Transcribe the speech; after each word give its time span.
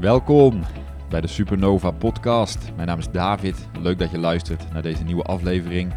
Welkom 0.00 0.62
bij 1.08 1.20
de 1.20 1.26
Supernova 1.26 1.90
Podcast. 1.90 2.58
Mijn 2.76 2.88
naam 2.88 2.98
is 2.98 3.10
David. 3.10 3.68
Leuk 3.80 3.98
dat 3.98 4.10
je 4.10 4.18
luistert 4.18 4.72
naar 4.72 4.82
deze 4.82 5.04
nieuwe 5.04 5.22
aflevering. 5.22 5.94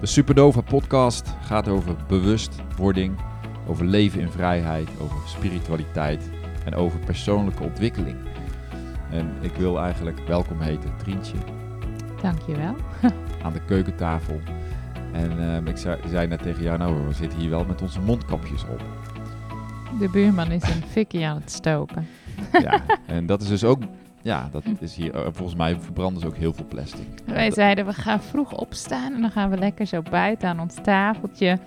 De 0.00 0.06
Supernova 0.06 0.60
Podcast 0.60 1.34
gaat 1.44 1.68
over 1.68 1.96
bewustwording, 2.08 3.20
over 3.66 3.84
leven 3.84 4.20
in 4.20 4.30
vrijheid, 4.30 4.88
over 5.00 5.16
spiritualiteit 5.28 6.30
en 6.64 6.74
over 6.74 6.98
persoonlijke 6.98 7.62
ontwikkeling. 7.62 8.16
En 9.10 9.36
ik 9.40 9.54
wil 9.54 9.78
eigenlijk 9.78 10.26
welkom 10.26 10.60
heten 10.60 10.96
Trientje 10.96 11.36
Dankjewel. 12.20 12.76
aan 13.44 13.52
de 13.52 13.64
keukentafel. 13.64 14.40
En 15.12 15.54
ehm, 15.54 15.66
ik 15.66 15.76
zei, 15.76 16.00
zei 16.08 16.26
net 16.26 16.42
tegen 16.42 16.62
jou, 16.62 16.78
nou 16.78 17.06
we 17.06 17.12
zitten 17.12 17.38
hier 17.38 17.50
wel 17.50 17.64
met 17.64 17.82
onze 17.82 18.00
mondkapjes 18.00 18.62
op. 18.62 18.82
De 19.98 20.08
buurman 20.08 20.50
is 20.50 20.62
een 20.62 20.82
fikkie 20.94 21.26
aan 21.26 21.40
het 21.40 21.50
stoken. 21.50 22.06
Ja, 22.62 22.80
en 23.06 23.26
dat 23.26 23.42
is 23.42 23.48
dus 23.48 23.64
ook, 23.64 23.82
ja, 24.22 24.48
dat 24.52 24.62
is 24.78 24.94
hier, 24.96 25.14
eh, 25.14 25.20
volgens 25.32 25.56
mij 25.58 25.76
verbranden 25.80 26.20
ze 26.20 26.26
ook 26.26 26.36
heel 26.36 26.52
veel 26.52 26.64
plastic. 26.68 27.06
Wij 27.26 27.50
zeiden 27.50 27.86
we 27.86 27.92
gaan 27.92 28.20
vroeg 28.22 28.52
opstaan 28.52 29.14
en 29.14 29.20
dan 29.20 29.30
gaan 29.30 29.50
we 29.50 29.56
lekker 29.58 29.86
zo 29.86 30.02
buiten 30.10 30.48
aan 30.48 30.60
ons 30.60 30.74
tafeltje. 30.82 31.58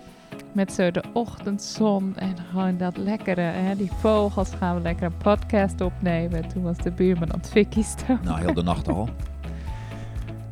Met 0.52 0.72
zo 0.72 0.90
de 0.90 1.02
ochtendzon 1.12 2.12
en 2.16 2.34
gewoon 2.50 2.76
dat 2.76 2.96
lekkere, 2.96 3.40
hè, 3.40 3.76
die 3.76 3.90
vogels 3.92 4.50
gaan 4.58 4.74
we 4.76 4.80
lekker 4.82 5.06
een 5.06 5.16
podcast 5.16 5.80
opnemen. 5.80 6.42
En 6.42 6.48
toen 6.48 6.62
was 6.62 6.76
de 6.76 6.90
buurman 6.90 7.32
aan 7.32 7.38
het 7.38 7.48
fikkie 7.48 7.82
stoken. 7.84 8.18
Nou, 8.24 8.40
heel 8.40 8.54
de 8.54 8.62
nacht 8.62 8.88
al. 8.88 9.08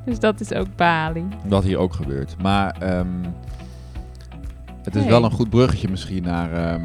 Dus 0.05 0.19
dat 0.19 0.41
is 0.41 0.52
ook 0.52 0.66
Bali. 0.77 1.24
Wat 1.44 1.64
hier 1.64 1.78
ook 1.78 1.92
gebeurt. 1.92 2.36
Maar 2.42 2.77
ehm, 2.80 3.06
het 4.83 4.94
is 4.94 5.00
Hey. 5.02 5.10
wel 5.10 5.24
een 5.24 5.30
goed 5.30 5.50
bruggetje 5.50 5.88
misschien 5.88 6.22
naar 6.22 6.52
eh, 6.52 6.83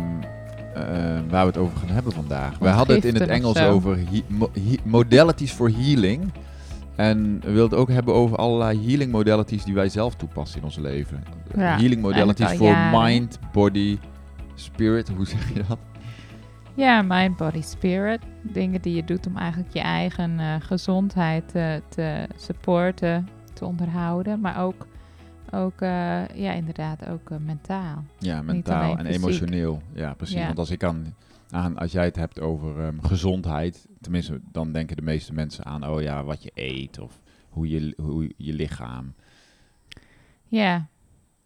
waar 1.29 1.41
we 1.41 1.51
het 1.51 1.57
over 1.57 1.77
gaan 1.77 1.89
hebben 1.89 2.13
vandaag. 2.13 2.57
We 2.57 2.67
hadden 2.67 2.95
het 2.95 3.05
in 3.05 3.15
het 3.15 3.27
Engels 3.29 3.59
over 3.59 3.99
mo- 4.27 4.51
modalities 4.83 5.51
for 5.51 5.71
healing. 5.71 6.31
En 6.95 7.39
we 7.43 7.51
wilden 7.51 7.69
het 7.69 7.87
ook 7.87 7.89
hebben 7.95 8.13
over 8.13 8.37
allerlei 8.37 8.87
healing 8.87 9.11
modalities 9.11 9.63
die 9.63 9.73
wij 9.73 9.89
zelf 9.89 10.15
toepassen 10.15 10.57
in 10.59 10.63
ons 10.65 10.77
leven. 10.77 11.23
Ja, 11.55 11.77
healing 11.77 12.01
modalities 12.01 12.51
voor 12.51 12.75
mind, 12.91 13.39
body, 13.51 13.97
spirit. 14.55 15.09
Hoe 15.15 15.25
zeg 15.27 15.53
je 15.53 15.63
dat? 15.67 15.77
Ja, 16.73 17.01
mind, 17.01 17.37
body, 17.37 17.61
spirit. 17.61 18.19
Dingen 18.41 18.81
die 18.81 18.95
je 18.95 19.03
doet 19.03 19.27
om 19.27 19.37
eigenlijk 19.37 19.73
je 19.73 19.79
eigen 19.79 20.39
eh, 20.39 20.55
gezondheid 20.59 21.55
eh, 21.55 21.73
te 21.89 22.27
supporten, 22.35 23.27
te 23.53 23.65
onderhouden. 23.65 24.39
Maar 24.39 24.63
ook, 24.63 24.87
ook 25.51 25.81
eh, 25.81 26.27
ja, 26.27 26.51
inderdaad, 26.53 27.07
ook 27.07 27.29
eh, 27.29 27.37
mentaal. 27.37 28.03
Ja, 28.19 28.41
mentaal 28.41 28.97
en 28.97 29.05
fysiek. 29.05 29.23
emotioneel. 29.23 29.81
Ja, 29.93 30.13
precies. 30.13 30.35
Ja. 30.35 30.45
Want 30.45 30.57
als 30.57 30.69
ik 30.69 30.83
aan, 30.83 31.15
aan, 31.49 31.77
als 31.77 31.91
jij 31.91 32.05
het 32.05 32.15
hebt 32.15 32.39
over 32.39 32.79
ehm, 32.79 32.99
gezondheid, 33.01 33.87
tenminste, 34.01 34.41
dan 34.51 34.71
denken 34.71 34.95
de 34.95 35.01
meeste 35.01 35.33
mensen 35.33 35.65
aan, 35.65 35.87
oh 35.87 36.01
ja, 36.01 36.23
wat 36.23 36.43
je 36.43 36.51
eet 36.53 36.99
of 36.99 37.21
hoe 37.49 37.69
je, 37.69 37.93
hoe 37.97 38.33
je 38.37 38.53
lichaam. 38.53 39.13
Ja, 40.45 40.87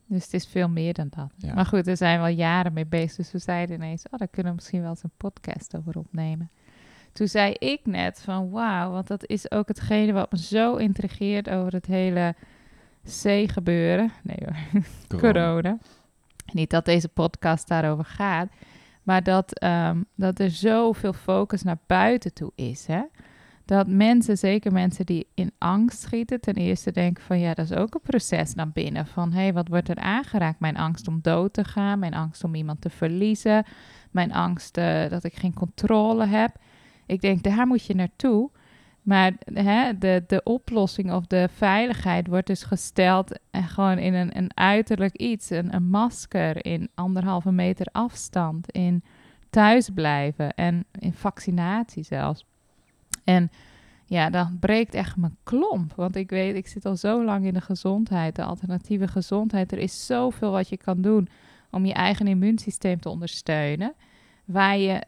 dus 0.05 0.23
het 0.23 0.33
is 0.33 0.47
veel 0.47 0.69
meer 0.69 0.93
dan 0.93 1.07
dat. 1.09 1.33
Ja. 1.37 1.53
Maar 1.53 1.65
goed, 1.65 1.87
er 1.87 1.97
zijn 1.97 2.19
wel 2.19 2.27
jaren 2.27 2.73
mee 2.73 2.85
bezig. 2.85 3.15
Dus 3.15 3.31
we 3.31 3.39
zeiden 3.39 3.75
ineens, 3.75 4.05
oh, 4.11 4.19
daar 4.19 4.27
kunnen 4.27 4.51
we 4.51 4.57
misschien 4.57 4.81
wel 4.81 4.89
eens 4.89 5.03
een 5.03 5.11
podcast 5.17 5.77
over 5.77 5.97
opnemen. 5.97 6.49
Toen 7.11 7.27
zei 7.27 7.53
ik 7.53 7.79
net 7.85 8.21
van 8.21 8.49
wauw, 8.49 8.91
want 8.91 9.07
dat 9.07 9.27
is 9.27 9.51
ook 9.51 9.67
hetgene 9.67 10.11
wat 10.11 10.31
me 10.31 10.37
zo 10.37 10.75
intrigeert 10.75 11.49
over 11.49 11.73
het 11.73 11.85
hele 11.85 12.35
C-gebeuren. 13.03 14.11
Nee 14.23 14.37
hoor, 14.45 14.81
corona. 15.19 15.77
Niet 16.53 16.69
dat 16.69 16.85
deze 16.85 17.07
podcast 17.07 17.67
daarover 17.67 18.05
gaat, 18.05 18.49
maar 19.03 19.23
dat, 19.23 19.59
ehm, 19.59 20.01
dat 20.15 20.39
er 20.39 20.49
zoveel 20.49 21.13
focus 21.13 21.63
naar 21.63 21.79
buiten 21.87 22.33
toe 22.33 22.51
is. 22.55 22.87
Hè? 22.87 23.01
Dat 23.65 23.87
mensen, 23.87 24.37
zeker 24.37 24.71
mensen 24.71 25.05
die 25.05 25.27
in 25.33 25.51
angst 25.57 26.01
schieten, 26.01 26.41
ten 26.41 26.53
eerste 26.53 26.91
denken 26.91 27.23
van 27.23 27.39
ja, 27.39 27.53
dat 27.53 27.69
is 27.69 27.77
ook 27.77 27.93
een 27.93 28.01
proces 28.01 28.53
naar 28.53 28.69
binnen. 28.69 29.07
Van 29.07 29.31
hé, 29.31 29.41
hey, 29.41 29.53
wat 29.53 29.67
wordt 29.67 29.89
er 29.89 29.97
aangeraakt? 29.99 30.59
Mijn 30.59 30.77
angst 30.77 31.07
om 31.07 31.19
dood 31.21 31.53
te 31.53 31.63
gaan, 31.63 31.99
mijn 31.99 32.13
angst 32.13 32.43
om 32.43 32.55
iemand 32.55 32.81
te 32.81 32.89
verliezen, 32.89 33.65
mijn 34.11 34.33
angst 34.33 34.77
eh, 34.77 35.09
dat 35.09 35.23
ik 35.23 35.35
geen 35.35 35.53
controle 35.53 36.25
heb. 36.25 36.55
Ik 37.05 37.21
denk, 37.21 37.43
daar 37.43 37.67
moet 37.67 37.85
je 37.85 37.95
naartoe. 37.95 38.49
Maar 39.03 39.33
hè, 39.53 39.97
de, 39.97 40.23
de 40.27 40.43
oplossing 40.43 41.11
of 41.11 41.25
de 41.27 41.49
veiligheid 41.53 42.27
wordt 42.27 42.47
dus 42.47 42.63
gesteld 42.63 43.39
en 43.51 43.63
gewoon 43.63 43.97
in 43.97 44.13
een, 44.13 44.37
een 44.37 44.51
uiterlijk 44.53 45.15
iets, 45.15 45.49
een, 45.49 45.73
een 45.75 45.89
masker, 45.89 46.65
in 46.65 46.89
anderhalve 46.95 47.51
meter 47.51 47.87
afstand, 47.91 48.71
in 48.71 49.03
thuisblijven 49.49 50.53
en 50.53 50.85
in 50.99 51.13
vaccinatie 51.13 52.03
zelfs. 52.03 52.45
En 53.23 53.51
ja, 54.05 54.29
dan 54.29 54.57
breekt 54.59 54.93
echt 54.93 55.17
mijn 55.17 55.37
klomp. 55.43 55.93
Want 55.95 56.15
ik 56.15 56.29
weet, 56.29 56.55
ik 56.55 56.67
zit 56.67 56.85
al 56.85 56.95
zo 56.95 57.23
lang 57.23 57.45
in 57.45 57.53
de 57.53 57.61
gezondheid, 57.61 58.35
de 58.35 58.43
alternatieve 58.43 59.07
gezondheid. 59.07 59.71
Er 59.71 59.77
is 59.77 60.05
zoveel 60.05 60.51
wat 60.51 60.69
je 60.69 60.77
kan 60.77 61.01
doen 61.01 61.27
om 61.71 61.85
je 61.85 61.93
eigen 61.93 62.27
immuunsysteem 62.27 62.99
te 62.99 63.09
ondersteunen. 63.09 63.93
Waar 64.45 64.77
je 64.77 65.03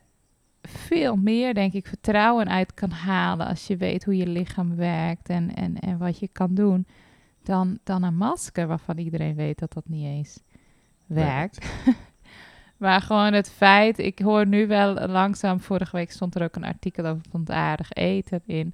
veel 0.68 1.16
meer, 1.16 1.54
denk 1.54 1.74
ik, 1.74 1.88
vertrouwen 1.88 2.50
uit 2.50 2.74
kan 2.74 2.92
halen 2.92 3.48
als 3.48 3.68
je 3.68 3.78
weet 3.78 4.06
hoe 4.06 4.18
je 4.18 4.28
lichaam 4.28 4.76
werkt 4.76 5.30
en, 5.30 5.56
en, 5.56 5.80
en 5.80 5.98
wat 5.98 6.20
je 6.20 6.28
kan 6.28 6.54
doen. 6.54 6.88
Dan, 7.44 7.80
dan 7.84 8.04
een 8.04 8.18
masker 8.18 8.68
waarvan 8.68 8.98
iedereen 8.98 9.36
weet 9.36 9.60
dat 9.60 9.74
dat 9.74 9.88
niet 9.88 10.06
eens 10.06 10.44
werkt. 11.06 11.66
maar 12.78 13.02
gewoon 13.02 13.34
het 13.34 13.52
feit, 13.52 14.00
ik 14.00 14.20
hoor 14.20 14.48
nu 14.48 14.68
wel 14.68 15.08
langzaam, 15.08 15.60
vorige 15.60 15.96
week 15.96 16.12
stond 16.12 16.36
er 16.36 16.44
ook 16.44 16.56
een 16.56 16.64
artikel 16.64 17.06
over 17.06 17.30
plantaardig 17.30 17.92
eten 17.92 18.42
in 18.46 18.74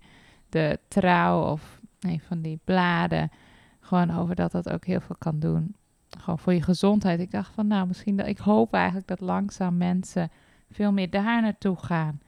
de 0.49 0.79
trouw 0.87 1.51
of 1.51 1.79
een 1.99 2.19
van 2.19 2.41
die 2.41 2.59
bladen. 2.63 3.31
Gewoon 3.79 4.17
over 4.17 4.35
dat 4.35 4.51
dat 4.51 4.69
ook 4.69 4.85
heel 4.85 5.01
veel 5.01 5.15
kan 5.19 5.39
doen. 5.39 5.75
Gewoon 6.17 6.39
voor 6.39 6.53
je 6.53 6.61
gezondheid. 6.61 7.19
Ik 7.19 7.31
dacht 7.31 7.53
van 7.53 7.67
nou, 7.67 7.87
misschien 7.87 8.15
dat 8.15 8.27
ik 8.27 8.37
hoop 8.37 8.73
eigenlijk 8.73 9.07
dat 9.07 9.19
langzaam 9.19 9.77
mensen 9.77 10.31
veel 10.71 10.91
meer 10.91 11.09
daar 11.09 11.41
naartoe 11.41 11.75
gaan. 11.77 12.19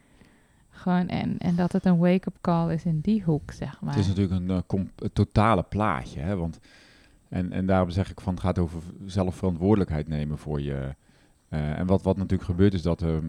Gewoon 0.69 1.07
en, 1.07 1.37
en 1.37 1.55
dat 1.55 1.71
het 1.71 1.85
een 1.85 1.97
wake-up 1.97 2.37
call 2.41 2.73
is 2.73 2.85
in 2.85 2.99
die 2.99 3.23
hoek, 3.23 3.51
zeg 3.51 3.81
maar. 3.81 3.93
Het 3.95 4.01
is 4.01 4.07
natuurlijk 4.07 4.41
een, 4.41 4.79
eh, 4.95 5.09
totale 5.13 5.63
plaatje. 5.63 6.19
Hè? 6.19 6.35
Want, 6.35 6.59
en, 7.29 7.51
en 7.51 7.65
daarom 7.65 7.89
zeg 7.89 8.11
ik 8.11 8.21
van 8.21 8.33
het 8.33 8.43
gaat 8.43 8.59
over 8.59 8.81
zelf 9.05 9.35
verantwoordelijkheid 9.35 10.07
nemen 10.07 10.37
voor 10.37 10.61
je. 10.61 10.95
eh, 11.49 11.79
en 11.79 11.85
wat, 11.85 12.03
wat 12.03 12.17
natuurlijk 12.17 12.49
gebeurt 12.49 12.73
is 12.73 12.81
dat 12.81 13.01
er 13.01 13.21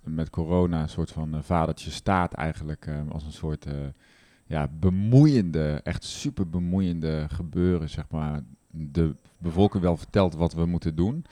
met 0.00 0.30
corona 0.30 0.82
een 0.82 0.88
soort 0.88 1.10
van 1.10 1.34
eh, 1.34 1.40
vadertje 1.42 1.90
staat 1.90 2.32
eigenlijk 2.32 2.86
eh, 2.86 2.94
als 3.08 3.24
een 3.24 3.32
soort 3.32 3.66
ja, 4.46 4.68
bemoeiende, 4.80 5.80
echt 5.84 6.04
super 6.04 6.48
bemoeiende 6.48 7.26
gebeuren, 7.28 7.88
zeg 7.90 8.04
maar. 8.10 8.40
De 8.70 9.14
bevolking 9.38 9.82
wel 9.82 9.96
vertelt 9.96 10.34
wat 10.34 10.52
we 10.52 10.66
moeten 10.66 10.94
doen. 10.94 11.24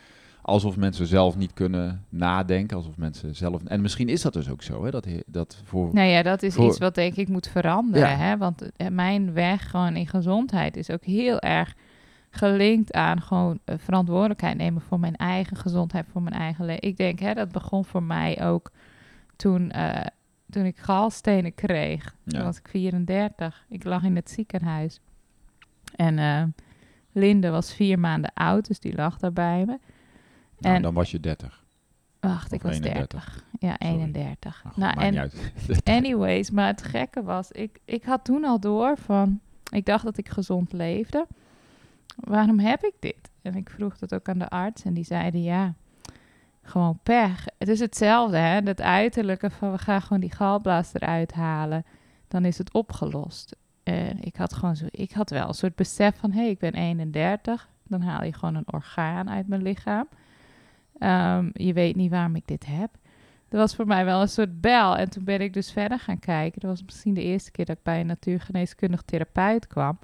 Alsof 0.51 0.77
mensen 0.77 1.07
zelf 1.07 1.37
niet 1.37 1.53
kunnen 1.53 2.05
nadenken, 2.09 2.77
alsof 2.77 2.97
mensen 2.97 3.37
zelf... 3.37 3.65
En 3.65 3.81
misschien 3.81 4.09
is 4.09 4.23
dat 4.23 4.33
dus 4.33 4.51
ook 4.51 4.63
zo, 4.63 4.85
hè? 4.85 4.91
Dat, 4.91 5.07
dat 5.27 5.63
voor... 5.65 5.95
Nou 5.95 6.09
ja, 6.09 6.23
dat 6.23 6.43
is 6.43 6.55
Voor- 6.55 6.67
iets 6.67 6.79
wat 6.79 6.95
denk 6.95 7.15
ik 7.15 7.29
moet 7.29 7.49
veranderen. 7.49 8.09
Ja. 8.09 8.17
Hè? 8.17 8.37
Want 8.37 8.77
eh, 8.77 8.89
mijn 8.89 9.33
weg 9.33 9.71
gewoon 9.71 9.97
in 9.97 10.07
gezondheid 10.07 10.77
is 10.77 10.91
ook 10.91 11.05
heel 11.05 11.41
erg 11.41 11.75
gelinkt 12.31 12.93
aan 12.93 13.23
gewoon 13.23 13.59
eh, 13.65 13.75
verantwoordelijkheid 13.79 14.57
nemen 14.57 14.83
voor 14.83 15.01
mijn 15.01 15.17
eigen 15.17 15.57
gezondheid, 15.57 16.07
voor 16.13 16.23
mijn 16.23 16.37
eigen 16.37 16.65
leven. 16.65 16.89
Ik 16.89 16.97
denk, 16.97 17.19
hè, 17.19 17.35
dat 17.35 17.53
begon 17.53 17.85
voor 17.85 18.03
mij 18.03 18.45
ook 18.45 18.71
toen, 19.37 19.71
eh, 19.71 20.07
toen 20.51 20.65
ik 20.65 20.79
galstenen 20.79 21.55
kreeg. 21.55 22.05
Ja. 22.25 22.33
Toen 22.33 22.45
was 22.45 22.59
ik 22.59 22.69
34. 22.69 23.67
Ik 23.69 23.85
lag 23.85 24.03
in 24.03 24.17
het 24.17 24.31
ziekenhuis. 24.31 25.01
En 25.97 26.55
Linde 27.13 27.51
was 27.51 27.75
vier 27.75 27.99
maanden 27.99 28.33
oud, 28.35 28.67
dus 28.67 28.81
die 28.81 28.95
lag 28.95 29.19
daar 29.19 29.33
bij 29.33 29.65
me. 29.67 29.79
Nou, 30.61 30.75
en- 30.77 30.83
dan 30.83 30.95
was 30.95 31.11
je 31.11 31.21
30. 31.21 31.65
Wacht, 32.21 32.53
ik 32.53 32.63
was 32.63 32.73
31. 32.73 33.25
30. 33.25 33.45
Ja, 33.59 33.77
Sorry. 33.79 34.03
31. 34.03 34.63
Nou, 34.65 34.75
nou, 34.95 35.07
en 35.07 35.11
niet 35.11 35.21
uit. 35.21 35.85
Anyways, 35.97 36.51
maar 36.51 36.67
het 36.67 36.83
gekke 36.83 37.23
was, 37.23 37.51
ik, 37.51 37.81
ik 37.85 38.05
had 38.05 38.25
toen 38.25 38.45
al 38.45 38.61
door 38.61 38.97
van, 38.99 39.41
ik 39.71 39.85
dacht 39.87 40.05
dat 40.05 40.17
ik 40.19 40.29
gezond 40.29 40.73
leefde. 40.73 41.27
Waarom 42.17 42.59
heb 42.59 42.83
ik 42.85 42.95
dit? 42.99 43.31
En 43.43 43.55
ik 43.55 43.71
vroeg 43.71 43.99
dat 43.99 44.15
ook 44.15 44.29
aan 44.29 44.39
de 44.39 44.49
arts 44.49 44.83
en 44.83 44.95
die 44.95 45.05
zeiden 45.05 45.43
ja, 45.43 45.75
gewoon 46.63 46.99
pech. 47.03 47.45
Het 47.59 47.69
is 47.69 47.81
hetzelfde, 47.81 48.37
hè? 48.37 48.63
Dat 48.63 48.81
uiterlijke 48.81 49.51
van 49.51 49.73
we 49.73 49.79
gaan 49.79 50.03
gewoon 50.03 50.21
die 50.21 50.33
galblaas 50.33 50.95
eruit 50.95 51.33
halen, 51.33 51.85
dan 52.29 52.45
is 52.45 52.59
het 52.59 52.73
opgelost. 52.73 53.57
En 53.83 54.23
ik 54.23 54.37
had 54.37 54.55
gewoon 54.55 54.77
zo, 54.77 54.87
ik 54.91 55.13
had 55.13 55.31
wel 55.31 55.49
een 55.49 55.55
soort 55.55 55.75
besef 55.75 56.19
van, 56.19 56.33
hé, 56.33 56.41
hey, 56.41 56.51
ik 56.51 56.59
ben 56.59 56.75
31, 56.75 57.69
dan 57.83 58.01
haal 58.01 58.25
je 58.25 58.33
gewoon 58.33 58.55
een 58.55 58.73
orgaan 58.73 59.31
uit 59.31 59.49
mijn 59.49 59.63
lichaam. 59.63 60.09
Ehm, 61.01 61.49
je 61.53 61.73
weet 61.73 61.97
niet 61.97 62.11
waarom 62.11 62.37
ik 62.37 62.47
dit 62.47 62.67
heb. 62.67 62.91
Dat 63.49 63.61
was 63.61 63.75
voor 63.75 63.87
mij 63.87 64.05
wel 64.05 64.21
een 64.21 64.29
soort 64.29 64.61
bel. 64.61 64.97
En 64.97 65.11
toen 65.11 65.25
ben 65.25 65.41
ik 65.41 65.53
dus 65.53 65.73
verder 65.73 65.99
gaan 65.99 66.19
kijken. 66.19 66.61
Dat 66.61 66.71
was 66.71 66.85
misschien 66.85 67.15
de 67.15 67.23
eerste 67.23 67.51
keer 67.51 67.65
dat 67.65 67.77
ik 67.77 67.83
bij 67.83 68.01
een 68.01 68.07
natuurgeneeskundig 68.07 69.03
therapeut 69.03 69.67
kwam. 69.67 69.99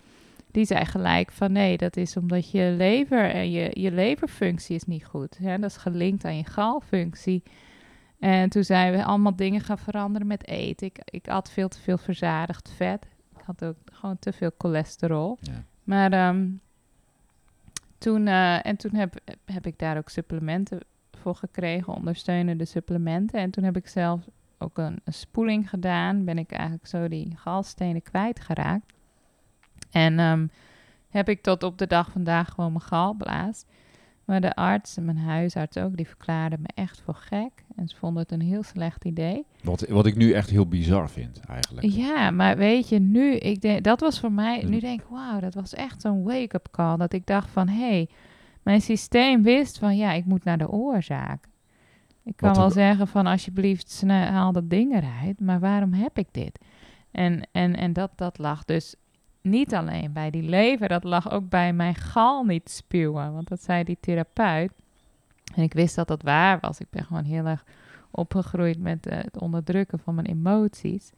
Die 0.50 0.64
zei 0.64 0.84
gelijk 0.84 1.31
van 1.31 1.52
nee, 1.52 1.76
dat 1.76 1.96
is 1.96 2.16
omdat 2.16 2.50
je 2.50 2.75
lever 2.76 3.31
en 3.31 3.50
je, 3.50 3.70
je 3.72 3.93
leverfunctie 3.93 4.76
is 4.76 4.84
niet 4.84 5.04
goed. 5.04 5.38
Hè? 5.38 5.58
Dat 5.58 5.70
is 5.70 5.76
gelinkt 5.76 6.25
aan 6.25 6.37
je 6.37 6.44
galfunctie. 6.44 7.42
En 8.19 8.49
toen 8.49 8.64
zijn 8.64 8.92
we 8.92 9.04
allemaal 9.04 9.37
dingen 9.37 9.60
gaan 9.60 9.78
veranderen 9.78 10.26
met 10.26 10.46
eten. 10.46 10.87
Ik, 10.87 10.99
ik 11.04 11.28
at 11.28 11.50
veel 11.50 11.69
te 11.69 11.81
veel 11.81 11.99
verzadigd 11.99 12.72
vet. 12.76 13.06
Ik 13.37 13.42
had 13.44 13.64
ook 13.64 13.76
gewoon 13.92 14.19
te 14.19 14.32
veel 14.32 14.50
cholesterol. 14.58 15.38
Ja. 15.40 15.64
Maar 15.84 16.12
ehm, 16.12 16.46
toen, 17.98 18.26
eh, 18.26 18.66
en 18.66 18.76
toen 18.76 18.94
heb, 18.94 19.14
heb 19.44 19.66
ik 19.66 19.78
daar 19.78 19.96
ook 19.96 20.08
supplementen 20.08 20.81
voor 21.10 21.34
gekregen, 21.34 21.93
ondersteunende 21.93 22.64
supplementen. 22.64 23.40
En 23.40 23.50
toen 23.50 23.64
heb 23.64 23.76
ik 23.76 23.88
zelf 23.88 24.28
ook 24.58 24.78
een, 24.78 25.00
spoeling 25.04 25.70
gedaan. 25.70 26.25
Ben 26.25 26.38
ik 26.38 26.50
eigenlijk 26.52 26.87
zo 26.87 27.08
die 27.08 27.37
galstenen 27.37 28.02
kwijtgeraakt. 28.02 28.93
En 29.90 30.19
ehm, 30.19 30.46
heb 31.08 31.28
ik 31.28 31.43
tot 31.43 31.62
op 31.62 31.78
de 31.78 31.87
dag 31.87 32.10
vandaag 32.10 32.48
gewoon 32.48 32.72
mijn 32.72 32.84
galblaas. 32.84 33.64
Maar 34.26 34.40
de 34.40 34.55
arts 34.55 34.99
mijn 35.00 35.19
huisarts 35.19 35.76
ook, 35.76 35.96
die 35.96 36.08
verklaarden 36.08 36.61
me 36.61 36.69
echt 36.75 37.00
voor 37.00 37.14
gek. 37.14 37.64
En 37.76 37.88
ze 37.88 37.96
vonden 37.96 38.23
het 38.23 38.32
een 38.32 38.40
heel 38.40 38.62
slecht 38.62 39.05
idee. 39.05 39.44
Wat, 39.62 39.88
wat 39.88 40.06
ik 40.06 40.17
nu 40.17 40.32
echt 40.32 40.50
heel 40.50 40.67
bizar 40.67 41.11
vind, 41.11 41.40
eigenlijk. 41.40 41.87
Ja, 41.87 42.31
maar 42.31 42.56
weet 42.56 42.88
je, 42.88 42.99
nu, 42.99 43.34
ik 43.34 43.61
denk, 43.61 43.84
dat 43.84 44.00
was 44.00 44.20
voor 44.20 44.32
mij, 44.32 44.62
nu 44.62 44.81
denk 44.81 45.00
ik, 45.00 45.06
wauw, 45.11 45.40
dat 45.40 45.55
was 45.55 45.75
echt 45.75 46.00
zo'n 46.00 46.23
wake-up 46.23 46.69
call. 46.70 46.96
Dat 46.96 47.12
ik 47.12 47.26
dacht 47.26 47.50
van, 47.50 47.69
hé, 47.69 47.90
hey, 47.90 48.08
mijn 48.62 48.81
systeem 48.81 49.43
wist 49.43 49.78
van, 49.78 49.96
ja, 49.96 50.12
ik 50.12 50.25
moet 50.25 50.44
naar 50.44 50.58
de 50.58 50.70
oorzaak. 50.70 51.49
Ik 52.25 52.37
kan 52.37 52.49
Wat 52.49 52.58
wel 52.58 52.70
zeggen 52.70 53.06
van, 53.06 53.26
alsjeblieft, 53.26 53.90
snel, 53.90 54.26
haal 54.26 54.52
dat 54.52 54.70
ding 54.70 54.94
eruit. 54.94 55.40
Maar 55.40 55.61
waarom 55.61 55.93
heb 55.93 56.19
ik 56.19 56.28
dit? 56.31 56.58
En, 57.11 57.49
en, 57.52 57.76
en 57.76 57.93
dat, 57.93 58.11
dat 58.14 58.38
lag 58.38 58.64
dus 58.64 58.94
niet 59.46 59.75
alleen 59.75 60.12
bij 60.12 60.31
die 60.31 60.43
lever, 60.43 60.88
dat 60.88 61.04
lag 61.04 61.31
ook 61.31 61.48
bij 61.48 61.72
mijn 61.72 61.94
gal 61.94 62.44
niet 62.44 62.70
spuwen. 62.70 63.32
Want 63.32 63.48
dat 63.48 63.62
zei 63.62 63.84
die 63.84 63.98
therapeut. 64.00 64.72
En 65.54 65.62
ik 65.62 65.72
wist 65.72 65.94
dat 65.94 66.08
dat 66.08 66.22
waar 66.22 66.58
was. 66.60 66.81
Ik 66.81 66.90
ben 66.90 67.04
gewoon 67.04 67.25
heel 67.25 67.46
erg 67.46 67.64
opgegroeid 68.10 68.78
met 68.78 69.06
eh, 69.06 69.19
het 69.19 69.38
onderdrukken 69.40 69.98
van 69.98 70.14
mijn 70.14 70.26
emoties. 70.26 71.10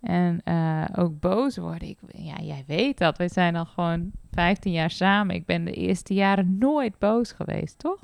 En 0.00 0.40
eh, 0.44 0.84
ook 0.96 1.20
boos 1.20 1.56
worden. 1.56 1.88
Ik, 1.88 1.98
ja, 2.08 2.34
jij 2.40 2.64
weet 2.66 2.98
dat. 2.98 3.18
We 3.18 3.28
zijn 3.28 3.56
al 3.56 3.64
gewoon 3.64 4.10
15 4.32 4.72
jaar 4.72 4.90
samen. 4.90 5.34
Ik 5.34 5.46
ben 5.46 5.64
de 5.64 5.72
eerste 5.72 6.14
jaren 6.14 6.58
nooit 6.58 6.98
boos 6.98 7.32
geweest, 7.32 7.78
toch? 7.78 7.98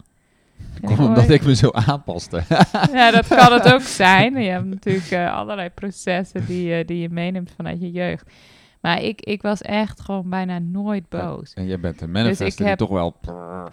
Kom, 0.84 0.98
omdat 0.98 1.18
ooit- 1.18 1.30
ik 1.30 1.44
me 1.44 1.54
zo 1.54 1.70
aanpaste. 1.70 2.42
ja, 2.92 3.10
dat 3.10 3.26
kan 3.26 3.52
het 3.52 3.72
ook 3.72 3.80
zijn. 4.04 4.42
Je 4.42 4.50
hebt 4.50 4.66
natuurlijk 4.66 5.10
eh, 5.10 5.32
allerlei 5.34 5.68
processen 5.68 6.46
die, 6.46 6.84
die 6.84 6.98
je 6.98 7.08
meeneemt 7.08 7.52
vanuit 7.56 7.80
je 7.80 7.90
jeugd. 7.90 8.30
Maar 8.80 9.02
ik, 9.02 9.20
ik 9.20 9.42
was 9.42 9.62
echt 9.62 10.00
gewoon 10.00 10.30
bijna 10.30 10.58
nooit 10.58 11.08
boos. 11.08 11.54
en 11.54 11.66
jij 11.66 11.80
bent 11.80 12.00
een 12.00 12.10
manifester 12.10 12.46
Dus 12.46 12.56
ik 12.56 12.66
die 12.66 12.76
toch 12.76 12.88
wel... 12.88 13.16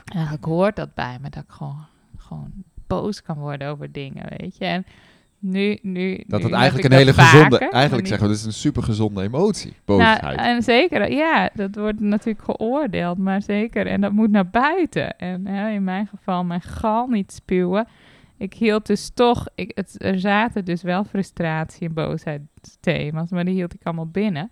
Eigenlijk 0.05 0.45
hoort 0.45 0.75
dat 0.75 0.93
bij 0.93 1.17
me, 1.21 1.29
dat 1.29 1.43
ik 1.43 1.51
gewoon, 1.51 1.85
gewoon 2.17 2.51
boos 2.87 3.21
kan 3.21 3.37
worden 3.37 3.67
over 3.67 3.91
dingen, 3.91 4.25
weet 4.37 4.57
je. 4.57 4.65
En 4.65 4.85
nu, 5.39 5.79
nu 5.81 6.23
Dat 6.27 6.43
het 6.43 6.51
eigenlijk 6.51 6.85
ik 6.85 6.91
een 6.91 6.97
hele 6.97 7.13
gezonde... 7.13 7.57
vaker, 7.57 7.71
eigenlijk 7.71 8.07
zeggen 8.07 8.27
we, 8.27 8.33
dit 8.33 8.41
is 8.41 8.47
een 8.47 8.59
super 8.59 8.83
gezonde 8.83 9.21
emotie. 9.21 9.73
Nou, 9.85 9.99
Boosheid. 9.99 10.37
en 10.37 10.63
zeker, 10.63 11.11
ja, 11.11 11.49
dat 11.53 11.75
wordt 11.75 11.99
natuurlijk 11.99 12.43
geoordeeld, 12.43 13.17
maar 13.17 13.41
zeker. 13.41 13.87
En 13.87 14.01
dat 14.01 14.11
moet 14.11 14.31
naar 14.31 14.49
buiten. 14.49 15.17
En 15.17 15.47
hè, 15.47 15.69
in 15.69 15.83
mijn 15.83 16.07
geval 16.07 16.43
mijn 16.43 16.61
gal 16.61 17.07
niet 17.07 17.31
spuwen. 17.31 17.87
Ik 18.37 18.53
hield 18.53 18.85
dus 18.85 19.09
toch, 19.13 19.47
ik, 19.55 19.71
het, 19.75 19.95
er 19.97 20.19
zaten 20.19 20.65
dus 20.65 20.81
wel 20.81 21.03
frustratie 21.03 21.87
en 21.87 21.93
boosheidsthema's, 21.93 23.29
maar 23.29 23.45
die 23.45 23.53
hield 23.53 23.73
ik 23.73 23.83
allemaal 23.83 24.07
binnen. 24.07 24.51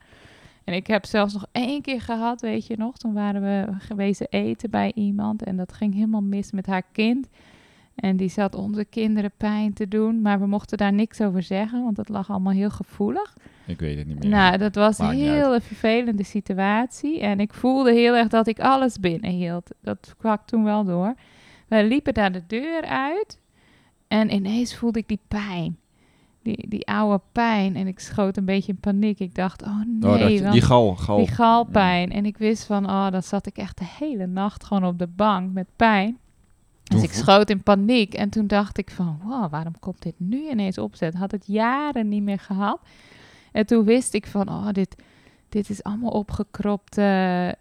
En 0.64 0.74
ik 0.74 0.88
heb 0.88 1.06
zelfs 1.06 1.34
nog 1.34 1.46
één 1.52 1.82
keer 1.82 2.02
gehad, 2.02 2.42
weet 2.42 2.68
je 2.68 2.78
nog, 2.78 2.98
toen 2.98 3.14
waren 3.14 3.42
we 3.42 3.74
gewezen 3.80 4.28
eten 4.30 4.70
bij 4.70 4.92
iemand 4.96 5.44
en 5.44 5.58
dat 5.58 5.74
ging 5.74 5.94
helemaal 5.94 6.22
mis 6.22 6.52
met 6.52 6.66
haar 6.66 6.84
kind. 6.92 7.28
En 7.96 8.18
die 8.18 8.30
zat 8.30 8.56
onze 8.56 8.86
kinderen 8.86 9.32
pijn 9.38 9.74
te 9.74 9.88
doen, 9.88 10.22
maar 10.22 10.40
we 10.40 10.48
mochten 10.48 10.78
daar 10.78 10.94
niks 10.94 11.22
over 11.22 11.44
zeggen, 11.44 11.84
want 11.84 11.96
dat 11.96 12.10
lag 12.10 12.30
allemaal 12.30 12.54
heel 12.54 12.70
gevoelig. 12.70 13.38
ik 13.66 13.80
weet 13.80 13.98
het 13.98 14.08
niet 14.08 14.20
meer. 14.20 14.30
Nou, 14.30 14.58
dat 14.58 14.76
was 14.76 14.98
Maakt 14.98 15.14
een 15.14 15.20
heel 15.20 15.60
vervelende 15.62 16.24
situatie. 16.24 17.20
En 17.20 17.40
ik 17.40 17.54
voelde 17.54 17.94
heel 17.94 18.16
erg 18.16 18.28
dat 18.28 18.48
ik 18.48 18.60
alles 18.60 19.00
binnenhield. 19.00 19.72
Dat 19.82 20.16
kwam 20.18 20.38
toen 20.46 20.64
wel 20.64 20.84
door. 20.84 21.14
Wij 21.68 21.88
liepen 21.88 22.14
daar 22.14 22.32
de 22.32 22.44
deur 22.48 22.82
uit. 22.82 23.40
En 24.08 24.34
ineens 24.34 24.76
voelde 24.76 25.00
ik 25.00 25.08
die 25.08 25.20
pijn. 25.28 25.78
Die, 26.44 26.66
die 26.70 26.88
oude 26.88 27.22
pijn. 27.32 27.76
En 27.76 27.88
ik 27.88 28.00
schoot 28.00 28.38
een 28.38 28.46
beetje 28.46 28.72
in 28.72 28.80
paniek. 28.80 29.20
Ik 29.20 29.36
dacht, 29.36 29.62
oh 29.64 29.82
nee, 29.86 30.12
Oh, 30.12 30.20
dat 30.20 30.40
want 30.40 30.54
die 30.54 30.62
gal... 30.62 30.96
gal 30.96 31.18
die 31.18 31.28
galpijn. 31.28 32.12
En 32.12 32.26
ik 32.26 32.38
wist 32.38 32.64
van, 32.64 32.86
oh, 32.86 33.12
dan 33.12 33.24
zat 33.24 33.46
ik 33.46 33.58
echt 33.58 33.78
de 33.78 33.86
hele 34.00 34.28
nacht 34.28 34.64
gewoon 34.64 34.86
op 34.86 35.00
de 35.00 35.08
bank 35.08 35.54
met 35.54 35.68
pijn. 35.76 36.18
Dus 36.84 36.96
Toen 36.96 37.04
ik 37.10 37.14
schoot 37.14 37.50
in 37.50 37.64
paniek. 37.64 38.14
En 38.14 38.30
toen 38.30 38.48
dacht 38.48 38.78
ik 38.78 38.92
van, 38.92 39.20
wow, 39.24 39.52
waarom 39.52 39.80
komt 39.80 40.02
dit 40.02 40.16
nu 40.18 40.50
ineens 40.50 40.78
opzet? 40.78 41.14
Had 41.14 41.32
het 41.32 41.48
jaren 41.48 42.08
niet 42.08 42.24
meer 42.24 42.40
gehad. 42.40 42.80
En 43.52 43.66
toen 43.66 43.84
wist 43.86 44.14
ik 44.14 44.28
van, 44.28 44.50
oh, 44.50 44.68
dit, 44.72 44.96
dit 45.50 45.70
is 45.70 45.84
allemaal 45.84 46.12
opgekropte 46.12 47.56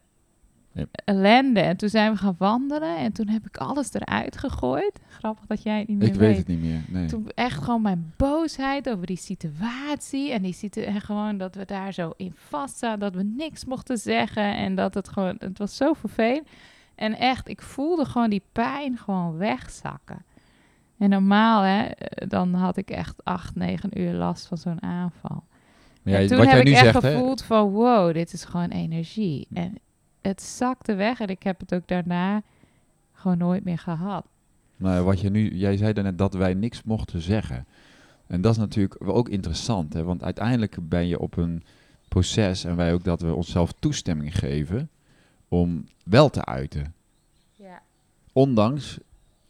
Ja. 0.74 0.84
ellende. 1.04 1.60
En 1.60 1.76
toen 1.76 1.88
zijn 1.88 2.12
we 2.12 2.18
gaan 2.18 2.34
wandelen. 2.38 2.96
En 2.96 3.12
toen 3.12 3.28
heb 3.28 3.46
ik 3.46 3.56
alles 3.56 3.94
eruit 3.94 4.36
gegooid. 4.38 5.00
Grappig 5.08 5.46
dat 5.46 5.62
jij 5.62 5.78
het 5.78 5.88
niet 5.88 5.98
meer 5.98 6.08
Ik 6.08 6.14
weet 6.14 6.36
het 6.36 6.46
niet 6.46 6.60
meer, 6.62 6.80
nee. 6.88 7.06
toen 7.06 7.30
echt 7.34 7.62
gewoon 7.62 7.82
mijn 7.82 8.12
boosheid 8.16 8.88
over 8.90 9.06
die 9.06 9.16
situatie. 9.16 10.32
En, 10.32 10.42
die 10.42 10.52
situ 10.52 10.82
en 10.82 11.00
gewoon 11.00 11.38
dat 11.38 11.54
we 11.54 11.64
daar 11.64 11.92
zo 11.92 12.12
in 12.16 12.32
vastzaten. 12.34 12.98
Dat 13.00 13.14
we 13.14 13.22
niks 13.22 13.64
mochten 13.64 13.98
zeggen. 13.98 14.56
En 14.56 14.74
dat 14.74 14.94
het 14.94 15.08
gewoon... 15.08 15.36
Het 15.38 15.58
was 15.58 15.76
zo 15.76 15.92
vervelend. 15.92 16.48
En 16.94 17.18
echt, 17.18 17.48
ik 17.48 17.62
voelde 17.62 18.04
gewoon 18.04 18.30
die 18.30 18.42
pijn 18.52 18.98
gewoon 18.98 19.36
wegzakken. 19.36 20.24
En 20.98 21.10
normaal, 21.10 21.62
hè, 21.62 21.82
eh, 21.84 22.28
dan 22.28 22.54
had 22.54 22.76
ik 22.76 22.90
echt 22.90 23.24
acht, 23.24 23.54
negen 23.54 24.00
uur 24.00 24.12
last 24.12 24.46
van 24.46 24.56
zo'n 24.56 24.82
aanval. 24.82 25.44
Maar 26.02 26.12
jij- 26.12 26.22
en 26.22 26.28
toen 26.28 26.36
wat 26.36 26.46
heb 26.46 26.54
jij 26.54 26.62
ik 26.62 26.68
nu 26.68 26.72
echt 26.72 26.82
zegt, 26.84 27.02
hè, 27.02 27.12
gevoeld 27.12 27.42
van, 27.42 27.70
wow, 27.70 28.14
dit 28.14 28.32
is 28.32 28.44
gewoon 28.44 28.68
energie. 28.68 29.46
En 29.52 29.74
het 30.22 30.42
zakte 30.42 30.94
weg 30.94 31.20
en 31.20 31.28
ik 31.28 31.42
heb 31.42 31.60
het 31.60 31.74
ook 31.74 31.88
daarna 31.88 32.42
gewoon 33.12 33.38
nooit 33.38 33.64
meer 33.64 33.78
gehad. 33.78 34.24
Nou, 34.76 35.04
wat 35.04 35.20
je 35.20 35.30
nu, 35.30 35.54
jij 35.56 35.76
zei 35.76 35.92
daarnet 35.92 36.18
dat 36.18 36.34
wij 36.34 36.54
niks 36.54 36.82
mochten 36.82 37.20
zeggen. 37.20 37.66
En 38.26 38.40
dat 38.40 38.52
is 38.52 38.58
natuurlijk 38.58 39.08
ook 39.08 39.28
interessant, 39.28 39.92
hè? 39.92 40.02
want 40.04 40.22
uiteindelijk 40.22 40.76
ben 40.88 41.06
je 41.06 41.18
op 41.20 41.36
een 41.36 41.62
proces 42.08 42.64
en 42.64 42.76
wij 42.76 42.92
ook 42.92 43.04
dat 43.04 43.20
we 43.20 43.34
onszelf 43.34 43.72
toestemming 43.78 44.38
geven 44.38 44.90
om 45.48 45.84
wel 46.04 46.28
te 46.30 46.44
uiten. 46.44 46.94
Ja. 47.56 47.82
Ondanks, 48.32 48.98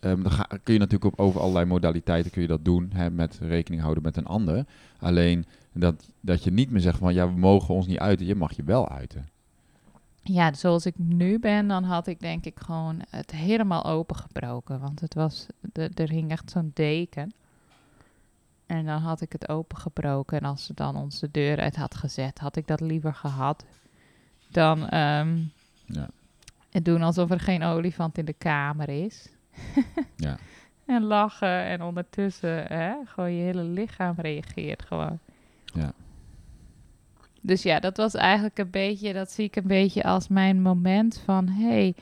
ehm, 0.01 0.23
dan 0.23 0.33
ga- 0.33 0.49
kun 0.63 0.73
je 0.75 0.81
natuurlijk 0.81 1.13
op 1.13 1.21
over 1.21 1.41
allerlei 1.41 1.65
modaliteiten 1.67 2.31
kun 2.31 2.43
je 2.43 2.49
dat 2.49 2.65
doen, 2.65 2.91
hè, 2.93 3.11
met 3.11 3.39
rekening 3.43 3.83
houden 3.83 4.03
met 4.03 4.17
een 4.17 4.27
ander. 4.27 4.65
Alleen 4.99 5.45
dat, 5.73 6.09
dat 6.21 6.45
je 6.45 6.51
niet 6.53 6.71
meer 6.71 6.81
zegt 6.81 6.99
van 6.99 7.15
ja, 7.15 7.33
we 7.33 7.39
mogen 7.39 7.75
ons 7.75 7.87
niet 7.87 7.99
uiten, 7.99 8.27
je 8.27 8.35
mag 8.35 8.53
je 8.57 8.65
wel 8.65 8.89
uiten. 8.89 9.29
Ja, 10.23 10.53
zoals 10.55 10.87
ik 10.87 10.95
nu 10.99 11.39
ben, 11.39 11.69
dan 11.69 11.85
had 11.85 12.07
ik 12.07 12.21
denk 12.21 12.45
ik 12.45 12.61
gewoon 12.61 13.01
het 13.11 13.31
helemaal 13.31 13.85
opengebroken. 13.85 14.81
Want 14.81 15.01
het 15.01 15.15
was, 15.15 15.47
de, 15.61 15.91
er 15.95 16.09
hing 16.09 16.31
echt 16.31 16.51
zo'n 16.51 16.71
deken. 16.75 17.33
En 18.67 18.85
dan 18.87 19.01
had 19.01 19.21
ik 19.21 19.33
het 19.33 19.49
opengebroken. 19.49 20.41
En 20.41 20.45
als 20.49 20.65
ze 20.65 20.75
dan 20.75 20.97
ons 20.97 21.19
de 21.21 21.31
deur 21.31 21.61
uit 21.61 21.77
had 21.77 21.95
gezet, 21.95 22.39
had 22.39 22.57
ik 22.57 22.67
dat 22.67 22.81
liever 22.81 23.15
gehad. 23.15 23.65
Dan 24.49 24.89
ehm, 24.89 25.39
Ja. 25.87 26.09
het 26.71 26.85
doen 26.85 27.03
alsof 27.03 27.31
er 27.31 27.41
geen 27.41 27.63
olifant 27.63 28.19
in 28.19 28.25
de 28.25 28.33
kamer 28.33 28.89
is. 28.89 29.29
Ja. 30.17 30.37
En 30.87 31.03
lachen 31.03 31.65
en 31.65 31.83
ondertussen 31.83 32.67
hè, 32.67 32.93
gewoon 33.05 33.33
je 33.33 33.43
hele 33.43 33.63
lichaam 33.63 34.15
reageert 34.17 34.83
gewoon. 34.85 35.19
Ja. 35.65 35.93
Dus 37.45 37.63
ja, 37.63 37.81
dat 37.81 37.97
was 37.97 38.15
eigenlijk 38.15 38.59
een 38.59 38.71
beetje, 38.71 39.13
dat 39.13 39.31
zie 39.31 39.45
ik 39.45 39.57
een 39.57 39.67
beetje 39.67 40.03
als 40.03 40.29
mijn 40.29 40.63
moment 40.63 41.23
van, 41.25 41.49
hé, 41.49 41.69
hey, 41.69 41.95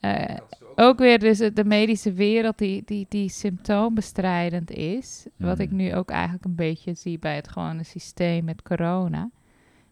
eh, 0.00 0.36
ook 0.74 0.98
weer 0.98 1.18
dus 1.18 1.38
de 1.38 1.64
medische 1.64 2.12
wereld 2.12 2.58
die, 2.58 2.82
die, 2.84 3.06
die 3.08 3.28
symptoombestrijdend 3.28 4.70
is. 4.70 5.26
Wat 5.36 5.58
ik 5.58 5.68
Mhm. 5.68 5.76
nu 5.76 5.94
ook 5.94 6.10
eigenlijk 6.10 6.44
een 6.44 6.54
beetje 6.54 6.94
zie 6.94 7.18
bij 7.18 7.34
het 7.36 7.48
gewone 7.48 7.82
systeem 7.84 8.44
met 8.44 8.62
corona. 8.62 9.30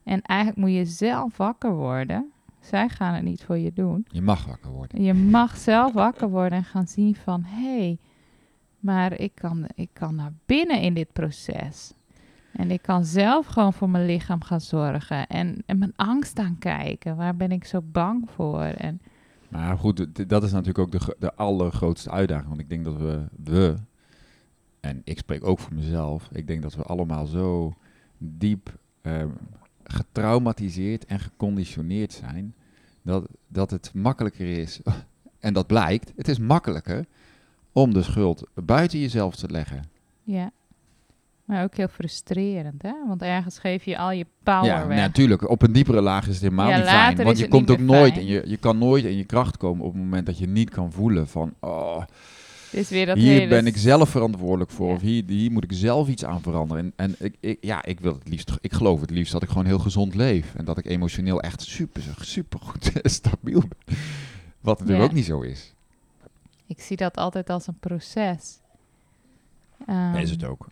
En 0.04 0.22
eigenlijk 0.22 0.58
moet 0.60 0.72
je 0.72 0.84
zelf 0.84 1.36
wakker 1.36 1.74
worden. 1.74 2.32
Zij 2.60 2.88
gaan 2.88 3.14
het 3.14 3.24
niet 3.24 3.44
voor 3.44 3.58
je 3.58 3.72
doen. 3.72 4.06
Je 4.08 4.22
mag 4.22 4.46
wakker 4.46 4.70
worden. 4.70 5.02
Je 5.02 5.14
mag 5.14 5.56
zelf 5.56 5.92
wakker 5.92 6.28
worden 6.30 6.58
en 6.58 6.64
gaan 6.64 6.86
zien 6.88 7.14
van... 7.14 7.42
hé, 7.44 7.78
hey, 7.78 7.98
maar 8.78 9.20
ik 9.20 9.34
kan, 9.34 9.66
ik 9.74 9.88
kan 9.92 10.14
naar 10.14 10.32
binnen 10.46 10.80
in 10.80 10.94
dit 10.94 11.12
proces. 11.12 11.92
En 12.52 12.70
ik 12.70 12.82
kan 12.82 13.04
zelf 13.04 13.46
gewoon 13.46 13.72
voor 13.72 13.90
mijn 13.90 14.06
lichaam 14.06 14.42
gaan 14.42 14.60
zorgen. 14.60 15.26
En, 15.26 15.62
en 15.66 15.78
mijn 15.78 15.92
angst 15.96 16.38
aankijken. 16.38 17.16
Waar 17.16 17.36
ben 17.36 17.52
ik 17.52 17.64
zo 17.64 17.82
bang 17.82 18.30
voor? 18.34 18.60
En 18.62 19.00
Maar 19.48 19.78
goed, 19.78 20.28
dat 20.28 20.42
is 20.42 20.52
natuurlijk 20.52 20.78
ook 20.78 20.92
de, 20.92 21.16
de 21.18 21.34
allergrootste 21.34 22.10
uitdaging. 22.10 22.48
Want 22.48 22.60
ik 22.60 22.68
denk 22.68 22.84
dat 22.84 22.96
we, 22.96 23.24
we, 23.44 23.74
en 24.80 25.00
ik 25.04 25.18
spreek 25.18 25.44
ook 25.44 25.58
voor 25.58 25.74
mezelf, 25.74 26.28
ik 26.32 26.46
denk 26.46 26.62
dat 26.62 26.74
we 26.74 26.82
allemaal 26.82 27.26
zo 27.26 27.74
diep 28.18 28.78
ehm, 29.02 29.28
getraumatiseerd 29.84 31.04
en 31.04 31.20
geconditioneerd 31.20 32.12
zijn, 32.12 32.54
dat, 33.02 33.28
dat 33.48 33.70
het 33.70 33.94
makkelijker 33.94 34.58
is, 34.58 34.80
en 35.38 35.54
dat 35.54 35.66
blijkt, 35.66 36.12
het 36.16 36.28
is 36.28 36.38
makkelijker 36.38 37.04
om 37.72 37.92
de 37.92 38.02
schuld 38.02 38.48
buiten 38.54 38.98
jezelf 38.98 39.36
te 39.36 39.50
leggen 39.50 39.82
Ja. 40.22 40.50
Maar 41.48 41.62
ook 41.62 41.74
heel 41.76 41.88
frustrerend, 41.88 42.82
hè? 42.82 42.92
Want 43.06 43.22
ergens 43.22 43.58
geef 43.58 43.84
je 43.84 43.98
al 43.98 44.10
je 44.10 44.26
power 44.42 44.64
Ja, 44.64 44.86
weg. 44.86 44.96
natuurlijk. 44.98 45.48
Op 45.50 45.62
een 45.62 45.72
diepere 45.72 46.00
laag 46.00 46.26
is 46.26 46.32
het 46.34 46.42
helemaal 46.42 46.68
Ja, 46.68 46.76
niet 46.76 46.86
fijn. 46.86 47.16
Want 47.22 47.38
je 47.38 47.48
komt 47.48 47.70
ook 47.70 47.78
nooit 47.78 48.16
en 48.16 48.26
je, 48.26 48.42
je 48.46 48.56
kan 48.56 48.78
nooit 48.78 49.04
in 49.04 49.16
je 49.16 49.24
kracht 49.24 49.56
komen 49.56 49.84
op 49.84 49.92
het 49.92 50.02
moment 50.02 50.26
dat 50.26 50.38
je 50.38 50.46
niet 50.48 50.70
kan 50.70 50.92
voelen 50.92 51.28
van 51.28 51.54
oh, 51.60 51.98
Het 52.70 52.80
is 52.80 52.88
weer 52.88 53.06
dat 53.06 53.16
hier 53.16 53.32
hele 53.32 53.48
ben 53.48 53.66
ik 53.66 53.76
zelf 53.76 54.08
verantwoordelijk 54.08 54.70
voor. 54.70 54.88
Ja. 54.88 54.94
Of 54.94 55.00
hier, 55.00 55.22
hier 55.26 55.50
moet 55.52 55.64
ik 55.64 55.72
zelf 55.72 56.08
iets 56.08 56.24
aan 56.24 56.42
veranderen. 56.42 56.92
En, 56.96 57.16
en 57.18 57.26
ik, 57.26 57.34
ik, 57.40 57.58
ja, 57.60 57.84
ik 57.84 58.00
wil 58.00 58.12
het 58.14 58.28
liefst, 58.28 58.52
ik 58.60 58.72
geloof 58.72 59.00
het 59.00 59.10
liefst 59.10 59.32
dat 59.32 59.42
ik 59.42 59.48
gewoon 59.48 59.66
heel 59.66 59.78
gezond 59.78 60.14
leef. 60.14 60.54
En 60.54 60.64
dat 60.64 60.78
ik 60.78 60.86
emotioneel 60.86 61.40
echt 61.42 61.62
super, 61.62 62.02
super 62.20 62.58
goed 62.60 62.90
stabiel 63.02 63.60
ben. 63.60 63.96
Wat 64.60 64.78
natuurlijk 64.78 65.04
Ja. 65.04 65.10
ook 65.10 65.16
niet 65.16 65.26
zo 65.26 65.40
is. 65.40 65.74
Ik 66.66 66.80
zie 66.80 66.96
dat 66.96 67.16
altijd 67.16 67.50
als 67.50 67.66
een 67.66 67.78
proces. 67.80 68.58
Ehm, 69.86 70.10
Nee, 70.10 70.22
is 70.22 70.30
het 70.30 70.44
ook. 70.44 70.68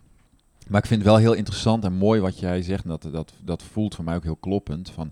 Maar 0.69 0.81
ik 0.81 0.87
vind 0.87 1.01
het 1.01 1.09
wel 1.09 1.19
heel 1.19 1.33
interessant 1.33 1.83
en 1.83 1.93
mooi 1.93 2.21
wat 2.21 2.39
jij 2.39 2.61
zegt. 2.61 2.83
En 2.83 2.89
dat, 2.89 3.07
dat, 3.11 3.33
dat 3.43 3.63
voelt 3.63 3.95
voor 3.95 4.03
mij 4.03 4.15
ook 4.15 4.23
heel 4.23 4.35
kloppend. 4.35 4.89
Van, 4.89 5.11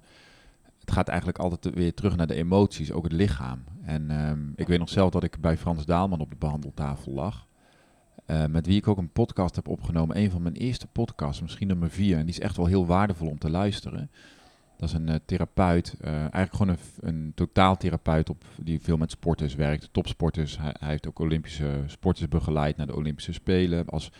het 0.79 0.91
gaat 0.91 1.07
eigenlijk 1.07 1.39
altijd 1.39 1.75
weer 1.75 1.93
terug 1.93 2.15
naar 2.15 2.27
de 2.27 2.35
emoties, 2.35 2.91
ook 2.91 3.03
het 3.03 3.11
lichaam. 3.11 3.63
En 3.83 4.09
ehm, 4.11 4.39
ik 4.55 4.67
weet 4.67 4.79
nog 4.79 4.89
zelf 4.89 5.11
dat 5.11 5.23
ik 5.23 5.39
bij 5.41 5.57
Frans 5.57 5.85
Daalman 5.85 6.19
op 6.19 6.29
de 6.29 6.35
behandeltafel 6.35 7.11
lag. 7.11 7.47
eh, 8.25 8.45
met 8.45 8.65
wie 8.65 8.77
ik 8.77 8.87
ook 8.87 8.97
een 8.97 9.11
podcast 9.11 9.55
heb 9.55 9.67
opgenomen. 9.67 10.17
Een 10.17 10.31
van 10.31 10.41
mijn 10.41 10.55
eerste 10.55 10.87
podcasts, 10.87 11.41
misschien 11.41 11.67
nummer 11.67 11.89
vier. 11.89 12.17
En 12.17 12.25
die 12.25 12.33
is 12.33 12.39
echt 12.39 12.57
wel 12.57 12.65
heel 12.65 12.85
waardevol 12.85 13.27
om 13.29 13.37
te 13.39 13.49
luisteren. 13.49 14.09
Dat 14.77 14.89
is 14.89 14.95
een 14.95 15.09
eh, 15.09 15.15
therapeut, 15.25 15.95
eh, 16.01 16.11
eigenlijk 16.13 16.55
gewoon 16.55 16.69
een, 17.01 17.09
een 17.15 17.31
totaaltherapeut 17.35 18.29
op, 18.29 18.43
die 18.57 18.79
veel 18.81 18.97
met 18.97 19.11
sporters 19.11 19.55
werkt, 19.55 19.89
topsporters. 19.91 20.57
Hij, 20.57 20.75
hij 20.79 20.89
heeft 20.89 21.07
ook 21.07 21.19
Olympische 21.19 21.83
sporters 21.85 22.27
begeleid 22.27 22.77
naar 22.77 22.87
de 22.87 22.95
Olympische 22.95 23.33
Spelen 23.33 23.85
als 23.89 24.11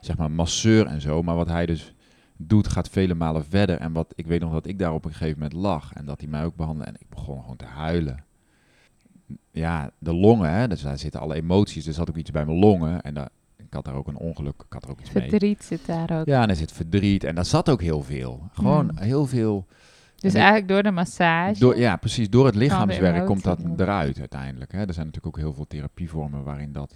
zeg 0.00 0.16
maar 0.16 0.30
masseur 0.30 0.86
en 0.86 1.00
zo. 1.00 1.22
Maar 1.22 1.36
wat 1.36 1.48
hij 1.48 1.66
dus 1.66 1.94
doet 2.36 2.68
gaat 2.68 2.88
vele 2.88 3.14
malen 3.14 3.44
verder. 3.44 3.78
En 3.78 3.92
wat 3.92 4.12
ik 4.16 4.26
weet 4.26 4.40
nog 4.40 4.52
dat 4.52 4.66
ik 4.66 4.78
daar 4.78 4.92
op 4.94 5.04
een 5.04 5.12
gegeven 5.12 5.38
moment 5.40 5.58
lag 5.60 5.92
en 5.92 6.04
dat 6.04 6.20
hij 6.20 6.28
mij 6.30 6.44
ook 6.44 6.56
behandelde 6.56 6.90
en 6.90 6.96
ik 7.00 7.08
begon 7.08 7.40
gewoon 7.40 7.56
te 7.56 7.64
huilen. 7.64 8.24
Ja, 9.50 9.90
de 9.98 10.14
longen, 10.14 10.50
hè, 10.50 10.68
dus 10.68 10.82
daar 10.82 10.98
zitten 10.98 11.20
alle 11.20 11.34
emoties. 11.34 11.86
Er 11.86 11.92
zat 11.92 12.08
ook 12.10 12.16
iets 12.16 12.30
bij 12.30 12.44
mijn 12.44 12.58
longen 12.58 13.00
en 13.02 13.14
daar, 13.14 13.28
ik 13.56 13.66
had 13.70 13.84
daar 13.84 13.94
ook 13.94 14.06
een 14.08 14.16
ongeluk, 14.16 14.54
ik 14.66 14.72
had 14.72 14.84
er 14.84 14.90
ook 14.90 15.00
iets 15.00 15.12
mee. 15.12 15.28
Verdriet 15.28 15.64
zit 15.64 15.86
daar 15.86 16.18
ook. 16.20 16.26
Ja, 16.26 16.42
en 16.42 16.48
er 16.48 16.56
zit 16.56 16.72
verdriet 16.72 17.24
en 17.24 17.34
daar 17.34 17.44
zat 17.44 17.68
ook 17.70 17.80
heel 17.80 18.02
veel. 18.02 18.48
Gewoon 18.52 18.84
Mm. 18.86 18.98
heel 18.98 19.26
veel. 19.26 19.66
dus 20.16 20.34
eigenlijk 20.34 20.68
door 20.68 20.82
de 20.82 20.90
massage. 20.90 21.60
Door, 21.60 21.78
ja, 21.78 21.96
precies. 21.96 22.30
Door 22.30 22.46
het 22.46 22.54
lichaamswerk 22.54 23.26
komt 23.26 23.42
dat 23.42 23.58
eruit 23.76 24.18
uiteindelijk. 24.18 24.72
Hè. 24.72 24.78
Er 24.78 24.94
zijn 24.94 25.06
natuurlijk 25.06 25.36
ook 25.36 25.42
heel 25.42 25.52
veel 25.54 25.66
therapievormen 25.66 26.42
waarin 26.44 26.72
dat... 26.72 26.94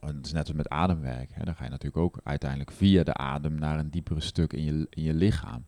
en 0.00 0.16
Het 0.16 0.26
is 0.26 0.32
net 0.32 0.46
als 0.46 0.56
met 0.56 0.68
ademwerk. 0.68 1.30
Hè. 1.32 1.44
Dan 1.44 1.54
ga 1.54 1.64
je 1.64 1.70
natuurlijk 1.70 2.02
ook 2.04 2.20
uiteindelijk 2.24 2.70
via 2.72 3.02
de 3.02 3.14
adem 3.14 3.54
naar 3.54 3.78
een 3.78 3.90
diepere 3.90 4.20
stuk 4.20 4.52
in 4.52 4.64
je, 4.64 4.86
in 4.90 5.02
je 5.02 5.14
lichaam. 5.14 5.64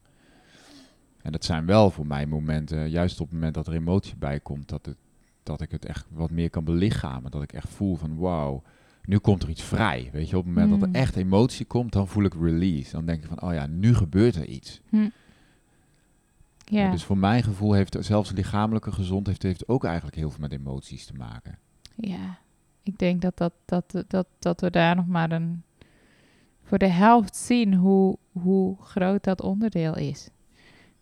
En 1.23 1.33
dat 1.33 1.45
zijn 1.45 1.67
wel 1.67 1.91
voor 1.91 2.07
mij 2.07 2.27
momenten, 2.27 2.91
juist 2.91 3.21
op 3.21 3.27
het 3.27 3.35
moment 3.35 3.55
dat 3.55 3.67
er 3.67 3.73
emotie 3.73 4.17
bij 4.17 4.41
komt, 4.41 4.69
dat, 4.69 4.87
het, 4.87 4.97
dat 5.43 5.61
ik 5.61 5.71
het 5.71 5.85
echt 5.85 6.07
wat 6.11 6.31
meer 6.31 6.51
kan 6.51 6.65
belichamen. 6.65 7.31
Dat 7.31 7.43
ik 7.43 7.53
echt 7.53 7.69
voel 7.69 7.97
van 7.97 8.17
wauw, 8.17 8.63
nu 9.05 9.19
komt 9.19 9.43
er 9.43 9.49
iets 9.49 9.63
vrij. 9.63 10.09
Weet 10.13 10.29
je, 10.31 10.37
op 10.39 10.45
het 10.45 10.55
moment 10.55 10.81
dat 10.81 10.89
Mm. 10.89 10.95
er 10.95 11.01
echt 11.01 11.17
emotie 11.17 11.67
komt, 11.67 11.93
dan 11.93 12.09
voel 12.09 12.25
ik 12.25 12.35
release. 12.35 12.93
Dan 12.93 13.05
denk 13.07 13.23
ik 13.23 13.29
van, 13.29 13.43
oh 13.43 13.53
ja, 13.53 13.67
nu 13.67 13.95
gebeurt 13.95 14.35
er 14.37 14.47
iets. 14.47 14.81
Hm. 14.89 15.09
Ja, 16.65 16.91
Dus 16.91 17.05
voor 17.05 17.19
mijn 17.19 17.43
gevoel 17.43 17.73
heeft 17.73 17.97
zelfs 18.01 18.31
lichamelijke 18.33 18.93
gezondheid 18.93 19.43
heeft 19.43 19.69
ook 19.69 19.85
eigenlijk 19.85 20.17
heel 20.17 20.31
veel 20.31 20.41
met 20.41 20.53
emoties 20.53 21.07
te 21.07 21.15
maken. 21.15 21.59
ja. 21.95 22.39
Ik 22.83 22.99
denk 22.99 23.21
dat, 23.21 23.37
dat, 23.37 23.53
dat, 23.65 24.05
dat, 24.09 24.27
dat 24.39 24.61
we 24.61 24.71
daar 24.71 24.97
nog 24.97 25.07
maar 25.07 25.33
een... 25.33 25.63
Voor 26.63 26.79
de 26.79 26.89
helft 26.89 27.37
zien 27.37 27.75
hoe, 27.75 28.19
hoe 28.33 28.77
groot 28.83 29.25
dat 29.25 29.43
onderdeel 29.43 29.97
is. 29.97 30.31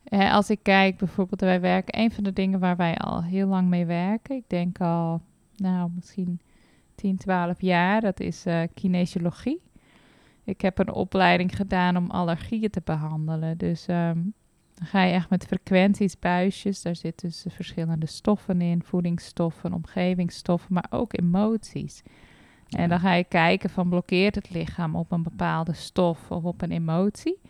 Eh, 0.04 0.34
als 0.34 0.50
ik 0.50 0.58
kijk, 0.62 0.96
bijvoorbeeld, 0.96 1.40
wij 1.40 1.60
werken... 1.60 2.00
Een 2.00 2.10
van 2.10 2.24
de 2.24 2.32
dingen 2.32 2.60
waar 2.60 2.76
wij 2.76 2.96
al 2.96 3.22
heel 3.22 3.46
lang 3.46 3.68
mee 3.68 3.86
werken... 3.86 4.36
Ik 4.36 4.44
denk 4.46 4.80
al, 4.80 5.20
nou, 5.56 5.90
misschien 5.94 6.40
10, 6.94 7.16
12 7.16 7.60
jaar... 7.60 8.00
Dat 8.00 8.20
is 8.20 8.46
eh 8.46 8.62
kinesiologie. 8.74 9.60
Ik 10.44 10.60
heb 10.60 10.78
een 10.78 10.92
opleiding 10.92 11.56
gedaan 11.56 11.96
om 11.96 12.10
allergieën 12.10 12.70
te 12.70 12.80
behandelen. 12.84 13.58
Dus 13.58 13.86
ehm, 13.86 14.18
dan 14.78 14.86
ga 14.86 15.02
je 15.02 15.12
echt 15.12 15.30
met 15.30 15.46
frequenties, 15.46 16.18
buisjes. 16.18 16.82
Daar 16.82 16.96
zitten 16.96 17.28
dus 17.28 17.44
verschillende 17.48 18.06
stoffen 18.06 18.60
in. 18.60 18.82
Voedingsstoffen, 18.82 19.72
omgevingsstoffen, 19.72 20.74
maar 20.74 20.86
ook 20.90 21.18
emoties. 21.18 22.02
En 22.68 22.88
dan 22.88 23.00
ga 23.00 23.12
je 23.12 23.24
kijken 23.24 23.70
van 23.70 23.88
blokkeert 23.88 24.34
het 24.34 24.50
lichaam 24.50 24.96
op 24.96 25.12
een 25.12 25.22
bepaalde 25.22 25.72
stof 25.72 26.30
of 26.30 26.44
op 26.44 26.62
een 26.62 26.70
emotie. 26.70 27.40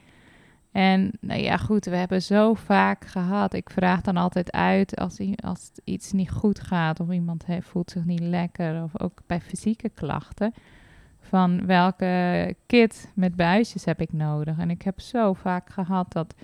En 0.73 1.13
nou 1.21 1.41
ja, 1.41 1.57
goed, 1.57 1.85
we 1.85 1.97
hebben 1.97 2.23
zo 2.23 2.55
vaak 2.55 3.05
gehad. 3.05 3.55
Ik 3.55 3.71
vraag 3.71 4.01
dan 4.01 4.17
altijd 4.17 4.53
uit 4.53 4.97
als, 4.97 5.21
als 5.37 5.71
iets 5.85 6.13
niet 6.13 6.31
goed 6.31 6.61
gaat 6.61 7.01
of 7.01 7.11
iemand 7.11 7.47
he- 7.47 7.63
voelt 7.63 7.91
zich 7.91 8.05
niet 8.05 8.21
lekker 8.21 8.83
of 8.83 9.01
ook 9.01 9.21
bij 9.27 9.41
fysieke 9.41 9.89
klachten. 9.89 10.55
Van 11.21 11.67
welke 11.67 12.55
kit 12.67 13.13
met 13.15 13.37
buisjes 13.37 13.85
heb 13.85 14.01
ik 14.01 14.13
nodig? 14.13 14.59
En 14.59 14.71
ik 14.71 14.83
heb 14.83 15.01
zo 15.01 15.33
vaak 15.33 15.71
gehad 15.71 16.13
dat, 16.13 16.35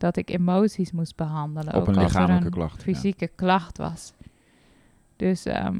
dat 0.00 0.16
ik 0.16 0.30
emoties 0.30 0.92
moest 0.92 1.16
behandelen. 1.16 1.74
Op 1.74 1.80
ook 1.80 1.88
een 1.88 1.94
als 1.94 1.96
er 1.96 2.02
lichamelijke 2.02 2.44
een 2.46 2.52
klacht, 2.52 2.76
ja. 2.76 2.82
fysieke 2.82 3.30
klacht 3.34 3.78
was. 3.78 4.12
Dus, 5.16 5.44
ehm, 5.44 5.78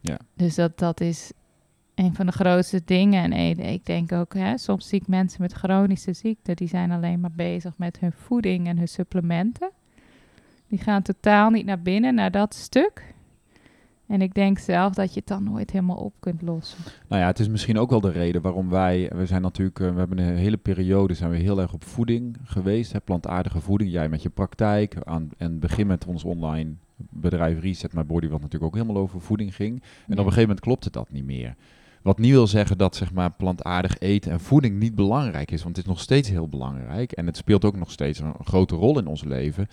Ja. 0.00 0.18
dus 0.34 0.54
dat, 0.54 0.78
dat 0.78 1.00
is 1.00 1.32
een 1.94 2.14
van 2.14 2.26
de 2.26 2.32
grootste 2.32 2.82
dingen. 2.84 3.32
En 3.32 3.58
eh, 3.58 3.72
ik 3.72 3.86
denk 3.86 4.12
ook, 4.12 4.34
hè, 4.34 4.58
soms 4.58 4.88
zie 4.88 5.00
ik 5.00 5.06
mensen 5.06 5.42
met 5.42 5.52
chronische 5.52 6.12
ziekte, 6.12 6.54
die 6.54 6.68
zijn 6.68 6.90
alleen 6.90 7.20
maar 7.20 7.32
bezig 7.32 7.72
met 7.76 7.98
hun 8.00 8.12
voeding 8.12 8.66
en 8.66 8.78
hun 8.78 8.88
supplementen. 8.88 9.70
Die 10.68 10.78
gaan 10.78 11.02
totaal 11.02 11.50
niet 11.50 11.66
naar 11.66 11.82
binnen, 11.82 12.14
naar 12.14 12.30
dat 12.30 12.54
stuk. 12.54 13.13
En 14.06 14.22
ik 14.22 14.34
denk 14.34 14.58
zelf 14.58 14.94
dat 14.94 15.14
je 15.14 15.18
het 15.20 15.28
dan 15.28 15.44
nooit 15.44 15.70
helemaal 15.70 15.96
op 15.96 16.14
kunt 16.20 16.42
lossen. 16.42 16.78
Nou 17.08 17.20
ja, 17.22 17.26
het 17.26 17.38
is 17.38 17.48
misschien 17.48 17.78
ook 17.78 17.90
wel 17.90 18.00
de 18.00 18.10
reden 18.10 18.42
waarom 18.42 18.68
wij, 18.70 19.10
we 19.14 19.26
zijn 19.26 19.42
natuurlijk, 19.42 19.80
eh, 19.80 19.92
we 19.92 19.98
hebben 19.98 20.18
een 20.18 20.36
hele 20.36 20.56
periode 20.56 21.14
zijn 21.14 21.30
we 21.30 21.36
heel 21.36 21.60
erg 21.60 21.72
op 21.72 21.84
voeding 21.84 22.36
geweest, 22.44 22.92
hè, 22.92 23.00
plantaardige 23.00 23.60
voeding. 23.60 23.90
Jij 23.90 24.08
met 24.08 24.22
je 24.22 24.30
praktijk, 24.30 24.96
aan, 25.04 25.28
en 25.36 25.58
begin 25.58 25.86
met 25.86 26.06
ons 26.06 26.24
online 26.24 26.74
bedrijf 26.96 27.60
Reset 27.60 27.92
My 27.92 28.04
Body, 28.06 28.28
wat 28.28 28.40
natuurlijk 28.40 28.74
ook 28.74 28.80
helemaal 28.82 29.02
over 29.02 29.20
voeding 29.20 29.54
ging. 29.54 29.80
En 29.80 29.86
Ja. 29.86 30.02
op 30.06 30.10
een 30.10 30.16
gegeven 30.24 30.40
moment 30.40 30.60
klopte 30.60 30.90
dat 30.90 31.12
niet 31.12 31.24
meer. 31.24 31.54
Wat 32.02 32.18
niet 32.18 32.30
wil 32.30 32.46
zeggen 32.46 32.78
dat 32.78 32.96
zeg 32.96 33.12
maar 33.12 33.30
plantaardig 33.32 33.98
eten 33.98 34.32
en 34.32 34.40
voeding 34.40 34.78
niet 34.78 34.94
belangrijk 34.94 35.50
is, 35.50 35.62
want 35.62 35.76
het 35.76 35.84
is 35.84 35.90
nog 35.90 36.00
steeds 36.00 36.28
heel 36.28 36.48
belangrijk 36.48 37.12
en 37.12 37.26
het 37.26 37.36
speelt 37.36 37.64
ook 37.64 37.76
nog 37.76 37.90
steeds 37.90 38.18
een 38.18 38.34
grote 38.44 38.74
rol 38.74 38.98
in 38.98 39.06
ons 39.06 39.24
leven. 39.24 39.66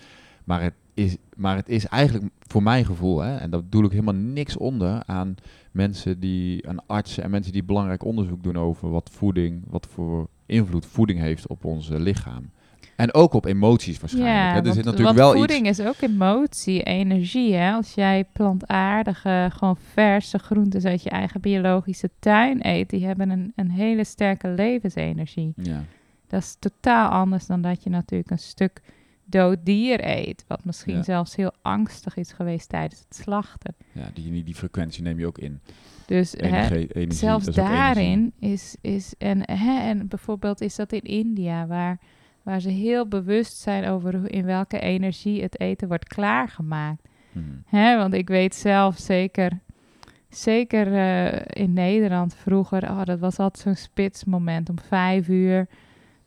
Maar 0.44 0.62
het 0.62 0.74
is, 0.94 1.16
maar 1.36 1.56
het 1.56 1.68
is 1.68 1.86
eigenlijk 1.86 2.32
voor 2.40 2.62
mijn 2.62 2.84
gevoel, 2.84 3.20
hè, 3.20 3.36
en 3.36 3.50
dat 3.50 3.72
doe 3.72 3.84
ik 3.84 3.90
helemaal 3.90 4.14
niks 4.14 4.56
onder 4.56 5.02
aan 5.06 5.34
mensen 5.70 6.20
die, 6.20 6.68
aan 6.68 6.86
artsen 6.86 7.22
en 7.22 7.30
mensen 7.30 7.52
die 7.52 7.64
belangrijk 7.64 8.04
onderzoek 8.04 8.42
doen 8.42 8.56
over 8.56 8.90
wat 8.90 9.10
voeding, 9.12 9.62
wat 9.66 9.86
voor 9.86 10.28
invloed 10.46 10.86
voeding 10.86 11.18
heeft 11.20 11.46
op 11.46 11.64
ons 11.64 11.90
eh, 11.90 11.98
lichaam. 11.98 12.50
En 12.96 13.14
ook 13.14 13.32
op 13.32 13.44
emoties 13.44 14.00
waarschijnlijk. 14.00 14.38
hè. 14.38 14.56
Er 14.56 14.62
want, 14.62 14.74
zit 14.74 14.84
natuurlijk 14.84 15.16
want 15.16 15.30
wel 15.30 15.38
voeding 15.38 15.68
iets. 15.68 15.78
is 15.78 15.86
ook 15.86 16.00
emotie, 16.00 16.82
energie. 16.82 17.54
Hè? 17.54 17.72
Als 17.72 17.94
jij 17.94 18.24
plantaardige, 18.32 19.48
gewoon 19.52 19.76
verse 19.92 20.38
groentes 20.38 20.84
uit 20.84 21.02
je 21.02 21.10
eigen 21.10 21.40
biologische 21.40 22.10
tuin 22.18 22.66
eet, 22.66 22.90
die 22.90 23.06
hebben 23.06 23.30
een, 23.30 23.52
een 23.56 23.70
hele 23.70 24.04
sterke 24.04 24.48
levensenergie. 24.48 25.52
Ja, 25.56 25.84
Dat 26.26 26.42
is 26.42 26.56
totaal 26.58 27.08
anders 27.08 27.46
dan 27.46 27.62
dat 27.62 27.82
je 27.82 27.90
natuurlijk 27.90 28.30
een 28.30 28.38
stuk 28.38 28.80
dood 29.32 29.58
dier 29.64 30.06
eet, 30.08 30.44
wat 30.48 30.64
misschien 30.64 30.96
Ja. 30.96 31.02
zelfs 31.02 31.36
heel 31.36 31.52
angstig 31.62 32.16
is 32.16 32.32
geweest 32.32 32.68
tijdens 32.68 33.00
het 33.08 33.14
slachten. 33.16 33.74
ja 33.92 34.10
die, 34.14 34.44
die 34.44 34.54
frequentie 34.54 35.02
neem 35.02 35.18
je 35.18 35.26
ook 35.26 35.38
in. 35.38 35.60
Dus 36.06 36.32
hè, 36.32 36.38
Energie, 36.46 36.92
energie, 36.92 37.12
zelfs 37.18 37.46
is 37.46 37.54
daarin 37.54 38.32
is, 38.38 38.76
is 38.80 39.14
en, 39.18 39.50
hè, 39.50 39.80
en 39.80 40.08
bijvoorbeeld 40.08 40.60
is 40.60 40.76
dat 40.76 40.92
in 40.92 41.02
India, 41.02 41.66
waar, 41.66 41.98
waar 42.42 42.60
ze 42.60 42.68
heel 42.70 43.06
bewust 43.08 43.56
zijn 43.56 43.84
over 43.88 44.30
in 44.32 44.44
welke 44.44 44.78
energie 44.80 45.42
het 45.42 45.60
eten 45.60 45.88
wordt 45.88 46.06
klaargemaakt. 46.08 47.08
Mhm. 47.32 47.46
Hè, 47.66 47.96
want 47.96 48.14
ik 48.14 48.28
weet 48.28 48.54
zelf 48.54 48.98
zeker, 48.98 49.58
zeker 50.28 50.94
eh, 50.94 51.62
in 51.62 51.72
Nederland 51.72 52.34
vroeger, 52.34 52.82
oh, 52.82 53.04
dat 53.04 53.18
was 53.18 53.38
altijd 53.38 53.62
zo'n 53.64 53.84
spitsmoment 53.84 54.68
om 54.70 54.78
vijf 54.78 55.28
uur. 55.28 55.66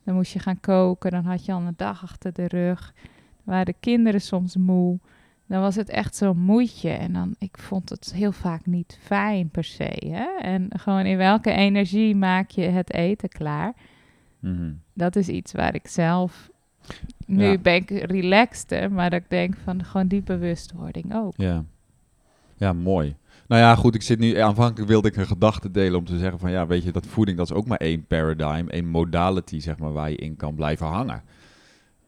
Dan 0.06 0.14
moest 0.14 0.32
je 0.32 0.38
gaan 0.38 0.60
koken, 0.60 1.10
dan 1.10 1.24
had 1.24 1.44
je 1.44 1.52
al 1.52 1.60
een 1.60 1.74
dag 1.76 2.02
achter 2.02 2.32
de 2.32 2.46
rug. 2.48 2.92
Dan 3.02 3.10
waren 3.44 3.66
de 3.66 3.74
kinderen 3.80 4.20
soms 4.20 4.56
moe. 4.56 4.98
Dan 5.46 5.60
was 5.60 5.74
het 5.74 5.88
echt 5.88 6.16
zo'n 6.16 6.38
moedje. 6.38 6.90
En 6.90 7.12
dan, 7.12 7.34
ik 7.38 7.58
vond 7.58 7.88
het 7.88 8.12
heel 8.14 8.32
vaak 8.32 8.66
niet 8.66 8.98
fijn 9.02 9.48
per 9.48 9.64
se. 9.64 10.02
Hè? 10.06 10.26
En 10.40 10.68
gewoon 10.78 11.06
in 11.06 11.16
welke 11.16 11.50
energie 11.50 12.16
maak 12.16 12.50
je 12.50 12.62
het 12.62 12.92
eten 12.92 13.28
klaar? 13.28 13.72
Mhm. 14.38 14.72
Dat 14.92 15.16
is 15.16 15.28
iets 15.28 15.52
waar 15.52 15.74
ik 15.74 15.86
zelf... 15.88 16.50
Nu 17.26 17.44
Ja. 17.44 17.58
ben 17.58 17.74
ik 17.74 17.90
relaxter, 17.90 18.92
maar 18.92 19.10
dat 19.10 19.20
ik 19.20 19.30
denk 19.30 19.56
van 19.56 19.84
gewoon 19.84 20.06
die 20.06 20.22
bewustwording 20.22 21.14
ook. 21.14 21.32
Ja. 21.36 21.64
ja, 22.56 22.72
mooi. 22.72 23.16
Nou 23.48 23.60
ja, 23.60 23.74
goed, 23.74 23.94
ik 23.94 24.02
zit 24.02 24.18
nu... 24.18 24.36
Aanvankelijk 24.36 24.90
wilde 24.90 25.08
ik 25.08 25.16
een 25.16 25.26
gedachte 25.26 25.70
delen 25.70 25.98
om 25.98 26.04
te 26.04 26.18
zeggen 26.18 26.38
van... 26.38 26.50
Ja, 26.50 26.66
weet 26.66 26.82
je, 26.82 26.92
dat 26.92 27.06
voeding, 27.06 27.36
dat 27.36 27.50
is 27.50 27.56
ook 27.56 27.66
maar 27.66 27.78
één 27.78 28.06
paradigm, 28.06 28.68
één 28.68 28.86
modality, 28.86 29.60
zeg 29.60 29.78
maar, 29.78 29.92
waar 29.92 30.10
je 30.10 30.16
in 30.16 30.36
kan 30.36 30.54
blijven 30.54 30.86
hangen. 30.86 31.22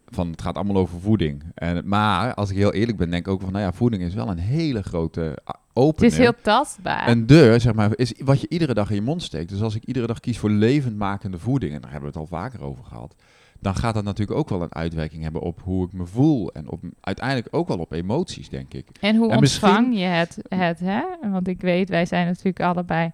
Van, 0.06 0.30
het 0.30 0.42
gaat 0.42 0.54
allemaal 0.56 0.76
over 0.76 1.00
voeding. 1.00 1.42
En, 1.54 1.88
maar, 1.88 2.34
als 2.34 2.50
ik 2.50 2.56
heel 2.56 2.72
eerlijk 2.72 2.98
ben, 2.98 3.10
denk 3.10 3.26
ik 3.26 3.32
ook 3.32 3.40
van... 3.40 3.52
Nou 3.52 3.64
ja, 3.64 3.72
voeding 3.72 4.02
is 4.02 4.14
wel 4.14 4.28
een 4.28 4.38
hele 4.38 4.82
grote 4.82 5.38
ah, 5.44 5.54
opener. 5.72 6.10
Het 6.10 6.12
is 6.12 6.24
heel 6.24 6.40
tastbaar. 6.42 7.08
Een 7.08 7.26
deur, 7.26 7.60
zeg 7.60 7.74
maar, 7.74 7.90
is 7.94 8.14
wat 8.24 8.40
je 8.40 8.48
iedere 8.48 8.74
dag 8.74 8.88
in 8.88 8.94
je 8.94 9.02
mond 9.02 9.22
steekt. 9.22 9.48
Dus 9.48 9.62
als 9.62 9.74
ik 9.74 9.84
iedere 9.84 10.06
dag 10.06 10.20
kies 10.20 10.38
voor 10.38 10.50
levendmakende 10.50 11.38
voeding... 11.38 11.74
En 11.74 11.80
daar 11.80 11.90
hebben 11.90 12.12
we 12.12 12.18
het 12.18 12.30
al 12.30 12.38
vaker 12.38 12.62
over 12.62 12.84
gehad 12.84 13.14
dan 13.60 13.74
gaat 13.74 13.94
dat 13.94 14.04
natuurlijk 14.04 14.38
ook 14.38 14.48
wel 14.48 14.62
een 14.62 14.74
uitwerking 14.74 15.22
hebben 15.22 15.40
op 15.42 15.60
hoe 15.62 15.86
ik 15.86 15.92
me 15.92 16.06
voel. 16.06 16.52
En 16.52 16.70
op, 16.70 16.80
uiteindelijk 17.00 17.48
ook 17.50 17.68
wel 17.68 17.78
op 17.78 17.92
emoties, 17.92 18.48
denk 18.48 18.74
ik. 18.74 18.86
En 19.00 19.16
hoe 19.16 19.30
En 19.30 19.40
misschien- 19.40 19.68
ontvang 19.68 19.98
je 19.98 20.04
het, 20.04 20.38
het, 20.48 20.78
hè? 20.80 21.02
Want 21.30 21.48
ik 21.48 21.60
weet, 21.60 21.88
wij 21.88 22.06
zijn 22.06 22.26
natuurlijk 22.26 22.60
allebei 22.60 23.10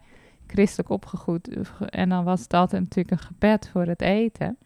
christelijk 0.46 0.88
opgegroeid. 0.88 1.58
En 1.88 2.08
dan 2.08 2.24
was 2.24 2.48
altijd 2.48 2.82
natuurlijk 2.82 3.10
een 3.10 3.26
gebed 3.26 3.68
voor 3.72 3.86
het 3.86 4.00
eten. 4.02 4.56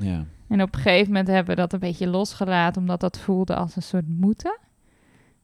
Ja. 0.00 0.24
En 0.48 0.62
op 0.62 0.74
een 0.74 0.80
gegeven 0.80 1.06
moment 1.06 1.28
hebben 1.28 1.54
we 1.54 1.60
dat 1.60 1.72
een 1.72 1.78
beetje 1.78 2.06
losgelaten, 2.06 2.80
omdat 2.80 3.00
dat 3.00 3.18
voelde 3.18 3.54
als 3.54 3.76
een 3.76 3.82
soort 3.82 4.08
moeten. 4.08 4.58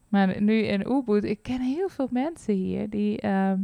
Maar 0.09 0.43
nu 0.43 0.53
in 0.63 0.91
Ubud, 0.91 1.25
ik 1.25 1.43
ken 1.43 1.61
heel 1.61 1.89
veel 1.89 2.09
mensen 2.11 2.55
hier 2.55 2.91
die 2.91 3.21
ehm, 3.21 3.59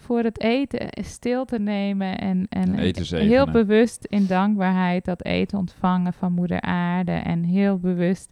voor 0.00 0.22
het 0.22 0.40
eten 0.40 0.88
stil 1.04 1.44
te 1.44 1.58
nemen 1.58 2.18
en, 2.18 2.46
en 2.48 2.74
heel 3.08 3.50
bewust 3.50 4.04
in 4.04 4.26
dankbaarheid 4.26 5.04
dat 5.04 5.24
eten 5.24 5.58
ontvangen 5.58 6.12
van 6.12 6.32
moeder 6.32 6.60
aarde. 6.60 7.12
En 7.12 7.44
heel 7.44 7.78
bewust 7.78 8.30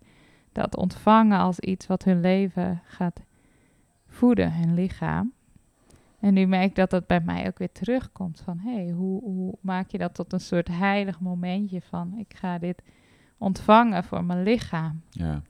dat 0.52 0.76
ontvangen 0.76 1.38
als 1.38 1.60
iets 1.60 1.86
wat 1.86 2.04
hun 2.04 2.20
leven 2.20 2.82
gaat 2.84 3.20
voeden, 4.06 4.52
hun 4.52 4.74
lichaam. 4.74 5.32
En 6.20 6.34
nu 6.34 6.46
merk 6.46 6.68
ik 6.68 6.74
dat 6.74 6.90
dat 6.90 7.06
bij 7.06 7.20
mij 7.20 7.46
ook 7.46 7.58
weer 7.58 7.72
terugkomt. 7.72 8.40
Van 8.40 8.58
hé, 8.58 8.74
hey, 8.74 8.90
hoe, 8.90 9.22
hoe 9.22 9.54
maak 9.60 9.90
je 9.90 9.98
dat 9.98 10.14
tot 10.14 10.32
een 10.32 10.40
soort 10.40 10.68
heilig 10.68 11.20
momentje 11.20 11.80
van 11.80 12.14
ik 12.18 12.36
ga 12.36 12.58
dit 12.58 12.82
ontvangen 13.38 14.04
voor 14.04 14.24
mijn 14.24 14.42
lichaam. 14.42 15.02
ja. 15.10 15.42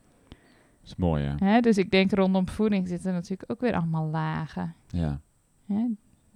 Dat 0.81 0.97
is 0.97 1.05
mooi. 1.05 1.35
Hè? 1.39 1.61
Dus 1.61 1.79
ik 1.79 1.91
denk 1.91 2.13
rondom 2.13 2.49
voeding 2.49 2.89
zitten 2.89 3.13
natuurlijk 3.13 3.51
ook 3.51 3.61
weer 3.61 3.75
allemaal 3.75 4.07
lagen. 4.07 4.75
ja. 4.87 5.21
Hè? 5.67 5.87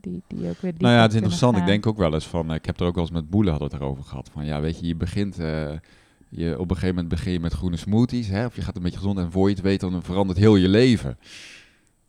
Die, 0.03 0.23
die 0.29 0.49
ook 0.49 0.61
weer 0.61 0.73
Nou 0.79 0.95
ja, 0.95 1.01
het 1.03 1.11
is 1.11 1.17
interessant. 1.17 1.57
Ik 1.57 1.67
denk 1.67 1.87
ook 1.87 1.97
wel 1.97 2.15
eens 2.15 2.27
van... 2.27 2.49
eh, 2.51 2.55
Ik 2.55 2.67
heb 2.67 2.81
er 2.81 2.87
ook 2.87 2.95
wel 2.95 3.05
eens 3.05 3.13
met 3.13 3.31
Boelen 3.31 3.51
hadden 3.51 3.71
het 3.71 3.81
erover 3.81 4.05
gehad. 4.05 4.31
Van 4.33 4.45
ja, 4.45 4.61
weet 4.61 4.81
je, 4.81 4.87
je 4.87 4.97
begint... 4.97 5.39
eh, 5.39 5.73
je, 6.29 6.59
op 6.59 6.71
een 6.71 6.77
gegeven 6.77 6.95
moment 6.95 7.09
begin 7.09 7.33
je 7.33 7.41
met 7.41 7.53
groene 7.53 7.77
smoothies. 7.77 8.29
Hè, 8.29 8.47
of 8.47 8.57
je 8.57 8.63
gaat 8.63 8.77
een 8.77 8.83
beetje 8.83 8.99
gezond. 8.99 9.19
En 9.19 9.31
voor 9.33 9.49
je 9.49 9.55
het 9.55 9.65
weet, 9.65 9.81
dan 9.81 10.03
verandert 10.03 10.39
heel 10.39 10.57
je 10.57 10.69
leven. 10.69 11.19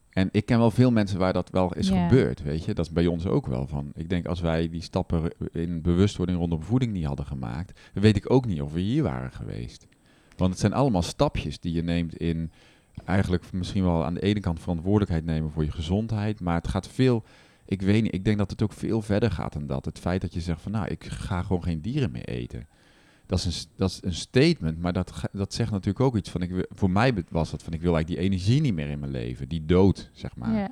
En 0.10 0.30
ik 0.32 0.46
ken 0.46 0.58
wel 0.58 0.72
veel 0.72 0.92
mensen 0.92 1.20
waar 1.20 1.34
dat 1.34 1.50
wel 1.50 1.74
is 1.74 1.90
gebeurd, 1.90 2.44
weet 2.44 2.66
je. 2.66 2.74
Dat 2.74 2.86
is 2.86 2.92
bij 2.92 3.08
ons 3.08 3.26
ook 3.26 3.48
wel 3.48 3.68
van. 3.68 3.92
Ik 3.96 4.10
denk 4.10 4.26
als 4.26 4.42
wij 4.42 4.70
die 4.70 4.82
stappen 4.82 5.32
in 5.52 5.82
bewustwording 5.82 6.38
rondom 6.38 6.64
voeding 6.64 6.94
niet 6.94 7.06
hadden 7.06 7.26
gemaakt... 7.26 7.80
weet 7.94 8.16
ik 8.16 8.32
ook 8.32 8.46
niet 8.46 8.62
of 8.62 8.74
we 8.74 8.80
hier 8.80 9.04
waren 9.04 9.32
geweest. 9.32 9.88
Want 10.38 10.52
het 10.52 10.60
zijn 10.60 10.74
allemaal 10.74 11.02
stapjes 11.02 11.60
die 11.60 11.74
je 11.74 11.84
neemt 11.84 12.16
in... 12.18 12.52
eigenlijk 13.06 13.52
misschien 13.52 13.84
wel 13.84 14.06
aan 14.06 14.14
de 14.14 14.22
ene 14.22 14.40
kant 14.40 14.60
verantwoordelijkheid 14.60 15.26
nemen 15.26 15.52
voor 15.52 15.64
je 15.64 15.72
gezondheid. 15.72 16.40
Maar 16.42 16.56
het 16.56 16.68
gaat 16.68 16.88
veel... 16.88 17.24
Ik 17.66 17.82
weet 17.82 18.04
niet, 18.04 18.14
ik 18.14 18.26
denk 18.26 18.38
dat 18.38 18.50
het 18.52 18.62
ook 18.62 18.74
veel 18.74 19.02
verder 19.02 19.32
gaat 19.32 19.54
dan 19.54 19.68
dat. 19.68 19.86
Het 19.86 20.00
feit 20.00 20.22
dat 20.22 20.34
je 20.34 20.42
zegt 20.42 20.62
van 20.62 20.72
nou, 20.72 20.88
ik 20.88 21.04
ga 21.04 21.42
gewoon 21.44 21.64
geen 21.64 21.82
dieren 21.82 22.12
meer 22.12 22.26
eten. 22.28 22.68
Dat 23.26 23.40
is 23.40 23.46
een, 23.64 23.70
dat 23.76 23.90
is 23.90 24.00
een 24.04 24.14
statement, 24.14 24.80
maar 24.82 24.94
dat, 24.94 25.14
dat 25.32 25.54
zegt 25.54 25.72
natuurlijk 25.72 26.06
ook 26.06 26.16
iets 26.16 26.30
van... 26.30 26.42
Ik, 26.42 26.66
voor 26.70 26.90
mij 26.90 27.14
was 27.30 27.52
dat 27.52 27.64
van 27.64 27.74
ik 27.74 27.82
wil 27.82 27.96
eigenlijk 27.96 28.22
die 28.22 28.30
energie 28.32 28.62
niet 28.62 28.74
meer 28.74 28.90
in 28.90 29.00
mijn 29.00 29.12
leven. 29.12 29.50
Die 29.50 29.66
dood, 29.66 30.10
zeg 30.14 30.36
maar. 30.36 30.54
Ja, 30.54 30.72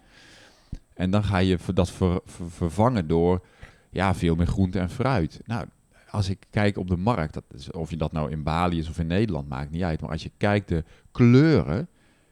En 0.93 1.11
dan 1.11 1.23
ga 1.23 1.37
je 1.37 1.57
dat 1.73 1.91
ver- 1.91 2.21
ver- 2.25 2.49
vervangen 2.51 3.07
door 3.07 3.45
ja, 3.89 4.15
veel 4.15 4.35
meer 4.35 4.47
groente 4.47 4.79
en 4.79 4.89
fruit. 4.89 5.41
Nou, 5.45 5.65
als 6.09 6.29
ik 6.29 6.45
kijk 6.49 6.77
op 6.77 6.87
de 6.87 6.97
markt, 6.97 7.33
dat 7.33 7.43
is, 7.55 7.71
of 7.71 7.89
je 7.89 7.97
dat 7.97 8.11
nou 8.11 8.31
in 8.31 8.43
Bali 8.43 8.77
is 8.77 8.89
of 8.89 8.99
in 8.99 9.07
Nederland, 9.07 9.49
maakt 9.49 9.71
niet 9.71 9.83
uit. 9.83 10.01
Maar 10.01 10.09
als 10.09 10.23
je 10.23 10.31
kijkt 10.37 10.67
de 10.67 10.83
kleuren 11.11 11.87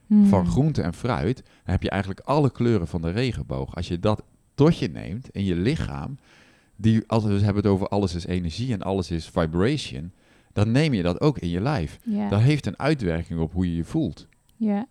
van 0.07 0.41
Hmm. 0.41 0.49
groente 0.49 0.81
en 0.81 0.93
fruit, 0.93 1.35
dan 1.35 1.45
heb 1.73 1.83
je 1.83 1.89
eigenlijk 1.89 2.21
alle 2.21 2.51
kleuren 2.51 2.87
van 2.87 3.01
de 3.01 3.09
regenboog. 3.11 3.75
Als 3.75 3.87
je 3.87 3.99
dat 3.99 4.23
tot 4.59 4.77
je 4.77 4.89
neemt 4.89 5.29
in 5.29 5.45
je 5.45 5.55
lichaam, 5.55 6.17
die, 6.75 7.03
als 7.07 7.23
we 7.23 7.33
hebben 7.33 7.55
het 7.63 7.65
over 7.65 7.87
alles 7.87 8.15
is 8.15 8.25
energie 8.25 8.73
en 8.73 8.81
alles 8.81 9.11
is 9.11 9.29
vibration, 9.29 10.11
dan 10.53 10.71
neem 10.71 10.93
je 10.93 11.03
dat 11.03 11.21
ook 11.21 11.37
in 11.37 11.49
je 11.49 11.61
lijf. 11.61 11.99
Ja, 12.03 12.29
Dat 12.29 12.39
heeft 12.39 12.65
een 12.65 12.79
uitwerking 12.79 13.39
op 13.39 13.53
hoe 13.53 13.69
je 13.69 13.75
je 13.75 13.83
voelt. 13.83 14.27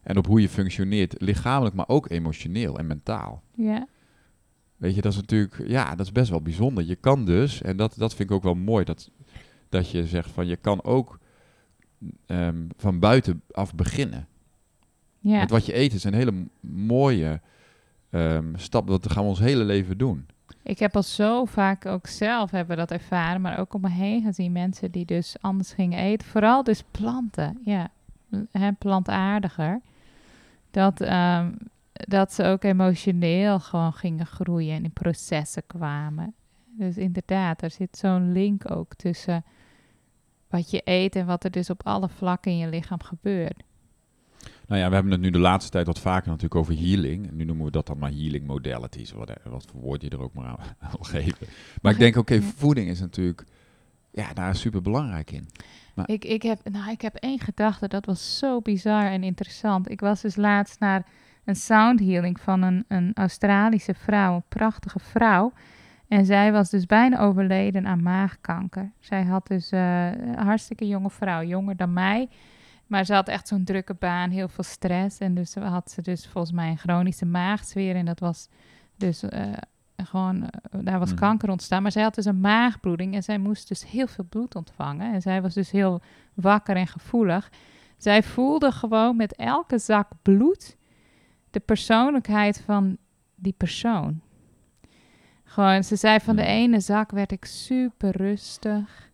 En 0.03 0.17
op 0.17 0.27
hoe 0.27 0.41
je 0.41 0.49
functioneert, 0.49 1.15
lichamelijk, 1.19 1.75
maar 1.75 1.89
ook 1.89 2.11
emotioneel 2.11 2.79
en 2.79 2.87
mentaal. 2.87 3.43
Weet 4.77 4.95
je, 4.95 5.01
dat 5.01 5.13
is 5.13 5.19
natuurlijk, 5.19 5.63
ja, 5.67 5.95
dat 5.95 6.07
is 6.07 6.13
best 6.13 6.31
wel 6.31 6.43
bijzonder. 6.43 6.85
Je 6.85 6.97
kan 6.97 7.25
dus, 7.25 7.63
en 7.63 7.77
dat, 7.77 7.95
dat 7.97 8.15
vind 8.15 8.31
ik 8.31 8.37
ook 8.37 8.43
wel 8.43 8.55
mooi, 8.55 8.85
dat, 8.85 9.11
dat 9.69 9.91
je 9.91 10.07
zegt 10.07 10.31
van 10.31 10.47
je 10.47 10.57
kan 10.57 10.85
ook 10.85 11.19
ehm, 12.27 12.67
van 12.77 12.99
buiten 12.99 13.43
af 13.51 13.75
beginnen. 13.75 14.29
Met 15.41 15.51
wat 15.51 15.67
je 15.67 15.77
eet 15.77 15.93
is 15.93 16.05
een 16.05 16.15
hele 16.15 16.47
mooie 16.61 17.41
ehm, 18.11 18.57
stap. 18.57 18.87
Dat 18.87 19.13
gaan 19.13 19.23
we 19.23 19.29
ons 19.29 19.39
hele 19.39 19.65
leven 19.65 19.99
doen. 19.99 20.27
Ik 20.63 20.79
heb 20.79 20.97
al 20.97 21.03
zo 21.03 21.45
vaak 21.45 21.87
ook 21.87 22.07
zelf 22.07 22.51
hebben 22.51 22.77
dat 22.77 22.91
ervaren, 22.91 23.41
maar 23.41 23.59
ook 23.59 23.75
om 23.75 23.81
me 23.81 23.91
heen 23.91 24.23
gezien 24.23 24.53
mensen 24.53 24.91
die 24.91 25.05
dus 25.05 25.37
anders 25.41 25.73
gingen 25.73 25.99
eten. 25.99 26.29
Vooral 26.29 26.63
dus 26.63 26.85
planten, 26.91 27.59
ja, 27.65 27.91
hè, 28.51 28.73
plantaardiger. 28.73 29.81
Dat, 30.71 31.01
ehm, 31.01 31.53
dat 31.93 32.33
ze 32.33 32.45
ook 32.45 32.65
emotioneel 32.65 33.61
gewoon 33.61 33.93
gingen 33.93 34.27
groeien 34.27 34.75
en 34.75 34.85
in 34.85 34.91
processen 34.91 35.63
kwamen. 35.67 36.35
Dus 36.65 36.97
inderdaad, 36.97 37.63
er 37.63 37.71
zit 37.71 37.97
zo'n 37.97 38.33
link 38.33 38.71
ook 38.71 38.95
tussen 38.95 39.45
wat 40.49 40.71
je 40.71 40.81
eet 40.85 41.17
en 41.17 41.27
wat 41.27 41.45
er 41.45 41.51
dus 41.51 41.71
op 41.71 41.87
alle 41.87 42.09
vlakken 42.09 42.53
in 42.53 42.59
je 42.59 42.69
lichaam 42.69 43.03
gebeurt. 43.03 43.63
Nou 44.69 44.81
ja, 44.81 44.89
we 44.89 44.95
hebben 44.95 45.13
het 45.13 45.21
nu 45.21 45.31
de 45.31 45.39
laatste 45.39 45.71
tijd 45.71 45.87
wat 45.87 45.99
vaker 45.99 46.29
natuurlijk 46.29 46.61
over 46.61 46.75
healing. 46.75 47.31
Nu 47.33 47.45
noemen 47.45 47.65
we 47.65 47.71
dat 47.71 47.87
dan 47.87 47.99
maar 47.99 48.11
healing 48.11 48.47
modalities. 48.47 49.13
Wat, 49.13 49.33
wat 49.45 49.67
voor 49.71 49.81
woord 49.81 50.03
je 50.03 50.09
er 50.09 50.21
ook 50.21 50.35
maar 50.35 50.45
aan 50.47 50.59
wil 50.91 51.03
geven. 51.03 51.47
Maar 51.83 51.93
ik 51.93 51.99
denk, 51.99 52.17
oké, 52.17 52.43
voeding 52.43 52.89
is 52.89 53.01
natuurlijk 53.01 53.45
ja, 54.11 54.33
daar 54.33 54.57
super 54.57 54.83
belangrijk 54.83 55.31
in. 55.31 55.49
Ik, 56.05 56.25
ik, 56.25 56.43
heb, 56.43 56.61
nou, 56.71 56.91
ik 56.91 57.01
heb 57.01 57.15
één 57.15 57.41
gedachte, 57.41 57.89
dat 57.89 58.07
was 58.07 58.39
zo 58.39 58.61
bizar 58.61 59.05
en 59.05 59.23
interessant. 59.23 59.91
Ik 59.91 60.01
was 60.01 60.21
dus 60.21 60.37
laatst 60.37 60.81
naar 60.81 61.07
een 61.45 61.57
sound 61.57 62.01
healing 62.01 62.41
van 62.41 62.63
een, 62.63 62.85
een 62.89 63.11
Australische 63.15 63.95
vrouw, 63.95 64.35
een 64.35 64.43
prachtige 64.49 64.99
vrouw. 64.99 65.53
En 66.09 66.25
zij 66.25 66.53
was 66.53 66.71
dus 66.71 66.87
bijna 66.87 67.19
overleden 67.19 67.87
aan 67.87 68.03
maagkanker. 68.03 68.93
Zij 69.01 69.23
had 69.23 69.47
dus 69.47 69.71
eh, 69.71 70.07
een 70.07 70.39
hartstikke 70.39 70.87
jonge 70.87 71.11
vrouw, 71.11 71.43
jonger 71.43 71.77
dan 71.77 71.93
mij. 71.93 72.29
Maar 72.89 73.05
ze 73.05 73.15
had 73.15 73.29
echt 73.29 73.49
zo'n 73.49 73.65
drukke 73.65 73.95
baan, 73.95 74.31
heel 74.31 74.49
veel 74.49 74.65
stress. 74.65 75.19
En 75.19 75.35
dus 75.35 75.55
had 75.55 75.91
ze 75.91 76.03
dus 76.03 76.27
volgens 76.27 76.53
mij 76.53 76.71
een 76.71 76.79
chronische 76.79 77.27
maagzweer. 77.27 77.97
En 77.97 78.05
dat 78.05 78.21
was 78.21 78.49
dus 78.97 79.23
eh, 79.23 79.43
gewoon, 79.97 80.43
eh, 80.43 80.81
daar 80.83 80.99
was 80.99 81.11
Mhm. 81.11 81.19
kanker 81.19 81.51
ontstaan. 81.51 81.83
Maar 81.83 81.93
zij 81.93 82.03
had 82.03 82.15
dus 82.15 82.25
een 82.25 82.41
maagbloeding 82.41 83.15
en 83.15 83.23
zij 83.23 83.39
moest 83.39 83.69
dus 83.69 83.87
heel 83.87 84.07
veel 84.07 84.25
bloed 84.29 84.55
ontvangen. 84.55 85.13
En 85.13 85.23
zij 85.23 85.43
was 85.43 85.55
dus 85.55 85.71
heel 85.71 86.01
wakker 86.35 86.77
en 86.77 86.87
gevoelig. 86.87 87.51
Zij 87.97 88.23
voelde 88.23 88.73
gewoon 88.73 89.17
met 89.17 89.35
elke 89.37 89.79
zak 89.79 90.09
bloed 90.23 90.77
de 91.51 91.61
persoonlijkheid 91.61 92.61
van 92.65 92.97
die 93.35 93.55
persoon. 93.57 94.21
Gewoon, 95.45 95.85
ze 95.85 95.97
zei 95.97 96.21
van 96.21 96.37
de 96.37 96.45
ene 96.45 96.81
zak 96.81 97.11
werd 97.11 97.33
ik 97.33 97.45
super 97.45 98.17
rustig. 98.17 99.08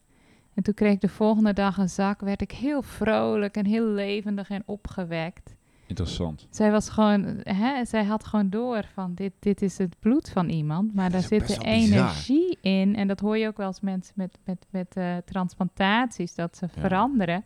En 0.55 0.63
toen 0.63 0.75
kreeg 0.75 0.93
ik 0.93 1.01
de 1.01 1.09
volgende 1.09 1.53
dag 1.53 1.79
een 1.79 1.89
zak, 1.89 2.21
werd 2.21 2.41
ik 2.43 2.53
heel 2.53 2.83
vrolijk 2.83 3.57
en 3.57 3.67
heel 3.67 3.87
levendig 3.87 4.49
en 4.51 4.63
opgewekt. 4.67 5.55
Interessant. 5.87 6.47
Zij 6.51 6.71
was 6.71 6.89
gewoon, 6.89 7.25
hè, 7.43 7.85
zij 7.85 8.05
had 8.05 8.25
gewoon 8.25 8.51
door 8.51 8.85
van 8.95 9.15
dit, 9.15 9.33
dit 9.39 9.63
is 9.63 9.79
het 9.79 9.97
bloed 9.99 10.31
van 10.31 10.49
iemand, 10.49 10.95
maar 10.95 11.11
daar 11.11 11.21
zit 11.21 11.41
de 11.41 11.47
bizar. 11.47 11.65
energie 11.65 12.59
in. 12.61 12.97
En 12.97 13.09
dat 13.09 13.21
hoor 13.21 13.39
je 13.39 13.47
ook 13.47 13.57
wel 13.57 13.67
eens 13.67 13.81
mensen 13.81 14.13
met, 14.17 14.39
met, 14.45 14.67
met 14.71 14.97
eh, 14.97 15.17
transplantaties, 15.25 16.35
dat 16.35 16.57
ze 16.57 16.67
Ja. 16.75 16.81
veranderen. 16.81 17.45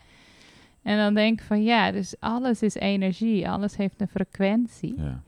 En 0.83 0.97
dan 0.99 1.14
denk 1.14 1.40
ik 1.40 1.47
van 1.47 1.62
ja, 1.62 1.90
dus 1.92 2.14
alles 2.21 2.62
is 2.62 2.75
energie, 2.75 3.49
alles 3.51 3.77
heeft 3.77 4.01
een 4.01 4.09
frequentie. 4.09 4.94
Ja. 4.97 5.23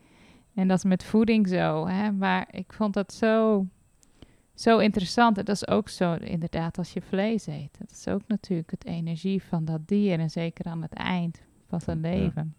En 0.55 0.67
dat 0.67 0.77
is 0.77 0.83
met 0.83 1.03
voeding 1.03 1.47
zo. 1.47 1.87
Hè? 1.87 2.11
Maar 2.11 2.47
ik 2.51 2.73
vond 2.73 2.93
dat 2.93 3.13
zo, 3.13 3.65
zo 4.55 4.77
interessant. 4.77 5.37
En 5.37 5.45
dat 5.45 5.55
is 5.55 5.67
ook 5.67 5.89
zo 5.89 6.13
inderdaad 6.13 6.77
als 6.77 6.93
je 6.93 7.01
vlees 7.01 7.47
eet. 7.47 7.75
Dat 7.79 7.91
is 7.91 8.07
ook 8.07 8.21
natuurlijk 8.27 8.71
het 8.71 8.85
energie 8.85 9.43
van 9.43 9.65
dat 9.65 9.87
dier. 9.87 10.19
En 10.19 10.29
zeker 10.29 10.65
aan 10.65 10.81
het 10.81 10.93
eind 10.93 11.41
van 11.69 11.81
zijn 11.81 12.01
Ja. 12.01 12.09
leven. 12.09 12.55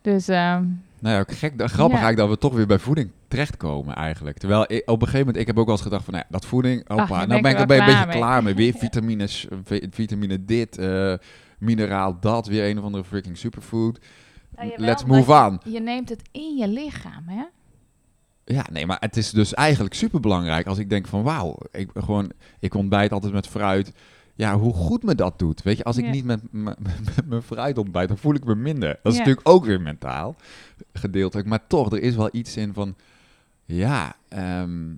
Dus 0.00 0.28
ehm, 0.28 0.64
Nou 1.00 1.14
ja, 1.14 1.20
ook 1.20 1.32
gek, 1.32 1.52
grappig 1.56 1.76
Ja. 1.76 1.82
eigenlijk 2.04 2.16
dat 2.16 2.28
we 2.28 2.38
toch 2.38 2.52
weer 2.54 2.66
bij 2.66 2.78
voeding 2.78 3.10
terechtkomen 3.28 3.94
eigenlijk. 3.94 4.38
Terwijl 4.38 4.62
ik, 4.62 4.82
op 4.90 4.94
een 5.00 5.06
gegeven 5.06 5.18
moment, 5.18 5.36
ik 5.36 5.46
heb 5.46 5.58
ook 5.58 5.64
wel 5.66 5.74
eens 5.74 5.82
gedacht 5.84 6.04
van, 6.04 6.12
nou 6.12 6.24
ja, 6.28 6.32
dat 6.38 6.46
voeding, 6.46 6.88
opa, 6.88 7.02
Ach, 7.02 7.08
nou 7.08 7.26
ben 7.40 7.50
ik 7.50 7.56
er 7.56 7.60
een 7.60 7.66
beetje 7.66 8.06
mee. 8.06 8.16
klaar 8.16 8.42
mee. 8.42 8.54
Weer 8.54 8.72
vitamines, 8.84 9.46
vi- 9.64 9.86
vitamine 9.90 10.44
dit, 10.44 10.78
eh, 10.78 11.14
mineraal 11.58 12.20
dat, 12.20 12.46
weer 12.46 12.68
een 12.70 12.78
of 12.78 12.84
andere 12.84 13.04
freaking 13.04 13.36
superfood. 13.38 14.00
Nou, 14.56 14.68
jawel, 14.68 14.86
let's 14.86 15.04
move 15.04 15.32
on. 15.32 15.60
Je 15.72 15.80
neemt 15.80 16.08
het 16.08 16.22
in 16.32 16.56
je 16.56 16.68
lichaam, 16.68 17.28
hè? 17.28 17.44
Ja, 18.48 18.66
nee, 18.72 18.86
maar 18.86 18.96
het 19.00 19.16
is 19.16 19.30
dus 19.30 19.54
eigenlijk 19.54 19.94
super 19.94 20.20
belangrijk 20.20 20.66
als 20.66 20.78
ik 20.78 20.88
denk 20.88 21.06
van 21.06 21.22
wauw, 21.22 21.56
ik 21.70 21.90
gewoon, 21.94 22.30
ik 22.60 22.74
ontbijt 22.74 23.12
altijd 23.12 23.32
met 23.32 23.46
fruit. 23.46 23.92
Ja, 24.34 24.58
hoe 24.58 24.72
goed 24.74 25.02
me 25.02 25.14
dat 25.14 25.38
doet. 25.38 25.62
Weet 25.62 25.76
je, 25.76 25.84
als 25.84 25.96
ik 25.96 26.04
Ja. 26.04 26.10
niet 26.10 26.24
met, 26.24 26.40
mijn 27.26 27.42
fruit 27.52 27.78
ontbijt, 27.78 28.08
dan 28.08 28.18
voel 28.18 28.34
ik 28.34 28.44
me 28.44 28.54
minder. 28.54 28.98
Dat 29.02 29.12
is 29.12 29.18
Ja. 29.18 29.24
natuurlijk 29.24 29.48
ook 29.48 29.64
weer 29.64 29.80
mentaal 29.80 30.36
gedeeltelijk. 30.92 31.48
Maar 31.48 31.66
toch, 31.66 31.92
er 31.92 32.02
is 32.02 32.16
wel 32.16 32.28
iets 32.32 32.56
in 32.56 32.74
van, 32.74 32.96
ja, 33.64 34.16
ehm 34.28 34.94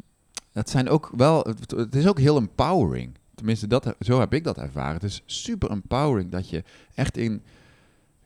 het 0.53 0.71
zijn 0.71 0.89
ook 0.89 1.11
wel, 1.17 1.43
het, 1.43 1.71
het 1.71 1.95
is 1.95 2.07
ook 2.07 2.19
heel 2.19 2.37
empowering. 2.37 3.19
Tenminste, 3.35 3.67
dat, 3.67 3.95
zo 4.01 4.21
heb 4.21 4.35
ik 4.35 4.45
dat 4.45 4.59
ervaren. 4.59 4.95
Het 4.95 5.03
is 5.03 5.23
super 5.27 5.71
empowering 5.71 6.31
dat 6.31 6.51
je 6.51 6.65
echt 6.95 7.17
in, 7.17 7.43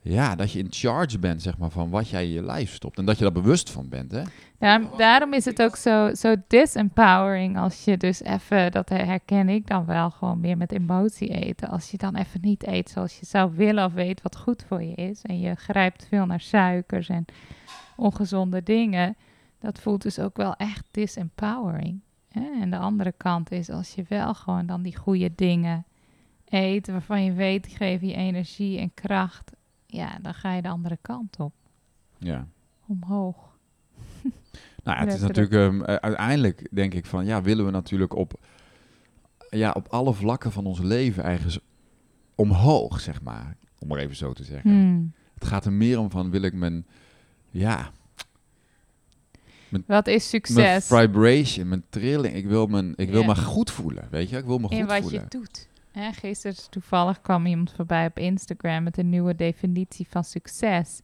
ja, 0.03 0.35
dat 0.35 0.51
je 0.51 0.59
in 0.59 0.67
charge 0.69 1.19
bent, 1.19 1.41
zeg 1.41 1.57
maar, 1.57 1.69
van 1.69 1.89
wat 1.89 2.09
jij 2.09 2.23
in 2.23 2.31
je 2.31 2.43
lijf 2.43 2.73
stopt. 2.73 2.97
En 2.97 3.05
dat 3.05 3.17
je 3.17 3.23
daar 3.23 3.33
bewust 3.33 3.69
van 3.69 3.89
bent, 3.89 4.11
hè? 4.11 4.21
Daarom, 4.57 4.89
daarom 4.97 5.33
is 5.33 5.45
het 5.45 5.61
ook 5.61 5.75
zo, 5.75 6.13
zo 6.13 6.35
disempowering 6.47 7.57
als 7.57 7.83
je 7.83 7.97
dus 7.97 8.23
even, 8.23 8.71
dat 8.71 8.89
herken 8.89 9.49
ik 9.49 9.67
dan 9.67 9.85
wel 9.85 10.09
gewoon 10.09 10.39
meer 10.39 10.57
met 10.57 10.71
emotie 10.71 11.27
eten. 11.27 11.69
Als 11.69 11.91
je 11.91 11.97
dan 11.97 12.15
even 12.15 12.41
niet 12.41 12.67
eet 12.67 12.89
zoals 12.89 13.19
je 13.19 13.25
zou 13.25 13.51
willen 13.55 13.85
of 13.85 13.93
weet 13.93 14.21
wat 14.21 14.37
goed 14.37 14.63
voor 14.67 14.83
je 14.83 14.93
is. 14.93 15.21
En 15.21 15.39
je 15.39 15.55
grijpt 15.55 16.07
veel 16.09 16.25
naar 16.25 16.41
suikers 16.41 17.09
en 17.09 17.25
ongezonde 17.95 18.63
dingen. 18.63 19.15
Dat 19.59 19.79
voelt 19.79 20.01
dus 20.01 20.19
ook 20.19 20.37
wel 20.37 20.55
echt 20.55 20.85
disempowering. 20.91 21.99
Hè? 22.29 22.61
En 22.61 22.69
de 22.69 22.77
andere 22.77 23.13
kant 23.17 23.51
is 23.51 23.69
als 23.69 23.93
je 23.95 24.05
wel 24.07 24.33
gewoon 24.33 24.65
dan 24.65 24.81
die 24.81 24.97
goede 24.97 25.31
dingen 25.35 25.85
eet 26.49 26.87
waarvan 26.87 27.23
je 27.23 27.33
weet 27.33 27.63
die 27.63 27.75
geven 27.75 28.07
je 28.07 28.15
energie 28.15 28.79
en 28.79 28.93
kracht. 28.93 29.51
Ja, 29.93 30.17
dan 30.21 30.33
ga 30.33 30.53
je 30.53 30.61
de 30.61 30.67
andere 30.69 30.97
kant 31.01 31.39
op, 31.39 31.53
Ja. 32.17 32.47
omhoog. 32.87 33.35
Nou, 34.83 34.97
ja, 34.97 35.03
het 35.05 35.13
is 35.13 35.21
natuurlijk 35.21 35.53
ehm, 35.53 35.81
eh, 35.83 35.95
uiteindelijk 35.95 36.67
denk 36.71 36.93
ik 36.93 37.05
van 37.05 37.25
ja, 37.25 37.41
willen 37.41 37.65
we 37.65 37.71
natuurlijk 37.71 38.15
op, 38.15 38.33
ja, 39.49 39.71
op 39.71 39.87
alle 39.87 40.13
vlakken 40.13 40.51
van 40.51 40.65
ons 40.65 40.79
leven 40.79 41.23
ergens 41.23 41.59
omhoog, 42.35 42.99
zeg 42.99 43.21
maar. 43.21 43.57
Om 43.79 43.87
maar 43.87 43.97
even 43.99 44.15
zo 44.15 44.33
te 44.33 44.43
zeggen. 44.43 44.69
Hmm. 44.71 45.13
Het 45.33 45.45
gaat 45.45 45.65
er 45.65 45.73
meer 45.73 45.99
om 45.99 46.09
van 46.09 46.29
wil 46.29 46.41
ik 46.41 46.53
mijn, 46.53 46.85
ja, 47.49 47.91
Wat 49.85 50.07
is 50.07 50.13
mijn 50.13 50.21
succes? 50.21 50.85
vibration, 50.87 51.67
mijn 51.67 51.83
trilling. 51.89 52.35
Ik 52.35 52.45
wil, 52.45 52.67
mijn, 52.67 52.93
ik 52.95 53.09
wil 53.09 53.21
Ja. 53.21 53.27
me 53.27 53.35
goed 53.35 53.71
voelen, 53.71 54.07
weet 54.11 54.29
je. 54.29 54.37
Ik 54.37 54.45
wil 54.45 54.57
me 54.57 54.69
in 54.69 54.79
goed 54.79 54.87
wat 54.89 55.01
voelen. 55.01 55.21
je 55.21 55.27
doet. 55.37 55.67
Hè, 55.93 56.11
gisteren 56.11 56.69
toevallig 56.69 57.21
kwam 57.21 57.45
iemand 57.45 57.71
voorbij 57.71 58.05
op 58.05 58.17
Instagram 58.17 58.83
met 58.83 58.97
een 58.97 59.09
nieuwe 59.09 59.35
definitie 59.35 60.07
van 60.09 60.23
succes. 60.23 61.01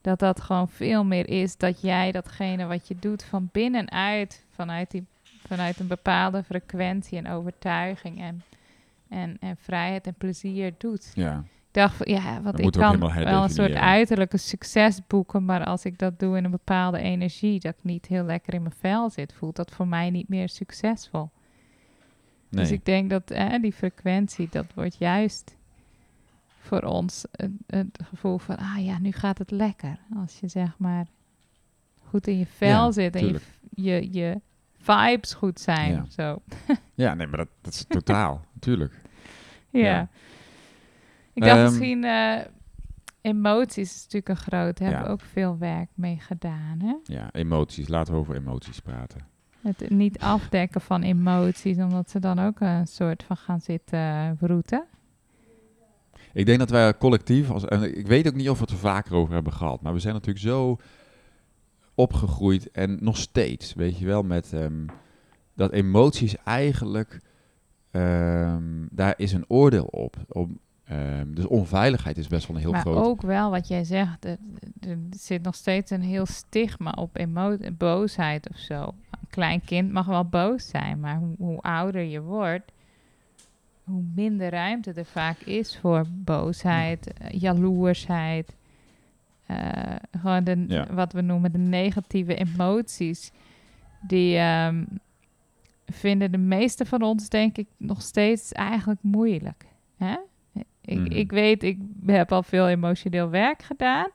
Dat 0.00 0.18
dat 0.18 0.40
gewoon 0.40 0.68
veel 0.68 1.04
meer 1.04 1.28
is 1.28 1.56
dat 1.56 1.80
jij 1.80 2.12
datgene 2.12 2.66
wat 2.66 2.88
je 2.88 2.96
doet 3.00 3.24
van 3.24 3.48
binnenuit, 3.52 4.44
vanuit, 4.50 4.90
die, 4.90 5.06
vanuit 5.46 5.80
een 5.80 5.86
bepaalde 5.86 6.42
frequentie 6.42 7.18
en 7.18 7.28
overtuiging 7.28 8.20
en, 8.20 8.42
en, 9.08 9.36
en 9.40 9.56
vrijheid 9.56 10.06
en 10.06 10.14
plezier 10.14 10.74
doet. 10.78 11.12
Ja, 11.14 11.38
Ik 11.38 11.44
dacht 11.70 11.96
van 11.96 12.06
ja, 12.10 12.40
want 12.42 12.56
Dat 12.56 12.66
ik 12.66 12.72
kan 12.80 12.98
wel 12.98 13.42
een 13.42 13.48
soort 13.48 13.74
uiterlijke 13.74 14.36
succes 14.36 15.06
boeken, 15.06 15.44
maar 15.44 15.64
als 15.64 15.84
ik 15.84 15.98
dat 15.98 16.18
doe 16.18 16.36
in 16.36 16.44
een 16.44 16.50
bepaalde 16.50 16.98
energie, 16.98 17.60
dat 17.60 17.74
ik 17.74 17.84
niet 17.84 18.06
heel 18.06 18.24
lekker 18.24 18.54
in 18.54 18.62
mijn 18.62 18.74
vel 18.78 19.10
zit, 19.10 19.32
voelt 19.32 19.56
dat 19.56 19.70
voor 19.70 19.88
mij 19.88 20.10
niet 20.10 20.28
meer 20.28 20.48
succesvol. 20.48 21.30
Nee. 22.50 22.64
Dus 22.64 22.70
ik 22.70 22.84
denk 22.84 23.10
dat 23.10 23.28
hè, 23.28 23.58
die 23.58 23.72
frequentie, 23.72 24.48
dat 24.50 24.66
wordt 24.74 24.96
juist 24.98 25.56
voor 26.60 26.82
ons 26.82 27.24
het, 27.32 27.50
het 27.66 27.98
gevoel 28.04 28.38
van, 28.38 28.56
ah 28.56 28.84
ja, 28.84 28.98
nu 28.98 29.12
gaat 29.12 29.38
het 29.38 29.50
lekker. 29.50 29.98
Als 30.16 30.40
je 30.40 30.48
zeg 30.48 30.78
maar 30.78 31.06
goed 32.08 32.26
in 32.26 32.38
je 32.38 32.46
vel 32.46 32.68
Ja, 32.84 32.90
zit 32.92 33.16
en 33.16 33.26
je, 33.26 33.40
je, 33.70 34.12
je 34.12 34.40
vibes 34.78 35.34
goed 35.34 35.60
zijn. 35.60 35.92
Ja. 35.92 36.04
Zo. 36.08 36.42
Ja, 36.94 37.14
nee, 37.14 37.26
maar 37.26 37.38
dat, 37.38 37.48
dat 37.60 37.72
is 37.72 37.84
totaal, 37.88 38.44
natuurlijk. 38.52 39.00
Ja. 39.70 39.80
Ja. 39.80 40.08
Ik 41.32 41.42
dacht 41.42 41.56
Ehm, 41.56 41.64
misschien, 41.64 42.04
eh, 42.04 42.38
emoties 43.20 43.94
is 43.94 44.02
natuurlijk 44.02 44.28
een 44.28 44.36
groot, 44.36 44.78
daar 44.78 44.88
hebben 44.88 45.00
Ja. 45.00 45.02
we 45.06 45.22
ook 45.22 45.28
veel 45.28 45.58
werk 45.58 45.88
mee 45.94 46.18
gedaan. 46.20 46.80
Hè? 46.80 46.94
Ja, 47.14 47.28
emoties. 47.32 47.88
Laten 47.88 48.12
we 48.14 48.18
over 48.18 48.36
emoties 48.36 48.80
praten. 48.80 49.20
Het 49.62 49.90
niet 49.90 50.18
afdekken 50.18 50.80
van 50.80 51.02
emoties, 51.02 51.76
omdat 51.76 52.10
ze 52.10 52.18
dan 52.18 52.38
ook 52.38 52.60
een 52.60 52.86
soort 52.86 53.22
van 53.22 53.36
gaan 53.36 53.60
zitten 53.60 54.36
broeten. 54.36 54.84
Ik 56.32 56.46
denk 56.46 56.58
dat 56.58 56.70
wij 56.70 56.96
collectief, 56.96 57.50
als, 57.50 57.64
en 57.64 57.98
ik 57.98 58.06
weet 58.06 58.26
ook 58.26 58.34
niet 58.34 58.50
of 58.50 58.56
we 58.58 58.62
het 58.62 58.72
er 58.72 58.78
vaker 58.78 59.14
over 59.14 59.34
hebben 59.34 59.52
gehad, 59.52 59.82
maar 59.82 59.92
we 59.92 59.98
zijn 59.98 60.14
natuurlijk 60.14 60.44
zo 60.44 60.78
opgegroeid 61.94 62.70
en 62.70 62.98
nog 63.00 63.16
steeds, 63.16 63.74
weet 63.74 63.98
je 63.98 64.06
wel, 64.06 64.22
met 64.22 64.52
ehm, 64.52 64.86
dat 65.54 65.72
emoties 65.72 66.36
eigenlijk, 66.44 67.20
ehm, 67.90 68.86
daar 68.90 69.14
is 69.16 69.32
een 69.32 69.44
oordeel 69.48 69.84
op. 69.84 70.16
ehm, 70.90 71.32
dus 71.34 71.46
onveiligheid 71.46 72.18
is 72.18 72.26
best 72.28 72.46
wel 72.46 72.56
een 72.56 72.62
heel 72.62 72.72
maar 72.72 72.80
groot. 72.80 73.04
ook 73.04 73.22
wel 73.22 73.50
wat 73.50 73.68
jij 73.68 73.84
zegt, 73.84 74.24
er, 74.24 74.36
er 74.80 74.98
zit 75.10 75.42
nog 75.42 75.54
steeds 75.54 75.90
een 75.90 76.02
heel 76.02 76.26
stigma 76.26 76.90
op 76.90 77.16
emo- 77.16 77.56
boosheid 77.78 78.48
of 78.50 78.56
zo. 78.58 78.82
Een 79.10 79.28
klein 79.30 79.64
kind 79.64 79.92
mag 79.92 80.06
wel 80.06 80.24
boos 80.24 80.68
zijn, 80.68 81.00
maar 81.00 81.16
hoe, 81.16 81.34
hoe 81.38 81.60
ouder 81.60 82.02
je 82.02 82.20
wordt, 82.20 82.72
hoe 83.84 84.02
minder 84.14 84.50
ruimte 84.50 84.92
er 84.92 85.04
vaak 85.04 85.38
is 85.38 85.78
voor 85.78 86.06
boosheid, 86.10 87.12
eh, 87.12 87.40
jaloersheid. 87.40 88.54
eh, 89.46 89.96
gewoon 90.20 90.44
de, 90.44 90.64
Ja. 90.68 90.86
wat 90.94 91.12
we 91.12 91.20
noemen 91.20 91.52
de 91.52 91.58
negatieve 91.58 92.34
emoties. 92.34 93.32
Die 94.06 94.36
ehm, 94.36 94.84
vinden 95.86 96.32
de 96.32 96.38
meeste 96.38 96.86
van 96.86 97.02
ons, 97.02 97.28
denk 97.28 97.56
ik, 97.58 97.66
nog 97.76 98.02
steeds 98.02 98.52
eigenlijk 98.52 99.02
moeilijk. 99.02 99.66
Hè? 99.96 100.16
Ik, 100.90 100.98
Mhm. 100.98 101.12
ik 101.12 101.30
weet, 101.30 101.62
ik 101.62 101.78
heb 102.06 102.32
al 102.32 102.42
veel 102.42 102.68
emotioneel 102.68 103.30
werk 103.30 103.62
gedaan. 103.62 104.08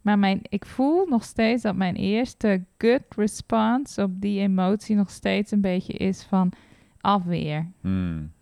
Maar 0.00 0.18
mijn, 0.18 0.40
ik 0.42 0.64
voel 0.66 1.06
nog 1.06 1.24
steeds 1.24 1.62
dat 1.62 1.76
mijn 1.76 1.94
eerste 1.94 2.64
gut 2.78 3.02
response 3.16 4.02
op 4.02 4.20
die 4.20 4.40
emotie 4.40 4.96
nog 4.96 5.10
steeds 5.10 5.50
een 5.50 5.60
beetje 5.60 5.92
is 5.92 6.22
van 6.22 6.52
afweer. 7.00 7.66
Hmm, 7.80 8.32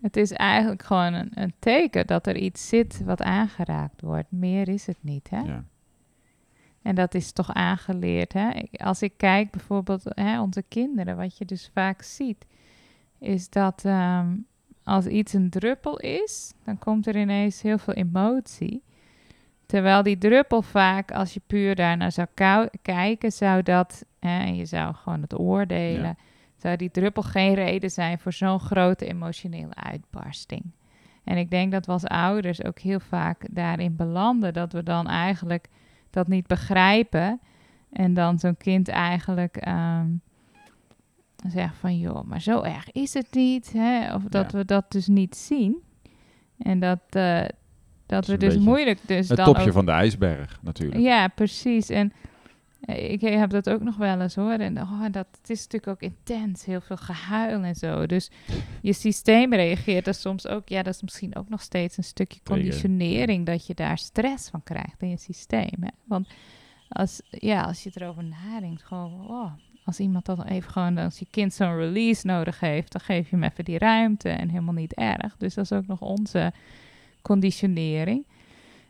Het 0.00 0.16
is 0.16 0.32
eigenlijk 0.32 0.82
gewoon 0.82 1.12
een, 1.12 1.30
een 1.34 1.52
teken 1.58 2.06
dat 2.06 2.26
er 2.26 2.36
iets 2.36 2.68
zit 2.68 3.02
wat 3.04 3.22
aangeraakt 3.22 4.00
wordt. 4.00 4.30
Meer 4.32 4.68
is 4.68 4.86
het 4.86 4.98
niet, 5.00 5.30
hè? 5.30 5.40
ja. 5.40 5.64
En 6.82 6.94
dat 6.94 7.14
is 7.14 7.32
toch 7.32 7.52
aangeleerd, 7.54 8.32
hè? 8.32 8.50
Ik- 8.50 8.80
Als 8.80 9.02
ik 9.02 9.12
kijk 9.16 9.50
bijvoorbeeld 9.50 10.02
hè, 10.08 10.40
onze 10.40 10.62
kinderen, 10.68 11.16
wat 11.16 11.38
je 11.38 11.44
dus 11.44 11.70
vaak 11.74 12.02
ziet, 12.02 12.46
is 13.18 13.50
dat 13.50 13.84
ehm, 13.84 14.36
als 14.88 15.06
iets 15.06 15.32
een 15.32 15.50
druppel 15.50 15.98
is, 15.98 16.52
dan 16.64 16.78
komt 16.78 17.06
er 17.06 17.16
ineens 17.16 17.62
heel 17.62 17.78
veel 17.78 17.94
emotie. 17.94 18.82
Terwijl 19.66 20.02
die 20.02 20.18
druppel 20.18 20.62
vaak, 20.62 21.12
als 21.12 21.34
je 21.34 21.40
puur 21.46 21.74
daarnaar 21.74 22.12
zou 22.12 22.26
kijken, 22.82 23.32
zou 23.32 23.62
dat, 23.62 24.04
hè, 24.20 24.38
en 24.38 24.56
je 24.56 24.64
zou 24.64 24.94
gewoon 24.94 25.22
het 25.22 25.38
oordelen, 25.38 26.02
Ja. 26.02 26.16
zou 26.56 26.76
die 26.76 26.90
druppel 26.90 27.22
geen 27.22 27.54
reden 27.54 27.90
zijn 27.90 28.18
voor 28.18 28.32
zo'n 28.32 28.60
grote 28.60 29.06
emotionele 29.06 29.74
uitbarsting. 29.74 30.62
En 31.24 31.36
ik 31.36 31.50
denk 31.50 31.72
dat 31.72 31.86
we 31.86 31.92
als 31.92 32.04
ouders 32.04 32.64
ook 32.64 32.78
heel 32.78 33.00
vaak 33.00 33.46
daarin 33.50 33.96
belanden, 33.96 34.52
dat 34.52 34.72
we 34.72 34.82
dan 34.82 35.06
eigenlijk 35.06 35.66
dat 36.10 36.28
niet 36.28 36.46
begrijpen. 36.46 37.40
En 37.92 38.14
dan 38.14 38.38
zo'n 38.38 38.56
kind 38.56 38.88
eigenlijk 38.88 39.56
ehm 39.56 40.06
zegt 41.46 41.76
van, 41.76 41.98
joh, 41.98 42.22
maar 42.24 42.40
zo 42.42 42.62
erg 42.62 42.92
is 42.92 43.14
het 43.14 43.26
niet. 43.34 43.72
Hè? 43.72 44.14
Of 44.14 44.22
dat 44.22 44.52
Ja. 44.52 44.58
we 44.58 44.64
dat 44.64 44.90
dus 44.92 45.06
niet 45.06 45.36
zien. 45.36 45.76
En 46.58 46.80
dat, 46.80 47.00
eh, 47.08 47.44
dat 48.06 48.26
we 48.26 48.36
dus 48.36 48.56
moeilijk 48.58 48.98
dus 49.06 49.28
Het 49.28 49.36
dan 49.36 49.46
topje 49.46 49.66
ook- 49.66 49.72
van 49.72 49.84
de 49.86 49.90
ijsberg, 49.92 50.58
natuurlijk. 50.62 51.00
ja, 51.00 51.28
precies. 51.28 51.88
En 51.88 52.12
eh, 52.80 53.10
ik 53.12 53.20
heb 53.20 53.50
dat 53.50 53.70
ook 53.70 53.80
nog 53.82 53.96
wel 53.96 54.20
eens 54.20 54.34
hoor. 54.34 54.52
En 54.52 54.80
oh, 54.80 55.02
dat, 55.10 55.26
het 55.40 55.50
is 55.50 55.62
natuurlijk 55.66 55.86
ook 55.88 56.10
intens, 56.10 56.64
heel 56.64 56.80
veel 56.80 56.96
gehuil 56.96 57.62
en 57.62 57.74
zo. 57.74 58.06
Dus 58.06 58.30
je 58.82 58.92
systeem 58.92 59.54
reageert 59.54 60.06
er 60.06 60.14
soms 60.14 60.46
ook. 60.46 60.68
Ja, 60.68 60.82
dat 60.82 60.94
is 60.94 61.02
misschien 61.02 61.36
ook 61.36 61.48
nog 61.48 61.60
steeds 61.62 61.96
een 61.96 62.04
stukje 62.04 62.40
conditionering. 62.44 63.46
Dat 63.46 63.66
je 63.66 63.74
daar 63.74 63.98
stress 63.98 64.50
van 64.50 64.62
krijgt 64.62 65.02
in 65.02 65.08
je 65.08 65.16
systeem. 65.16 65.74
Hè? 65.80 65.88
Want 66.04 66.28
als, 66.88 67.20
ja, 67.30 67.62
als 67.62 67.82
je 67.82 67.90
erover 67.94 68.24
nadenkt, 68.24 68.82
gewoon, 68.82 69.26
oh, 69.30 69.52
als 69.88 70.00
iemand 70.00 70.26
dan 70.26 70.42
even 70.42 70.70
gewoon, 70.70 70.98
als 70.98 71.18
je 71.18 71.26
kind 71.30 71.54
zo'n 71.54 71.76
release 71.76 72.26
nodig 72.26 72.60
heeft, 72.60 72.92
dan 72.92 73.00
geef 73.00 73.30
je 73.30 73.36
hem 73.36 73.44
even 73.44 73.64
die 73.64 73.78
ruimte 73.78 74.28
en 74.28 74.48
helemaal 74.48 74.74
niet 74.74 74.94
erg. 74.94 75.36
Dus 75.36 75.54
dat 75.54 75.64
is 75.64 75.72
ook 75.72 75.86
nog 75.86 76.00
onze 76.00 76.52
conditionering. 77.22 78.26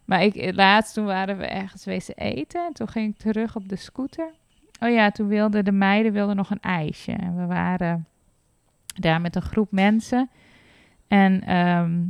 Maar 0.04 0.22
ik, 0.22 0.54
laatst 0.54 0.94
toen 0.94 1.04
waren 1.04 1.38
we 1.38 1.46
ergens 1.46 1.84
wezen 1.84 2.14
eten. 2.14 2.66
En 2.66 2.72
toen 2.72 2.88
ging 2.88 3.12
ik 3.12 3.18
terug 3.18 3.56
op 3.56 3.68
de 3.68 3.76
scooter. 3.76 4.30
Oh 4.80 4.88
ja, 4.90 5.10
toen 5.10 5.28
wilden 5.28 5.64
de 5.64 5.72
meiden 5.72 6.12
wilden 6.12 6.36
nog 6.36 6.50
een 6.50 6.60
ijsje. 6.60 7.12
En 7.12 7.36
we 7.36 7.46
waren 7.46 8.06
daar 8.94 9.20
met 9.20 9.36
een 9.36 9.42
groep 9.42 9.70
mensen. 9.70 10.30
En 11.08 11.44
ehm, 11.44 12.00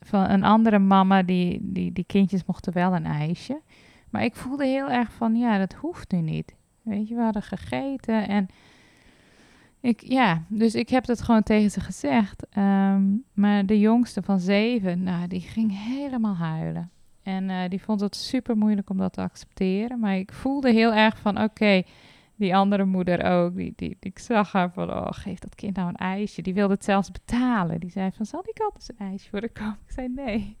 van 0.00 0.30
een 0.30 0.44
andere 0.44 0.78
mama, 0.78 1.22
die, 1.22 1.58
die, 1.62 1.92
die 1.92 2.04
kindjes 2.06 2.44
mochten 2.44 2.72
wel 2.72 2.94
een 2.94 3.06
ijsje. 3.06 3.60
Maar 4.10 4.24
ik 4.24 4.36
voelde 4.36 4.66
heel 4.66 4.90
erg 4.90 5.12
van, 5.12 5.36
ja, 5.36 5.58
dat 5.58 5.72
hoeft 5.74 6.12
nu 6.12 6.20
niet. 6.20 6.55
Weet 6.86 7.08
je, 7.08 7.14
we 7.14 7.22
hadden 7.22 7.42
gegeten 7.42 8.28
en 8.28 8.48
ik, 9.80 10.00
ja, 10.00 10.42
dus 10.48 10.74
ik 10.74 10.88
heb 10.88 11.04
dat 11.04 11.22
gewoon 11.22 11.42
tegen 11.42 11.70
ze 11.70 11.80
gezegd. 11.80 12.46
Ehm, 12.48 13.02
maar 13.32 13.66
de 13.66 13.80
jongste 13.80 14.22
van 14.22 14.38
zeven, 14.38 15.02
nou, 15.02 15.26
die 15.26 15.40
ging 15.40 15.84
helemaal 15.84 16.36
huilen. 16.36 16.90
En 17.22 17.50
eh, 17.50 17.68
die 17.68 17.82
vond 17.82 18.00
het 18.00 18.16
super 18.16 18.56
moeilijk 18.56 18.90
om 18.90 18.98
dat 18.98 19.12
te 19.12 19.20
accepteren. 19.20 19.98
Maar 19.98 20.16
ik 20.16 20.32
voelde 20.32 20.72
heel 20.72 20.94
erg 20.94 21.18
van, 21.18 21.42
oké, 21.42 21.82
die 22.36 22.56
andere 22.56 22.84
moeder 22.84 23.24
ook. 23.24 23.56
Die, 23.56 23.72
die, 23.76 23.96
ik 24.00 24.18
zag 24.18 24.52
haar 24.52 24.72
van, 24.72 24.90
oh, 24.90 25.08
geef 25.10 25.38
dat 25.38 25.54
kind 25.54 25.76
nou 25.76 25.88
een 25.88 25.94
ijsje. 25.94 26.42
Die 26.42 26.54
wilde 26.54 26.74
het 26.74 26.84
zelfs 26.84 27.10
betalen. 27.10 27.80
Die 27.80 27.90
zei 27.90 28.10
van, 28.12 28.26
zal 28.26 28.42
ik 28.46 28.60
altijd 28.60 28.90
een 28.90 29.06
ijsje 29.06 29.28
voor 29.28 29.40
de 29.40 29.48
komen? 29.48 29.78
Ik 29.86 29.92
zei, 29.92 30.08
nee. 30.08 30.56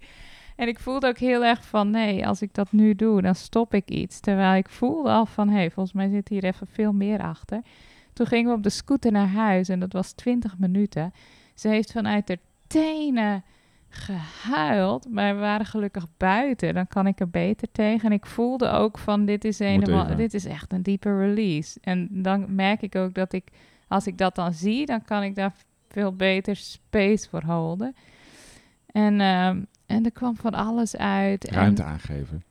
En 0.56 0.68
ik 0.68 0.78
voelde 0.78 1.06
ook 1.06 1.18
heel 1.18 1.44
erg 1.44 1.64
van, 1.64 1.90
nee, 1.90 2.26
als 2.26 2.42
ik 2.42 2.54
dat 2.54 2.72
nu 2.72 2.94
doe, 2.94 3.22
dan 3.22 3.34
stop 3.34 3.74
ik 3.74 3.88
iets. 3.88 4.20
Terwijl 4.20 4.54
ik 4.54 4.68
voelde 4.68 5.10
al 5.10 5.26
van, 5.26 5.48
hé, 5.48 5.56
hey, 5.56 5.70
volgens 5.70 5.94
mij 5.94 6.08
zit 6.08 6.28
hier 6.28 6.44
even 6.44 6.66
veel 6.66 6.92
meer 6.92 7.20
achter. 7.20 7.62
Toen 8.12 8.26
gingen 8.26 8.50
we 8.50 8.56
op 8.56 8.62
de 8.62 8.70
scooter 8.70 9.12
naar 9.12 9.28
huis 9.28 9.68
en 9.68 9.80
dat 9.80 9.92
was 9.92 10.12
20 10.12 10.58
minuten. 10.58 11.12
Ze 11.54 11.68
heeft 11.68 11.92
vanuit 11.92 12.26
de 12.26 12.38
tenen 12.66 13.44
gehuild, 13.88 15.10
maar 15.10 15.34
we 15.34 15.40
waren 15.40 15.66
gelukkig 15.66 16.06
buiten. 16.16 16.74
Dan 16.74 16.86
kan 16.86 17.06
ik 17.06 17.20
er 17.20 17.30
beter 17.30 17.68
tegen. 17.72 18.10
En 18.10 18.12
ik 18.12 18.26
voelde 18.26 18.68
ook 18.68 18.98
van 18.98 19.24
dit 19.24 19.44
is 19.44 19.58
helemaal, 19.58 20.16
dit 20.16 20.34
is 20.34 20.44
echt 20.44 20.72
een 20.72 20.82
diepe 20.82 21.18
release. 21.18 21.78
En 21.80 22.08
dan 22.10 22.54
merk 22.54 22.82
ik 22.82 22.94
ook 22.94 23.14
dat 23.14 23.32
ik, 23.32 23.48
als 23.88 24.06
ik 24.06 24.18
dat 24.18 24.34
dan 24.34 24.52
zie, 24.52 24.86
dan 24.86 25.02
kan 25.02 25.22
ik 25.22 25.34
daar 25.34 25.54
veel 25.88 26.12
beter 26.12 26.56
space 26.56 27.28
voor 27.28 27.42
houden. 27.42 27.94
En, 28.96 29.20
ehm, 29.20 29.62
en 29.86 30.04
er 30.04 30.12
kwam 30.12 30.36
van 30.36 30.54
alles 30.54 30.96
uit. 30.96 31.50
Ruimte 31.50 31.82
aangeven. 31.82 32.42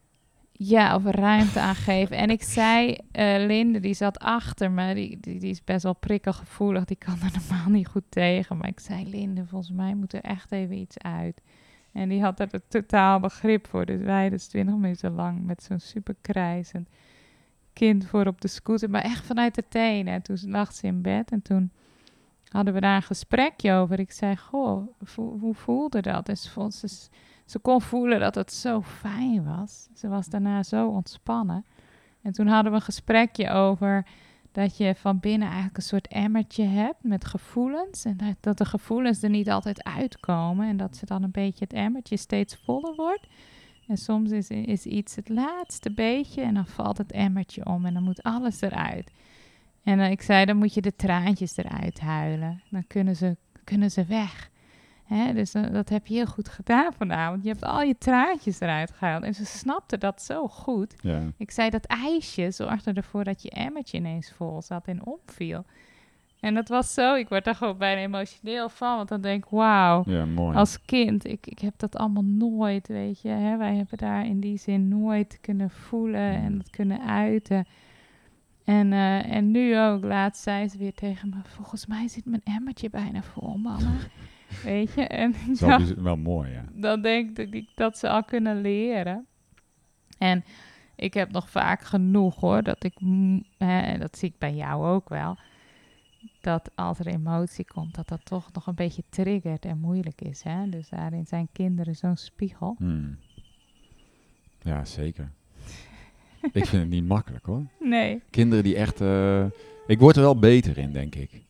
Ja, 0.52 0.96
of 0.96 1.06
ruimte 1.06 1.60
aangeven. 1.60 2.18
En 2.18 2.30
ik 2.30 2.44
zei, 2.44 2.88
uh, 2.90 3.46
Linde, 3.46 3.80
die 3.80 3.94
zat 3.94 4.20
achter 4.20 4.72
me, 4.72 4.94
die, 4.94 5.18
die, 5.20 5.40
die, 5.40 5.50
is 5.50 5.64
best 5.64 5.84
wel 5.84 5.96
prikkelgevoelig, 5.96 6.86
die 6.86 6.98
kan 6.98 7.18
er 7.22 7.32
normaal 7.40 7.70
niet 7.70 7.88
goed 7.88 8.04
tegen. 8.10 8.58
Maar 8.58 8.68
ik 8.68 8.80
zei, 8.80 9.10
Linde, 9.10 9.46
volgens 9.46 9.72
mij 9.72 9.96
moet 9.96 10.14
er 10.14 10.22
echt 10.22 10.52
even 10.52 10.78
iets 10.78 10.98
uit. 10.98 11.42
En 11.92 12.10
die 12.10 12.22
had 12.22 12.40
er 12.40 12.50
totaal 12.68 13.20
begrip 13.20 13.68
voor. 13.68 13.86
Dus 13.86 14.02
wij 14.02 14.30
dus 14.30 14.48
twintig 14.48 14.76
minuten 14.76 15.12
lang 15.12 15.46
met 15.46 15.64
zo'n 15.64 15.80
super 15.80 16.16
krijzend 16.22 16.90
kind 17.74 18.06
voor 18.06 18.26
op 18.26 18.42
de 18.42 18.48
scooter. 18.48 18.90
Maar 18.90 19.04
echt 19.04 19.26
vanuit 19.26 19.56
de 19.56 19.64
tenen. 19.70 20.14
En 20.14 20.22
toen 20.22 20.38
lag 20.46 20.74
ze 20.74 20.88
in 20.88 21.02
bed 21.02 21.32
en 21.32 21.42
toen 21.42 21.72
hadden 22.56 22.74
we 22.74 22.80
daar 22.80 22.96
een 22.96 23.02
gesprekje 23.02 23.74
over. 23.74 24.00
Ik 24.00 24.12
zei, 24.12 24.36
goh, 24.36 24.88
hoe 25.16 25.54
voelde 25.54 26.02
dat? 26.02 26.30
En 26.30 26.38
ze 26.38 27.10
ze 27.46 27.60
kon 27.60 27.82
voelen 27.82 28.20
dat 28.20 28.36
het 28.36 28.54
zo 28.54 28.82
fijn 28.82 29.44
was. 29.44 29.88
Ze 29.94 30.08
was 30.08 30.28
daarna 30.28 30.64
zo 30.64 30.88
ontspannen. 30.88 31.66
En 32.22 32.32
toen 32.32 32.48
hadden 32.48 32.72
we 32.72 32.78
een 32.78 32.84
gesprekje 32.84 33.50
over 33.50 34.06
dat 34.52 34.78
je 34.78 34.96
van 34.96 35.20
binnen 35.20 35.48
eigenlijk 35.48 35.78
een 35.78 35.84
soort 35.84 36.08
emmertje 36.08 36.64
hebt 36.64 37.04
met 37.04 37.26
gevoelens. 37.26 38.06
En 38.06 38.18
dat, 38.18 38.36
dat 38.40 38.58
de 38.58 38.66
gevoelens 38.66 39.24
er 39.24 39.30
niet 39.30 39.50
altijd 39.50 39.84
uitkomen. 39.84 40.68
En 40.68 40.78
dat 40.78 40.98
ze 40.98 41.06
dan 41.06 41.24
een 41.24 41.32
beetje 41.32 41.66
het 41.66 41.74
emmertje 41.74 42.18
steeds 42.18 42.56
voller 42.64 42.96
wordt. 42.96 43.28
En 43.88 43.98
soms 43.98 44.32
is, 44.32 44.50
is 44.50 44.86
iets 44.86 45.16
het 45.16 45.30
laatste 45.30 45.92
beetje 45.92 46.42
en 46.42 46.54
dan 46.54 46.68
valt 46.68 46.98
het 46.98 47.12
emmertje 47.12 47.66
om 47.66 47.86
en 47.86 47.94
dan 47.94 48.04
moet 48.04 48.24
alles 48.24 48.62
eruit. 48.62 49.12
En 49.86 50.00
uh, 50.00 50.12
ik 50.12 50.22
zei, 50.22 50.46
dan 50.46 50.58
moet 50.58 50.74
je 50.74 50.82
de 50.82 50.96
traantjes 50.96 51.58
eruit 51.58 52.00
huilen. 52.00 52.62
Dan 52.70 52.88
kunnen 52.88 53.16
ze, 53.16 53.38
kunnen 53.64 53.92
ze 53.92 54.06
weg. 54.06 54.50
Hè, 55.04 55.34
dus 55.34 55.56
uh, 55.56 55.72
dat 55.72 55.90
heb 55.90 56.08
je 56.08 56.14
heel 56.14 56.26
goed 56.26 56.50
gedaan 56.50 56.94
vanavond. 56.94 57.44
Je 57.44 57.50
hebt 57.50 57.64
al 57.64 57.82
je 57.82 57.98
traantjes 57.98 58.60
eruit 58.60 58.92
gehaald. 58.92 59.24
En 59.24 59.34
ze 59.34 59.46
snapte 59.46 59.98
dat 59.98 60.22
zo 60.22 60.48
goed. 60.48 60.94
Ja. 61.02 61.22
Ik 61.38 61.52
zei, 61.52 61.70
dat 61.70 61.86
ijsje 61.86 62.52
zorgde 62.52 62.94
ervoor 62.94 63.24
dat 63.24 63.42
je 63.42 63.50
emmertje 63.50 63.98
ineens 63.98 64.32
vol 64.32 64.62
zat 64.62 64.88
en 64.88 65.06
opviel. 65.06 65.66
En 66.40 66.54
dat 66.54 66.68
was 66.68 66.94
zo, 66.94 67.16
ik 67.16 67.30
word 67.30 67.44
daar 67.44 67.56
gewoon 67.56 67.78
bijna 67.78 68.02
emotioneel 68.02 68.70
van. 68.70 68.96
Want 68.96 69.10
dan 69.10 69.22
denk 69.22 69.44
ik, 69.44 69.50
wauw, 69.50 70.04
ja, 70.06 70.26
mooi. 70.26 70.58
als 70.58 70.82
kind, 70.82 71.26
ik, 71.26 71.48
ik 71.48 71.60
heb 71.60 71.74
dat 71.78 71.96
allemaal 71.96 72.26
nooit, 72.26 72.88
weet 72.88 73.22
je. 73.22 73.30
Hè? 73.30 73.58
Wij 73.58 73.76
hebben 73.76 73.98
daar 73.98 74.26
in 74.26 74.40
die 74.40 74.58
zin 74.58 74.88
nooit 74.88 75.38
kunnen 75.42 75.70
voelen 75.70 76.34
en 76.36 76.52
mm. 76.52 76.58
het 76.58 76.70
kunnen 76.70 77.02
uiten. 77.02 77.66
En, 78.66 78.92
uh, 78.92 79.32
en 79.32 79.52
nu 79.52 79.80
ook, 79.80 80.04
laatst 80.04 80.44
zei 80.44 80.68
ze 80.68 80.78
weer 80.78 80.94
tegen 80.94 81.30
me, 81.30 81.36
volgens 81.44 81.86
mij 81.86 82.08
zit 82.08 82.26
mijn 82.26 82.44
emmertje 82.44 82.90
bijna 82.90 83.22
vol, 83.22 83.58
mama. 83.58 83.92
Weet 84.64 84.94
je? 84.94 85.08
En 85.08 85.36
dat 85.60 85.80
is 85.82 85.94
wel 86.10 86.18
mooi, 86.18 86.52
ja. 86.52 86.66
Dan 86.74 87.02
denk 87.02 87.38
ik 87.38 87.70
dat 87.76 87.98
ze 87.98 88.10
al 88.10 88.24
kunnen 88.24 88.62
leren. 88.62 89.26
En 90.18 90.44
ik 90.96 91.14
heb 91.14 91.32
nog 91.32 91.50
vaak 91.50 91.82
genoeg 91.82 92.40
hoor, 92.40 92.64
dat 92.64 92.84
ik, 92.84 92.94
hè, 93.58 93.80
en 93.80 94.00
dat 94.00 94.18
zie 94.18 94.30
ik 94.30 94.38
bij 94.38 94.54
jou 94.54 94.86
ook 94.86 95.10
wel, 95.10 95.38
dat 96.42 96.72
als 96.76 97.00
er 97.00 97.08
emotie 97.08 97.66
komt, 97.66 97.96
dat 97.96 98.08
dat 98.08 98.26
toch 98.26 98.52
nog 98.52 98.68
een 98.68 98.76
beetje 98.76 99.04
triggert 99.10 99.66
en 99.66 99.80
moeilijk 99.80 100.22
is. 100.22 100.44
Hè? 100.44 100.70
Dus 100.70 100.90
daarin 100.90 101.26
zijn 101.26 101.48
kinderen 101.52 101.96
zo'n 101.96 102.18
spiegel. 102.18 102.76
Hmm. 102.78 103.18
Ja, 104.62 104.86
zeker. 104.86 105.32
ik 106.54 106.66
vind 106.66 106.82
het 106.82 106.90
niet 106.90 107.08
makkelijk 107.08 107.46
hoor. 107.46 107.64
Nee. 107.80 108.22
Kinderen 108.30 108.64
die 108.64 108.76
echt. 108.76 109.02
Uh, 109.02 109.46
ik 109.88 110.00
word 110.00 110.16
er 110.16 110.22
wel 110.22 110.40
beter 110.40 110.78
in, 110.78 110.92
denk 110.92 111.16
ik. 111.16 111.44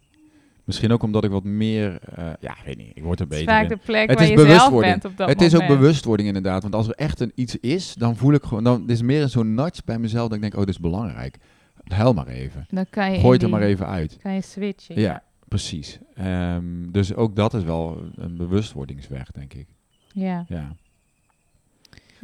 Misschien 0.65 0.91
ook 0.91 1.03
omdat 1.03 1.23
ik 1.23 1.29
wat 1.29 1.43
meer, 1.43 1.99
uh, 2.19 2.25
ja, 2.39 2.55
weet 2.65 2.77
niet, 2.77 2.91
ik 2.93 3.03
word 3.03 3.19
er 3.19 3.27
beter 3.27 3.53
Het 3.53 3.61
is 3.61 3.67
vaak 3.67 3.79
de 3.79 3.85
plek 3.85 4.09
het 4.09 4.19
waar 4.19 4.27
is 4.27 4.41
je 4.41 4.45
zelf 4.45 4.79
bent 4.79 5.05
op 5.05 5.17
dat 5.17 5.29
Het 5.29 5.41
is 5.41 5.55
ook 5.55 5.67
bewustwording 5.67 6.27
inderdaad, 6.27 6.61
want 6.61 6.75
als 6.75 6.87
er 6.87 6.93
echt 6.93 7.19
een 7.19 7.31
iets 7.35 7.59
is, 7.59 7.93
dan 7.93 8.15
voel 8.15 8.33
ik 8.33 8.43
gewoon, 8.43 8.63
dan 8.63 8.89
is 8.89 9.01
meer 9.01 9.27
zo'n 9.27 9.53
nudge 9.53 9.81
bij 9.85 9.99
mezelf 9.99 10.27
dat 10.27 10.35
ik 10.35 10.41
denk, 10.41 10.53
oh, 10.53 10.59
dit 10.59 10.69
is 10.69 10.79
belangrijk. 10.79 11.37
Huil 11.83 12.13
maar 12.13 12.27
even. 12.27 12.65
Dan 12.69 12.85
kan 12.89 13.11
je 13.11 13.19
Gooi 13.19 13.33
het 13.33 13.43
er 13.43 13.49
maar 13.49 13.61
even 13.61 13.87
uit. 13.87 14.17
Kan 14.21 14.33
je 14.33 14.41
switchen. 14.41 14.95
Ja, 14.95 15.01
ja. 15.01 15.23
precies. 15.47 15.99
Um, 16.19 16.91
dus 16.91 17.15
ook 17.15 17.35
dat 17.35 17.53
is 17.53 17.63
wel 17.63 18.03
een 18.15 18.37
bewustwordingsweg, 18.37 19.31
denk 19.31 19.53
ik. 19.53 19.67
Ja. 20.13 20.45
Ja. 20.47 20.75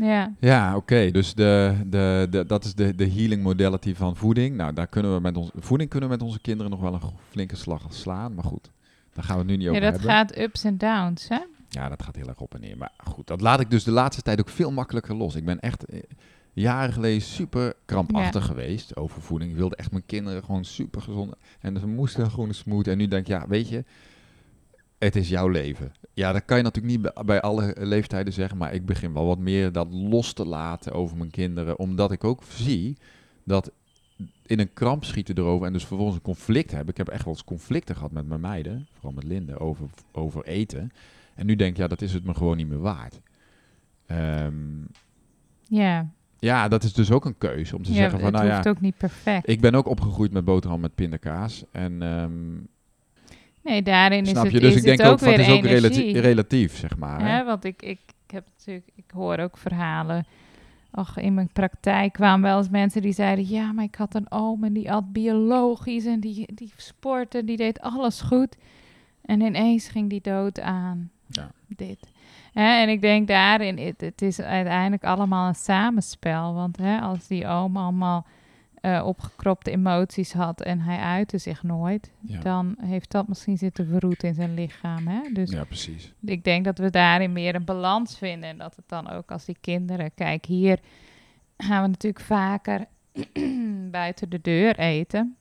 Ja, 0.05 0.33
ja 0.39 0.67
oké. 0.67 0.77
Okay. 0.77 1.11
Dus 1.11 1.33
de, 1.33 1.75
de, 1.85 2.27
de, 2.29 2.45
dat 2.45 2.65
is 2.65 2.75
de, 2.75 2.95
de 2.95 3.09
healing 3.09 3.43
modality 3.43 3.95
van 3.95 4.15
voeding. 4.15 4.55
Nou, 4.55 4.73
daar 4.73 4.87
kunnen 4.87 5.13
we 5.13 5.19
met 5.19 5.37
onze 5.37 5.51
voeding 5.59 5.89
kunnen 5.89 6.09
we 6.09 6.15
met 6.15 6.23
onze 6.23 6.39
kinderen 6.39 6.71
nog 6.71 6.81
wel 6.81 6.93
een 6.93 7.01
flinke 7.29 7.55
slag 7.55 7.85
slaan. 7.89 8.33
Maar 8.33 8.43
goed, 8.43 8.71
daar 9.13 9.23
gaan 9.23 9.37
we 9.37 9.43
nu 9.43 9.57
niet 9.57 9.67
over 9.67 9.81
hebben. 9.81 10.01
Ja, 10.01 10.07
dat 10.07 10.15
gaat 10.15 10.37
ups 10.37 10.63
en 10.63 10.77
downs, 10.77 11.27
hè? 11.27 11.39
Ja, 11.69 11.89
dat 11.89 12.03
gaat 12.03 12.15
heel 12.15 12.27
erg 12.27 12.39
op 12.39 12.53
en 12.53 12.61
neer. 12.61 12.77
Maar 12.77 12.91
goed, 12.97 13.27
dat 13.27 13.41
laat 13.41 13.59
ik 13.59 13.69
dus 13.69 13.83
de 13.83 13.91
laatste 13.91 14.21
tijd 14.21 14.39
ook 14.39 14.49
veel 14.49 14.71
makkelijker 14.71 15.15
los. 15.15 15.35
Ik 15.35 15.45
ben 15.45 15.59
echt 15.59 15.85
eh, 15.85 15.99
jaren 16.53 16.93
geleden 16.93 17.21
super 17.21 17.73
krampachtig 17.85 18.45
geweest 18.45 18.95
over 18.95 19.21
voeding. 19.21 19.51
Ik 19.51 19.57
wilde 19.57 19.75
echt 19.75 19.91
mijn 19.91 20.05
kinderen 20.05 20.43
gewoon 20.43 20.65
super 20.65 21.01
gezond. 21.01 21.33
En 21.59 21.79
ze 21.79 21.87
moesten 21.87 22.31
gewoon 22.31 22.53
smooth. 22.53 22.87
En 22.87 22.97
nu 22.97 23.07
denk 23.07 23.21
ik, 23.21 23.27
ja, 23.27 23.47
weet 23.47 23.69
je, 23.69 23.83
het 25.03 25.15
is 25.15 25.29
jouw 25.29 25.47
leven. 25.47 25.91
Ja, 26.13 26.31
dat 26.31 26.45
kan 26.45 26.57
je 26.57 26.63
natuurlijk 26.63 26.97
niet 26.97 27.25
bij 27.25 27.41
alle 27.41 27.75
leeftijden 27.79 28.33
zeggen, 28.33 28.57
maar 28.57 28.73
ik 28.73 28.85
begin 28.85 29.13
wel 29.13 29.25
wat 29.25 29.37
meer 29.37 29.71
dat 29.71 29.87
los 29.91 30.33
te 30.33 30.45
laten 30.45 30.93
over 30.93 31.17
mijn 31.17 31.31
kinderen, 31.31 31.79
omdat 31.79 32.11
ik 32.11 32.23
ook 32.23 32.43
zie 32.43 32.97
dat 33.43 33.71
in 34.45 34.59
een 34.59 34.73
kramp 34.73 35.03
schieten 35.03 35.37
erover 35.37 35.67
en 35.67 35.73
dus 35.73 35.85
vervolgens 35.85 36.17
een 36.17 36.23
conflict 36.23 36.71
hebben. 36.71 36.89
Ik 36.89 36.97
heb 36.97 37.07
echt 37.07 37.23
wel 37.23 37.33
eens 37.33 37.43
conflicten 37.43 37.95
gehad 37.95 38.11
met 38.11 38.27
mijn 38.27 38.41
meiden, 38.41 38.87
vooral 38.93 39.11
met 39.11 39.23
Linde, 39.23 39.59
over, 39.59 39.89
over 40.11 40.45
eten. 40.45 40.91
En 41.35 41.45
nu 41.45 41.55
denk 41.55 41.71
ik, 41.71 41.77
ja, 41.77 41.87
dat 41.87 42.01
is 42.01 42.13
het 42.13 42.23
me 42.23 42.33
gewoon 42.33 42.57
niet 42.57 42.67
meer 42.67 42.79
waard. 42.79 43.21
Um, 44.07 44.87
ja. 45.67 46.09
Ja, 46.39 46.67
dat 46.67 46.83
is 46.83 46.93
dus 46.93 47.11
ook 47.11 47.25
een 47.25 47.37
keuze 47.37 47.75
om 47.75 47.83
te 47.83 47.93
zeggen 47.93 48.19
van, 48.19 48.31
nou 48.31 48.45
ja... 48.45 48.55
Het 48.55 48.65
hoeft 48.65 48.77
ook 48.77 48.83
niet 48.83 48.97
perfect. 48.97 49.49
Ik 49.49 49.61
ben 49.61 49.75
ook 49.75 49.87
opgegroeid 49.87 50.31
met 50.31 50.45
boterham 50.45 50.79
met 50.79 50.95
pindakaas 50.95 51.63
en... 51.71 52.01
Um, 52.01 52.67
Nee, 53.63 53.81
daarin 53.81 54.25
Snap 54.25 54.45
is 54.45 54.51
je? 54.51 54.57
het, 54.57 54.65
dus 54.65 54.75
is 54.75 54.83
ik 54.83 54.97
denk 54.97 55.11
ook, 55.11 55.19
weer 55.19 55.31
het 55.31 55.47
is 55.47 55.53
ook 55.53 55.63
relatief, 55.63 56.19
relatief, 56.19 56.77
zeg 56.77 56.97
maar. 56.97 57.45
Want 57.45 57.65
ik, 57.65 57.81
ik, 57.81 57.99
ik 58.25 58.31
heb 58.31 58.45
natuurlijk, 58.57 58.89
ik 58.95 59.11
hoor 59.13 59.37
ook 59.37 59.57
verhalen. 59.57 60.25
Ach, 60.91 61.17
in 61.17 61.33
mijn 61.33 61.49
praktijk 61.53 62.13
kwamen 62.13 62.49
wel 62.49 62.57
eens 62.57 62.69
mensen 62.69 63.01
die 63.01 63.13
zeiden: 63.13 63.47
Ja, 63.47 63.71
maar 63.71 63.83
ik 63.83 63.95
had 63.95 64.15
een 64.15 64.31
oom 64.31 64.63
en 64.63 64.73
die 64.73 64.91
at 64.91 65.13
biologisch 65.13 66.05
en 66.05 66.19
die, 66.19 66.47
die 66.53 66.71
sportte, 66.75 67.43
die 67.43 67.57
deed 67.57 67.81
alles 67.81 68.21
goed. 68.21 68.55
En 69.21 69.41
ineens 69.41 69.87
ging 69.87 70.09
die 70.09 70.21
dood 70.21 70.59
aan. 70.59 71.11
Ja. 71.27 71.51
Dit. 71.67 71.99
Hè? 72.53 72.81
En 72.81 72.89
ik 72.89 73.01
denk 73.01 73.27
daarin, 73.27 73.77
het, 73.77 74.01
het 74.01 74.21
is 74.21 74.41
uiteindelijk 74.41 75.03
allemaal 75.03 75.47
een 75.47 75.55
samenspel. 75.55 76.53
Want 76.53 76.77
hè, 76.77 76.99
als 76.99 77.27
die 77.27 77.47
oom 77.47 77.77
allemaal 77.77 78.25
uh, 78.81 79.05
opgekropte 79.05 79.71
emoties 79.71 80.33
had 80.33 80.61
en 80.61 80.79
hij 80.79 80.97
uitte 80.97 81.37
zich 81.37 81.63
nooit, 81.63 82.11
dan 82.21 82.75
heeft 82.81 83.11
dat 83.11 83.27
misschien 83.27 83.57
zitten 83.57 83.87
verroet 83.87 84.23
in 84.23 84.33
zijn 84.33 84.53
lichaam. 84.53 85.07
Hè? 85.07 85.31
Dus 85.33 85.51
ja, 85.51 85.63
precies. 85.63 86.13
Ik 86.25 86.43
denk 86.43 86.65
dat 86.65 86.77
we 86.77 86.89
daarin 86.89 87.31
meer 87.31 87.55
een 87.55 87.65
balans 87.65 88.17
vinden 88.17 88.49
en 88.49 88.57
dat 88.57 88.75
het 88.75 88.87
dan 88.87 89.09
ook 89.09 89.31
als 89.31 89.45
die 89.45 89.57
kinderen, 89.61 90.13
kijk 90.13 90.45
hier 90.45 90.79
gaan 91.57 91.81
we 91.81 91.87
natuurlijk 91.87 92.25
vaker 92.25 92.85
buiten 93.91 94.29
de 94.29 94.41
deur 94.41 94.79
eten. 94.79 95.35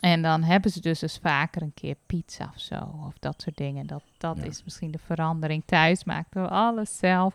En 0.00 0.22
dan 0.22 0.42
hebben 0.42 0.70
ze 0.70 0.80
dus, 0.80 0.98
dus 0.98 1.18
vaker 1.22 1.62
een 1.62 1.74
keer 1.74 1.96
pizza 2.06 2.50
of 2.54 2.60
zo, 2.60 2.94
of 3.06 3.18
dat 3.18 3.42
soort 3.42 3.56
dingen. 3.56 3.86
Dat, 3.86 4.02
dat 4.18 4.38
is 4.38 4.64
misschien 4.64 4.90
de 4.90 4.98
verandering. 4.98 5.62
Thuis 5.66 6.04
maakten 6.04 6.42
we 6.42 6.48
alles 6.48 6.98
zelf. 6.98 7.34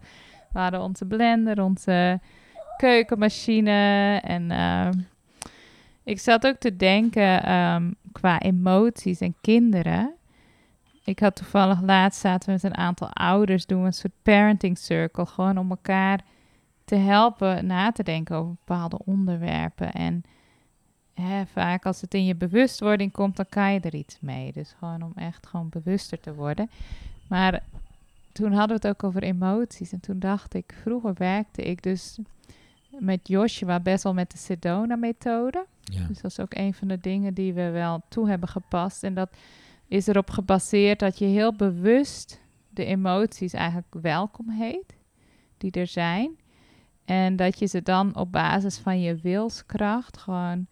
We 0.52 0.60
hadden 0.60 0.82
onze 0.82 1.06
blender, 1.06 1.64
onze 1.64 2.20
keukenmachine. 2.78 4.20
En 4.24 4.52
ehm, 4.52 4.94
ik 6.04 6.20
zat 6.20 6.48
ook 6.48 6.58
te 6.58 6.76
denken 6.76 7.44
ehm, 7.44 7.92
qua 8.12 8.40
emoties 8.40 9.20
en 9.20 9.36
kinderen. 9.42 10.14
Ik 11.04 11.20
had 11.20 11.36
toevallig 11.36 11.82
laatst 11.82 12.22
zaten 12.22 12.48
we 12.48 12.52
met 12.54 12.64
een 12.64 12.78
aantal 12.78 13.10
ouders, 13.10 13.66
doen 13.66 13.80
we 13.80 13.86
een 13.86 13.94
soort 13.94 14.22
parenting 14.24 14.78
circle, 14.78 15.26
gewoon 15.26 15.58
om 15.58 15.70
elkaar 15.70 16.20
te 16.86 16.96
helpen 16.96 17.66
na 17.66 17.92
te 17.92 18.04
denken 18.04 18.36
over 18.36 18.54
bepaalde 18.66 19.00
onderwerpen. 19.06 19.92
En 19.92 20.24
hè, 21.14 21.46
vaak 21.46 21.86
als 21.86 22.02
het 22.02 22.14
in 22.14 22.26
je 22.26 22.36
bewustwording 22.36 23.12
komt, 23.12 23.36
dan 23.36 23.46
kan 23.50 23.74
je 23.74 23.80
er 23.80 23.96
iets 23.96 24.18
mee. 24.22 24.52
Dus 24.52 24.76
gewoon 24.80 25.02
om 25.02 25.12
echt 25.16 25.48
gewoon 25.48 25.70
bewuster 25.70 26.20
te 26.20 26.34
worden. 26.34 26.70
Maar 27.28 27.64
toen 28.32 28.52
hadden 28.52 28.82
we 28.82 28.88
het 28.88 28.96
ook 28.96 29.04
over 29.04 29.24
emoties. 29.24 29.92
En 29.92 30.00
toen 30.00 30.20
dacht 30.20 30.54
ik, 30.54 30.76
vroeger 30.82 31.14
werkte 31.14 31.62
ik 31.62 31.84
dus 31.84 32.20
met 33.00 33.28
Joshua 33.28 33.80
best 33.80 34.04
wel 34.04 34.14
met 34.14 34.32
de 34.32 34.38
Sedona-methode. 34.38 35.66
Ja. 35.84 36.08
Dus 36.08 36.22
dat 36.22 36.32
is 36.32 36.40
ook 36.40 36.54
een 36.54 36.74
van 36.74 36.88
de 36.88 37.00
dingen 37.00 37.34
die 37.34 37.54
we 37.54 37.70
wel 37.70 38.02
toe 38.10 38.30
hebben 38.30 38.50
gepast. 38.50 39.04
En 39.04 39.14
dat 39.14 39.30
is 39.88 40.08
erop 40.08 40.30
gebaseerd 40.30 41.00
dat 41.00 41.18
je 41.18 41.26
heel 41.26 41.56
bewust 41.56 42.42
de 42.70 42.86
emoties 42.86 43.54
eigenlijk 43.54 43.94
welkom 44.02 44.50
heet, 44.50 44.96
die 45.58 45.72
er 45.72 45.88
zijn. 45.88 46.38
En 47.06 47.36
dat 47.36 47.60
je 47.60 47.66
ze 47.66 47.82
dan 47.82 48.16
op 48.16 48.32
basis 48.32 48.78
van 48.78 49.02
je 49.02 49.16
wilskracht 49.16 50.18
gewoon 50.18 50.68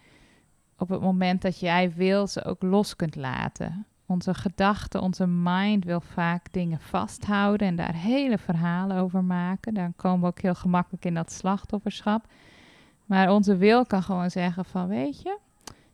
op 0.77 0.89
het 0.89 1.01
moment 1.01 1.41
dat 1.41 1.59
jij 1.59 1.93
wil 1.93 2.27
ze 2.27 2.43
ook 2.43 2.61
los 2.61 2.95
kunt 2.95 3.15
laten. 3.15 3.85
Onze 4.13 4.33
gedachten, 4.33 5.01
onze 5.01 5.27
mind 5.27 5.85
wil 5.85 6.01
vaak 6.13 6.45
dingen 6.51 6.79
vasthouden 6.81 7.67
en 7.67 7.75
daar 7.75 7.93
hele 7.95 8.37
verhalen 8.37 8.97
over 8.97 9.23
maken. 9.23 9.73
Dan 9.73 9.93
komen 9.95 10.19
we 10.21 10.27
ook 10.27 10.41
heel 10.41 10.55
gemakkelijk 10.55 11.05
in 11.05 11.13
dat 11.13 11.31
slachtofferschap. 11.31 12.25
Maar 13.05 13.31
onze 13.31 13.57
wil 13.57 13.85
kan 13.85 14.03
gewoon 14.03 14.31
zeggen 14.31 14.65
van, 14.65 14.87
weet 14.87 15.21
je, 15.21 15.37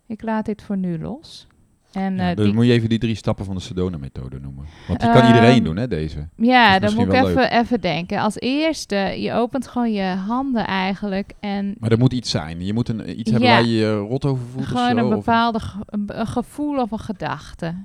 ik 0.08 0.22
laat 0.22 0.46
dit 0.46 0.62
voor 0.62 0.78
nu 0.78 1.00
los. 1.00 1.48
En 1.92 2.16
Ja, 2.16 2.36
dus 2.36 2.46
die, 2.46 2.54
moet 2.54 2.66
je 2.66 2.72
even 2.72 2.90
die 2.90 3.00
drie 3.00 3.16
stappen 3.16 3.46
van 3.46 3.56
de 3.56 3.62
Sedona-methode 3.62 4.40
noemen. 4.40 4.66
Want 4.88 5.00
die 5.00 5.12
kan 5.12 5.26
iedereen 5.28 5.56
Ehm, 5.56 5.64
doen, 5.64 5.78
hè, 5.78 5.88
deze. 5.88 6.28
ja, 6.36 6.80
dan 6.80 6.94
moet 6.96 7.14
ik 7.14 7.14
even, 7.14 7.52
even 7.52 7.82
denken. 7.82 8.20
Als 8.20 8.40
eerste, 8.40 8.96
je 8.96 9.34
opent 9.34 9.68
gewoon 9.68 9.92
je 9.92 10.04
handen 10.16 10.66
eigenlijk 10.68 11.34
en 11.40 11.76
Maar 11.80 11.92
er 11.92 11.98
moet 11.98 12.14
iets 12.14 12.30
zijn. 12.30 12.66
Je 12.66 12.74
moet 12.74 12.90
een, 12.90 13.20
iets 13.20 13.32
hebben 13.32 13.50
waar 13.50 13.62
je 13.66 13.76
je 13.76 13.98
rot 13.98 14.26
over 14.26 14.46
voelt 14.46 14.64
of 14.64 14.70
gewoon 14.70 14.90
zo, 14.98 14.98
een 14.98 15.10
bepaalde 15.10 15.60
ge- 15.60 16.26
gevoel 16.26 16.82
of 16.82 16.92
een 16.92 17.00
gedachte. 17.00 17.76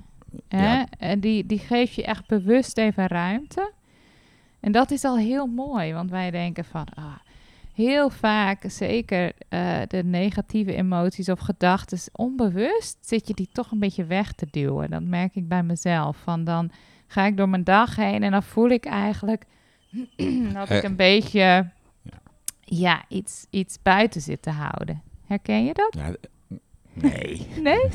Hè? 0.47 0.83
En 0.97 1.19
die, 1.19 1.45
die 1.45 1.59
geef 1.59 1.91
je 1.93 2.03
echt 2.03 2.27
bewust 2.27 2.77
even 2.77 3.07
ruimte. 3.07 3.71
En 4.59 4.71
dat 4.71 4.91
is 4.91 5.03
al 5.03 5.17
heel 5.17 5.45
mooi, 5.45 5.93
want 5.93 6.09
wij 6.09 6.31
denken 6.31 6.65
van, 6.65 6.87
ah, 6.93 7.15
heel 7.73 8.09
vaak, 8.09 8.63
zeker 8.67 9.31
eh, 9.49 9.77
de 9.87 10.03
negatieve 10.03 10.75
emoties 10.75 11.29
of 11.29 11.39
gedachten, 11.39 11.99
onbewust 12.11 12.97
zit 13.01 13.27
je 13.27 13.33
die 13.33 13.49
toch 13.51 13.71
een 13.71 13.79
beetje 13.79 14.05
weg 14.05 14.31
te 14.31 14.47
duwen. 14.51 14.89
Dat 14.89 15.03
merk 15.03 15.35
ik 15.35 15.47
bij 15.47 15.63
mezelf. 15.63 16.17
Van 16.17 16.43
dan 16.43 16.71
ga 17.07 17.25
ik 17.25 17.37
door 17.37 17.49
mijn 17.49 17.63
dag 17.63 17.95
heen 17.95 18.23
en 18.23 18.31
dan 18.31 18.43
voel 18.43 18.69
ik 18.69 18.85
eigenlijk 18.85 19.45
dat 20.53 20.69
ik 20.69 20.77
Eh. 20.77 20.83
een 20.83 20.95
beetje, 20.95 21.69
ja, 22.59 23.03
iets, 23.07 23.45
iets 23.49 23.77
buiten 23.81 24.21
zit 24.21 24.41
te 24.41 24.49
houden. 24.49 25.01
Herken 25.27 25.65
je 25.65 25.73
dat? 25.73 25.93
Ja, 25.97 26.07
eh, 26.07 26.57
nee. 26.93 27.47
Nee? 27.63 27.89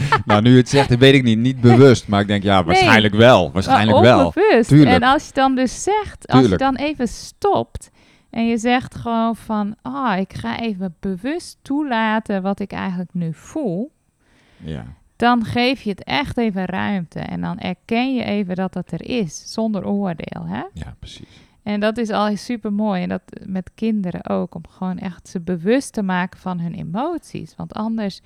nou, 0.24 0.42
nu 0.42 0.56
het 0.56 0.68
zegt, 0.68 0.88
dat 0.88 0.98
weet 0.98 1.14
ik 1.14 1.22
niet. 1.22 1.38
Niet 1.38 1.60
bewust, 1.60 2.08
maar 2.08 2.20
ik 2.20 2.26
denk, 2.26 2.42
ja, 2.42 2.64
waarschijnlijk 2.64 3.14
wel. 3.14 3.52
Waarschijnlijk 3.52 3.92
Maar 4.00 4.02
wel. 4.16 4.26
onbewust. 4.26 4.68
Tuurlijk. 4.68 4.90
En 4.90 5.02
als 5.02 5.26
je 5.26 5.32
dan 5.32 5.54
dus 5.54 5.82
zegt, 5.82 6.28
als 6.28 6.48
je 6.48 6.56
dan 6.56 6.76
even 6.76 7.08
stopt 7.08 7.90
en 8.30 8.46
je 8.46 8.58
zegt 8.58 8.94
gewoon 8.94 9.36
van, 9.36 9.74
ah, 9.82 10.18
ik 10.18 10.32
ga 10.32 10.60
even 10.60 10.94
bewust 11.00 11.58
toelaten 11.62 12.42
wat 12.42 12.60
ik 12.60 12.72
eigenlijk 12.72 13.10
nu 13.14 13.34
voel, 13.34 13.92
Ja. 14.56 14.84
dan 15.16 15.44
geef 15.44 15.82
je 15.82 15.90
het 15.90 16.04
echt 16.04 16.38
even 16.38 16.64
ruimte 16.64 17.18
en 17.20 17.40
dan 17.40 17.58
erken 17.58 18.14
je 18.14 18.24
even 18.24 18.56
dat 18.56 18.72
dat 18.72 18.92
er 18.92 19.08
is, 19.08 19.52
zonder 19.52 19.86
oordeel, 19.86 20.46
hè? 20.46 20.62
ja, 20.72 20.94
precies. 20.98 21.40
En 21.62 21.80
dat 21.80 21.98
is 21.98 22.10
al 22.10 22.36
super 22.36 22.72
mooi 22.72 23.02
en 23.02 23.08
dat 23.08 23.22
met 23.46 23.70
kinderen 23.74 24.28
ook, 24.28 24.54
om 24.54 24.62
gewoon 24.68 24.98
echt 24.98 25.28
ze 25.28 25.40
bewust 25.40 25.92
te 25.92 26.02
maken 26.02 26.40
van 26.40 26.60
hun 26.60 26.74
emoties, 26.74 27.54
want 27.56 27.74
anders 27.74 28.20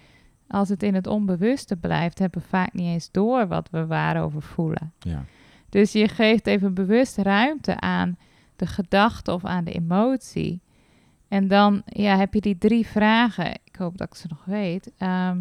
als 0.49 0.69
het 0.69 0.83
in 0.83 0.95
het 0.95 1.07
onbewuste 1.07 1.77
blijft, 1.77 2.19
hebben 2.19 2.41
we 2.43 2.49
vaak 2.49 2.73
niet 2.73 2.87
eens 2.87 3.11
door 3.11 3.47
wat 3.47 3.69
we 3.71 3.87
waarover 3.87 4.43
voelen. 4.43 4.93
Ja. 4.99 5.25
Dus 5.69 5.93
je 5.93 6.09
geeft 6.09 6.47
even 6.47 6.75
bewust 6.75 7.17
ruimte 7.17 7.81
aan 7.81 8.19
de 8.57 8.67
gedachte 8.67 9.33
of 9.33 9.45
aan 9.45 9.65
de 9.65 9.73
emotie. 9.73 10.61
En 11.29 11.49
dan 11.49 11.83
ja, 11.87 12.17
heb 12.17 12.35
je 12.35 12.41
die 12.41 12.59
drie 12.59 12.87
vragen. 12.87 13.51
Ik 13.65 13.77
hoop 13.79 13.99
dat 13.99 14.07
ik 14.09 14.15
ze 14.15 14.27
nog 14.29 14.45
weet. 14.45 14.93
Ehm, 14.99 15.39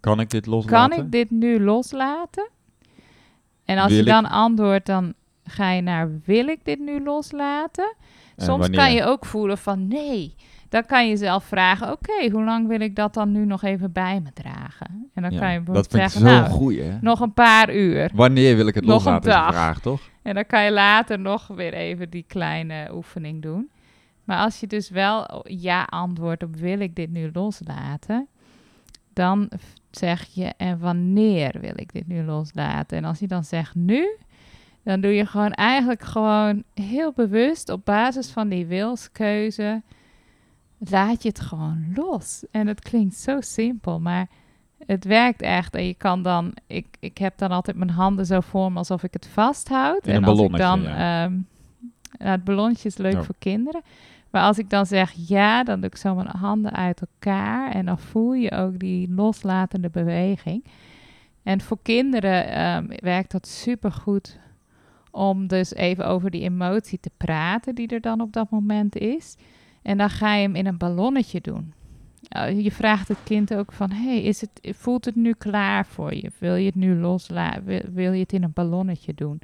Kan 0.00 0.20
ik 0.20 0.30
dit 0.30 0.46
loslaten? 0.46 0.88
kan 0.98 1.04
ik 1.04 1.12
dit 1.12 1.30
nu 1.30 1.60
loslaten? 1.60 2.50
En 3.64 3.78
als 3.78 3.86
Wil 3.86 3.96
je 3.96 4.02
ik- 4.02 4.08
dan 4.12 4.26
antwoordt, 4.30 4.86
dan 4.86 5.14
ga 5.44 5.70
je 5.70 5.82
naar 5.82 6.20
wil 6.24 6.46
ik 6.48 6.64
dit 6.64 6.78
nu 6.78 7.02
loslaten? 7.02 7.94
En 8.36 8.44
Soms 8.44 8.60
wanneer? 8.60 8.78
kan 8.78 8.92
je 8.92 9.04
ook 9.04 9.24
voelen 9.26 9.58
van 9.58 9.88
nee. 9.88 10.34
Dan 10.72 10.86
kan 10.86 11.08
je 11.08 11.16
zelf 11.16 11.44
vragen, 11.44 11.92
oké, 11.92 12.30
hoe 12.30 12.44
lang 12.44 12.68
wil 12.68 12.80
ik 12.80 12.96
dat 12.96 13.14
dan 13.14 13.32
nu 13.32 13.44
nog 13.44 13.62
even 13.62 13.92
bij 13.92 14.20
me 14.20 14.32
dragen? 14.32 15.10
En 15.14 15.22
dan 15.22 15.30
Ja, 15.32 15.38
kan 15.38 15.52
je 15.52 15.56
dat 15.56 15.64
bijvoorbeeld 15.64 15.94
ik 15.94 16.00
zeggen, 16.00 16.20
zo 16.20 16.26
nou, 16.26 16.82
hè? 16.82 16.98
nog 17.00 17.20
een 17.20 17.32
paar 17.32 17.74
uur. 17.74 18.10
Wanneer 18.14 18.56
wil 18.56 18.66
ik 18.66 18.74
het 18.74 18.84
Nog 18.84 18.94
loslaten, 18.94 19.30
is 19.30 19.46
de 19.46 19.52
vraag, 19.52 19.80
toch? 19.80 20.00
En 20.22 20.34
dan 20.34 20.46
kan 20.46 20.64
je 20.64 20.72
later 20.72 21.18
nog 21.18 21.46
weer 21.46 21.74
even 21.74 22.10
die 22.10 22.24
kleine 22.28 22.88
oefening 22.94 23.42
doen. 23.42 23.70
Maar 24.24 24.38
als 24.38 24.60
je 24.60 24.66
dus 24.66 24.90
wel 24.90 25.44
ja 25.48 25.82
antwoordt 25.82 26.42
op 26.42 26.56
wil 26.56 26.80
ik 26.80 26.96
dit 26.96 27.10
nu 27.10 27.30
loslaten, 27.32 28.26
dan 29.12 29.50
zeg 29.90 30.28
je 30.32 30.52
en 30.56 30.78
wanneer 30.78 31.56
wil 31.60 31.74
ik 31.76 31.92
dit 31.92 32.06
nu 32.06 32.22
loslaten? 32.22 32.96
En 32.96 33.04
als 33.04 33.18
je 33.18 33.26
dan 33.26 33.44
zegt 33.44 33.74
nu, 33.74 34.16
dan 34.84 35.00
doe 35.00 35.14
je 35.14 35.26
gewoon 35.26 35.52
eigenlijk 35.52 36.02
gewoon 36.02 36.62
heel 36.74 37.12
bewust 37.12 37.68
op 37.68 37.84
basis 37.84 38.30
van 38.30 38.48
die 38.48 38.66
wilskeuze, 38.66 39.82
laat 40.90 41.22
je 41.22 41.28
het 41.28 41.40
gewoon 41.40 41.92
los. 41.94 42.44
En 42.50 42.66
het 42.66 42.80
klinkt 42.80 43.14
zo 43.14 43.40
simpel, 43.40 44.00
maar 44.00 44.28
het 44.86 45.04
werkt 45.04 45.42
echt. 45.42 45.74
En 45.74 45.86
je 45.86 45.94
kan 45.94 46.22
dan, 46.22 46.54
ik, 46.66 46.86
ik 47.00 47.18
heb 47.18 47.38
dan 47.38 47.50
altijd 47.50 47.76
mijn 47.76 47.90
handen 47.90 48.26
zo 48.26 48.40
voor 48.40 48.72
me 48.72 48.78
alsof 48.78 49.02
ik 49.02 49.12
het 49.12 49.26
vasthoud. 49.26 50.06
En 50.06 50.24
als 50.24 50.40
ik 50.40 50.56
dan, 50.56 50.82
ja. 50.82 51.24
ehm, 51.24 51.32
nou, 52.18 52.30
het 52.30 52.44
ballonnetje 52.44 52.88
is 52.88 52.96
leuk 52.96 53.14
Oh. 53.14 53.22
voor 53.22 53.34
kinderen. 53.38 53.82
Maar 54.30 54.42
als 54.42 54.58
ik 54.58 54.70
dan 54.70 54.86
zeg 54.86 55.12
ja, 55.12 55.64
dan 55.64 55.80
doe 55.80 55.90
ik 55.90 55.96
zo 55.96 56.14
mijn 56.14 56.26
handen 56.26 56.72
uit 56.72 57.00
elkaar. 57.00 57.70
En 57.72 57.86
dan 57.86 57.98
voel 57.98 58.32
je 58.32 58.50
ook 58.50 58.78
die 58.78 59.10
loslatende 59.14 59.90
beweging. 59.90 60.64
En 61.42 61.60
voor 61.60 61.78
kinderen 61.82 62.48
ehm, 62.48 62.86
werkt 62.88 63.32
dat 63.32 63.46
supergoed 63.48 64.38
om 65.10 65.46
dus 65.46 65.74
even 65.74 66.06
over 66.06 66.30
die 66.30 66.42
emotie 66.42 67.00
te 67.00 67.10
praten 67.16 67.74
die 67.74 67.88
er 67.88 68.00
dan 68.00 68.20
op 68.20 68.32
dat 68.32 68.50
moment 68.50 68.96
is. 68.96 69.36
En 69.82 69.98
dan 69.98 70.10
ga 70.10 70.34
je 70.34 70.42
hem 70.42 70.54
in 70.54 70.66
een 70.66 70.76
ballonnetje 70.76 71.40
doen. 71.40 71.72
Je 72.62 72.72
vraagt 72.72 73.08
het 73.08 73.18
kind 73.24 73.54
ook 73.54 73.72
van, 73.72 73.90
hey, 73.90 74.22
is 74.22 74.40
het, 74.40 74.76
voelt 74.76 75.04
het 75.04 75.16
nu 75.16 75.32
klaar 75.32 75.86
voor 75.86 76.14
je? 76.14 76.30
Wil 76.38 76.54
je 76.54 76.66
het 76.66 76.74
nu 76.74 76.94
loslaten? 76.94 77.64
Wil, 77.94 78.12
je 78.12 78.20
het 78.20 78.32
in 78.32 78.42
een 78.42 78.52
ballonnetje 78.52 79.14
doen? 79.14 79.40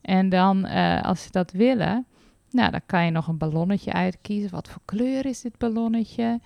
En 0.00 0.28
dan, 0.28 0.64
eh, 0.64 1.02
als 1.02 1.22
ze 1.22 1.30
dat 1.30 1.52
willen, 1.52 2.06
nou, 2.50 2.70
dan 2.70 2.80
kan 2.86 3.04
je 3.04 3.10
nog 3.10 3.26
een 3.26 3.38
ballonnetje 3.38 3.92
uitkiezen. 3.92 4.50
Wat 4.50 4.68
voor 4.68 4.82
kleur 4.84 5.26
is 5.26 5.40
dit 5.40 5.58
ballonnetje? 5.58 6.40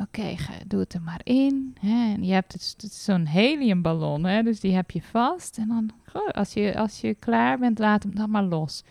Oké, 0.00 0.34
doe 0.66 0.80
het 0.80 0.94
er 0.94 1.02
maar 1.02 1.20
in. 1.22 1.76
Hè? 1.80 2.12
En 2.14 2.24
je 2.24 2.32
hebt 2.32 2.52
het, 2.52 2.74
het 2.76 2.92
zo'n 2.92 3.26
heliumballon, 3.26 4.24
hè? 4.24 4.42
dus 4.42 4.60
die 4.60 4.74
heb 4.74 4.90
je 4.90 5.02
vast. 5.02 5.58
En 5.58 5.68
dan, 5.68 5.90
als 6.32 6.52
je, 6.52 6.78
als 6.78 7.00
je 7.00 7.14
klaar 7.14 7.58
bent, 7.58 7.78
laat 7.78 8.02
hem 8.02 8.14
dan 8.14 8.30
maar 8.30 8.42
los. 8.42 8.84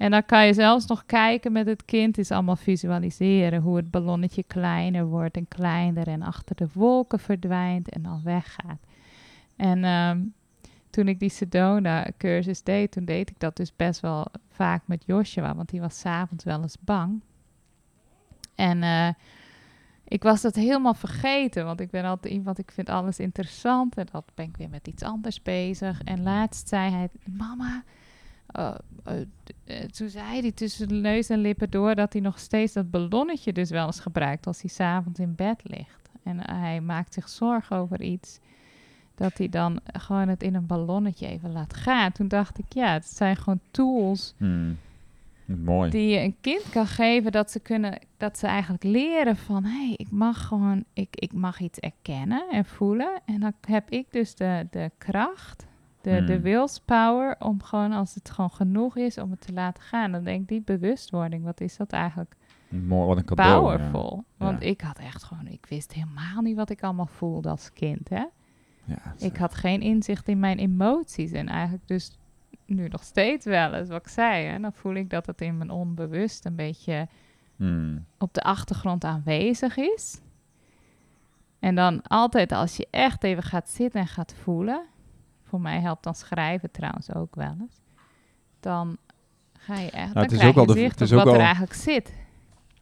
En 0.00 0.10
dan 0.10 0.26
kan 0.26 0.46
je 0.46 0.52
zelfs 0.52 0.86
nog 0.86 1.06
kijken 1.06 1.52
met 1.52 1.66
het 1.66 1.84
kind, 1.84 2.18
is 2.18 2.30
allemaal 2.30 2.56
visualiseren 2.56 3.62
hoe 3.62 3.76
het 3.76 3.90
ballonnetje 3.90 4.42
kleiner 4.42 5.06
wordt 5.06 5.36
en 5.36 5.48
kleiner 5.48 6.08
en 6.08 6.22
achter 6.22 6.56
de 6.56 6.68
wolken 6.72 7.18
verdwijnt 7.18 7.88
en 7.88 8.02
dan 8.02 8.20
weggaat. 8.24 8.78
En 9.56 9.84
ehm, 9.84 10.20
toen 10.90 11.08
ik 11.08 11.18
die 11.18 11.28
Sedona-cursus 11.28 12.62
deed, 12.62 12.92
toen 12.92 13.04
deed 13.04 13.30
ik 13.30 13.38
dat 13.38 13.56
dus 13.56 13.76
best 13.76 14.00
wel 14.00 14.26
vaak 14.50 14.82
met 14.86 15.04
Joshua, 15.06 15.54
want 15.54 15.68
die 15.68 15.80
was 15.80 15.98
s'avonds 15.98 16.44
wel 16.44 16.62
eens 16.62 16.76
bang. 16.80 17.20
En 18.54 18.82
eh, 18.82 19.08
ik 20.04 20.22
was 20.22 20.40
dat 20.40 20.54
helemaal 20.54 20.94
vergeten, 20.94 21.64
want 21.64 21.80
ik 21.80 21.90
ben 21.90 22.04
altijd 22.04 22.34
iemand, 22.34 22.58
ik 22.58 22.70
vind 22.70 22.88
alles 22.88 23.18
interessant 23.18 23.96
en 23.96 24.06
dan 24.12 24.22
ben 24.34 24.46
ik 24.46 24.56
weer 24.56 24.70
met 24.70 24.88
iets 24.88 25.02
anders 25.02 25.42
bezig. 25.42 26.02
En 26.02 26.22
laatst 26.22 26.68
zei 26.68 26.90
hij, 26.90 27.08
mama, 27.24 27.82
uh, 28.58 28.74
uh, 29.08 29.14
uh, 29.64 29.80
toen 29.80 30.08
zei 30.08 30.40
hij 30.40 30.52
tussen 30.52 30.88
de 30.88 30.94
neus 30.94 31.28
en 31.28 31.38
lippen 31.38 31.70
door 31.70 31.94
dat 31.94 32.12
hij 32.12 32.22
nog 32.22 32.38
steeds 32.38 32.72
dat 32.72 32.90
ballonnetje 32.90 33.52
dus 33.52 33.70
wel 33.70 33.86
eens 33.86 34.00
gebruikt 34.00 34.46
als 34.46 34.60
hij 34.60 34.70
s'avonds 34.70 35.20
in 35.20 35.34
bed 35.34 35.60
ligt. 35.64 36.10
En 36.22 36.50
hij 36.50 36.80
maakt 36.80 37.14
zich 37.14 37.28
zorgen 37.28 37.76
over 37.76 38.02
iets, 38.02 38.38
dat 39.14 39.38
hij 39.38 39.48
dan 39.48 39.80
gewoon 39.92 40.28
het 40.28 40.42
in 40.42 40.54
een 40.54 40.66
ballonnetje 40.66 41.26
even 41.26 41.52
laat 41.52 41.74
gaan. 41.74 42.12
Toen 42.12 42.28
dacht 42.28 42.58
ik, 42.58 42.72
ja, 42.72 42.92
het 42.92 43.06
zijn 43.06 43.36
gewoon 43.36 43.60
tools 43.70 44.34
Hmm. 44.36 44.76
Mooi. 45.56 45.90
die 45.90 46.08
je 46.08 46.18
een 46.18 46.36
kind 46.40 46.70
kan 46.70 46.86
geven 46.86 47.32
dat 47.32 47.50
ze 47.50 47.60
kunnen, 47.60 47.98
dat 48.16 48.38
ze 48.38 48.46
eigenlijk 48.46 48.82
leren 48.82 49.36
van, 49.36 49.64
hé, 49.64 49.86
hey, 49.86 49.94
ik 49.96 50.10
mag 50.10 50.46
gewoon, 50.46 50.84
ik, 50.92 51.08
ik 51.16 51.32
mag 51.32 51.60
iets 51.60 51.78
erkennen 51.78 52.48
en 52.50 52.64
voelen. 52.64 53.20
En 53.24 53.40
dan 53.40 53.52
heb 53.66 53.90
ik 53.90 54.06
dus 54.10 54.34
de, 54.34 54.66
de 54.70 54.90
kracht, 54.98 55.66
de, 56.00 56.24
de 56.24 56.32
Hmm. 56.32 56.42
willspower 56.42 57.36
om 57.38 57.62
gewoon, 57.62 57.92
als 57.92 58.14
het 58.14 58.30
gewoon 58.30 58.50
genoeg 58.50 58.96
is, 58.96 59.18
om 59.18 59.30
het 59.30 59.40
te 59.40 59.52
laten 59.52 59.82
gaan. 59.82 60.12
Dan 60.12 60.24
denk 60.24 60.40
ik, 60.40 60.48
die 60.48 60.62
bewustwording, 60.62 61.44
wat 61.44 61.60
is 61.60 61.76
dat 61.76 61.90
eigenlijk 61.92 62.36
Mooi, 62.68 63.06
wat 63.06 63.16
een 63.16 63.24
cadeau. 63.24 63.70
ja. 63.70 63.76
powerful. 63.76 64.24
Want 64.36 64.62
Ja. 64.62 64.68
ik 64.68 64.80
had 64.80 64.98
echt 64.98 65.22
gewoon, 65.22 65.46
ik 65.46 65.66
wist 65.68 65.92
helemaal 65.92 66.42
niet 66.42 66.56
wat 66.56 66.70
ik 66.70 66.82
allemaal 66.82 67.06
voelde 67.06 67.48
als 67.48 67.72
kind, 67.72 68.08
hè. 68.08 68.24
Ja, 68.84 69.14
Ik 69.18 69.36
had 69.36 69.54
geen 69.54 69.80
inzicht 69.80 70.28
in 70.28 70.38
mijn 70.38 70.58
emoties 70.58 71.32
en 71.32 71.48
eigenlijk 71.48 71.88
dus 71.88 72.18
nu 72.66 72.88
nog 72.88 73.02
steeds 73.02 73.44
wel 73.44 73.74
eens 73.74 73.88
wat 73.88 74.00
ik 74.00 74.08
zei. 74.08 74.44
Hè? 74.46 74.58
Dan 74.60 74.72
voel 74.72 74.94
ik 74.94 75.10
dat 75.10 75.26
het 75.26 75.40
in 75.40 75.56
mijn 75.58 75.70
onbewust 75.70 76.44
een 76.44 76.54
beetje 76.56 77.08
Hmm. 77.56 78.04
op 78.18 78.34
de 78.34 78.40
achtergrond 78.42 79.04
aanwezig 79.04 79.76
is. 79.76 80.20
En 81.58 81.74
dan 81.74 82.02
altijd 82.02 82.52
als 82.52 82.76
je 82.76 82.88
echt 82.90 83.24
even 83.24 83.42
gaat 83.42 83.68
zitten 83.68 84.00
en 84.00 84.06
gaat 84.06 84.34
voelen, 84.42 84.82
voor 85.50 85.60
mij 85.60 85.80
helpt 85.80 86.04
dan 86.04 86.14
schrijven 86.14 86.70
trouwens 86.70 87.14
ook 87.14 87.34
wel 87.34 87.56
eens, 87.60 87.80
dan 88.60 88.96
ga 89.58 89.74
je 89.78 89.90
echt, 89.90 89.94
Nou, 89.94 90.12
dan 90.14 90.22
het 90.22 90.32
is 90.32 90.42
ook 90.44 90.54
wel 90.54 90.66
de- 90.66 90.80
het 90.80 91.00
is 91.00 91.12
op 91.12 91.18
ook 91.18 91.24
wat 91.24 91.34
er 91.34 91.40
eigenlijk 91.40 91.74
zit. 91.74 92.12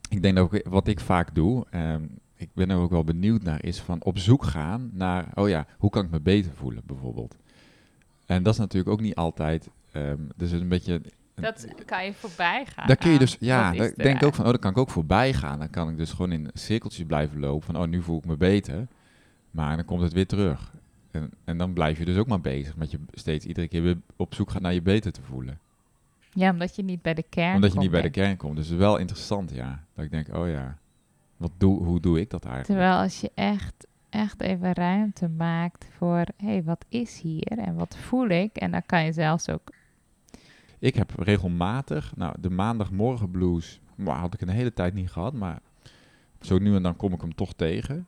Ik 0.09 0.23
denk 0.23 0.37
dat 0.37 0.45
ook, 0.45 0.69
wat 0.69 0.87
ik 0.89 1.01
vaak 1.01 1.35
doe, 1.35 1.67
ehm, 1.71 2.03
ik 2.37 2.49
ben 2.55 2.71
er 2.71 2.77
ook 2.77 2.91
wel 2.91 3.05
benieuwd 3.05 3.43
naar, 3.43 3.65
is 3.65 3.81
van 3.81 4.03
op 4.05 4.19
zoek 4.19 4.45
gaan 4.45 4.91
naar, 4.93 5.27
oh 5.35 5.49
ja, 5.49 5.67
hoe 5.79 5.91
kan 5.91 6.05
ik 6.05 6.11
me 6.11 6.21
beter 6.21 6.53
voelen 6.55 6.83
bijvoorbeeld. 6.87 7.37
En 8.27 8.43
dat 8.43 8.53
is 8.53 8.59
natuurlijk 8.59 8.91
ook 8.93 9.01
niet 9.01 9.15
altijd, 9.15 9.69
ehm 9.93 10.19
dus 10.37 10.51
een 10.51 10.69
beetje... 10.69 11.01
Dat 11.35 11.67
kan 11.87 12.05
je 12.05 12.13
voorbij 12.13 12.67
gaan. 12.67 12.87
Daar 12.87 12.97
kun 12.97 13.11
je 13.11 13.19
dus, 13.19 13.37
ja, 13.41 13.73
daar 13.73 13.93
denk 13.95 14.21
ik 14.21 14.27
ook 14.27 14.35
van, 14.35 14.45
oh, 14.45 14.51
dan 14.51 14.61
kan 14.61 14.71
ik 14.71 14.79
ook 14.79 14.91
voorbij 14.91 15.33
gaan. 15.35 15.59
Dan 15.59 15.71
kan 15.71 15.89
ik 15.91 15.97
dus 15.97 16.11
gewoon 16.11 16.33
in 16.33 16.51
cirkeltjes 16.55 17.07
blijven 17.07 17.41
lopen 17.41 17.67
van, 17.67 17.77
oh, 17.83 17.89
nu 17.89 18.03
voel 18.03 18.19
ik 18.19 18.25
me 18.25 18.37
beter. 18.37 18.87
Maar 19.51 19.77
dan 19.77 19.85
komt 19.85 20.01
het 20.03 20.13
weer 20.13 20.27
terug. 20.27 20.75
En, 21.19 21.31
en 21.45 21.59
dan 21.59 21.73
blijf 21.73 21.99
je 21.99 22.05
dus 22.05 22.17
ook 22.17 22.27
maar 22.27 22.41
bezig 22.41 22.77
met 22.77 22.91
je 22.91 22.99
steeds 23.13 23.47
iedere 23.47 23.69
keer 23.69 23.83
weer 23.83 23.99
op 24.17 24.35
zoek 24.35 24.51
gaan 24.51 24.63
naar 24.63 24.75
je 24.75 24.83
beter 24.83 25.13
te 25.13 25.23
voelen. 25.23 25.59
Ja, 26.33 26.51
omdat 26.51 26.77
je 26.77 26.83
niet 26.83 27.03
bij 27.03 27.15
de 27.15 27.25
kern 27.29 27.55
Omdat 27.55 27.71
je 27.71 27.77
komt, 27.77 27.83
niet 27.83 27.91
bij 27.93 28.03
de 28.03 28.11
kern 28.11 28.37
komt. 28.37 28.57
Dus 28.57 28.65
het 28.65 28.75
is 28.75 28.81
wel 28.81 28.97
interessant, 28.97 29.51
ja. 29.55 29.85
Dat 29.95 30.05
ik 30.05 30.11
denk, 30.11 30.35
oh 30.37 30.49
ja, 30.49 30.79
wat 31.37 31.53
doe, 31.59 31.85
hoe 31.85 32.01
doe 32.01 32.21
ik 32.21 32.31
dat 32.31 32.45
eigenlijk? 32.45 32.79
Terwijl 32.81 33.03
als 33.03 33.21
je 33.21 33.31
echt, 33.35 33.87
echt 34.09 34.41
even 34.41 34.73
ruimte 34.73 35.29
maakt 35.29 35.87
voor, 35.97 36.25
hé, 36.37 36.47
hey, 36.47 36.63
wat 36.65 36.85
is 36.89 37.21
hier 37.21 37.47
en 37.59 37.75
wat 37.75 37.97
voel 37.97 38.29
ik? 38.29 38.57
En 38.57 38.71
dan 38.71 38.83
kan 38.87 39.05
je 39.05 39.13
zelfs 39.13 39.49
ook, 39.49 39.73
Ik 40.79 40.95
heb 40.95 41.13
regelmatig, 41.19 42.17
nou, 42.17 42.35
de 42.41 42.51
maandagmorgen 42.51 43.31
blues, 43.31 43.81
had 44.05 44.35
ik 44.35 44.41
een 44.41 44.49
hele 44.49 44.73
tijd 44.73 44.95
niet 44.95 45.11
gehad, 45.11 45.33
maar 45.33 45.61
zo 46.41 46.59
nu 46.59 46.75
en 46.75 46.83
dan 46.83 46.97
kom 46.97 47.13
ik 47.13 47.21
hem 47.21 47.35
toch 47.35 47.53
tegen. 47.53 48.07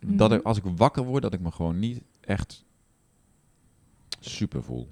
Dat 0.00 0.28
Mhm. 0.30 0.38
ik, 0.38 0.44
als 0.46 0.58
ik 0.58 0.64
wakker 0.76 1.04
word, 1.04 1.22
dat 1.22 1.34
ik 1.34 1.40
me 1.40 1.50
gewoon 1.50 1.78
niet 1.78 2.02
echt 2.26 2.64
super 4.20 4.62
voel. 4.62 4.88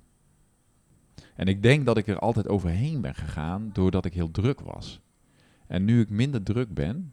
En 1.34 1.46
ik 1.46 1.62
denk 1.62 1.86
dat 1.86 1.96
ik 1.96 2.06
er 2.06 2.18
altijd 2.18 2.48
overheen 2.48 3.00
ben 3.00 3.14
gegaan 3.14 3.70
doordat 3.72 4.04
ik 4.04 4.14
heel 4.14 4.30
druk 4.30 4.60
was. 4.60 5.00
En 5.66 5.84
nu 5.84 6.00
ik 6.00 6.10
minder 6.10 6.42
druk 6.42 6.74
ben, 6.74 7.12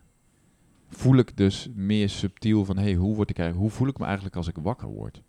voel 0.89 1.17
ik 1.17 1.37
dus 1.37 1.69
meer 1.75 2.09
subtiel 2.09 2.65
van, 2.65 2.77
hey, 2.77 2.93
hoe, 2.93 3.15
word 3.15 3.29
ik 3.29 3.37
eigenlijk, 3.37 3.69
hoe 3.69 3.77
voel 3.77 3.87
ik 3.87 3.97
me 3.97 4.05
eigenlijk 4.05 4.35
als 4.35 4.47
ik 4.47 4.57
wakker 4.57 4.87
word? 4.87 5.21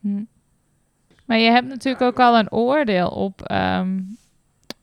hm. 0.00 0.22
Maar 1.24 1.38
je 1.38 1.50
hebt 1.50 1.68
natuurlijk 1.68 2.02
ook 2.02 2.20
al 2.20 2.38
een 2.38 2.52
oordeel 2.52 3.08
op, 3.08 3.42
ehm, 3.42 4.02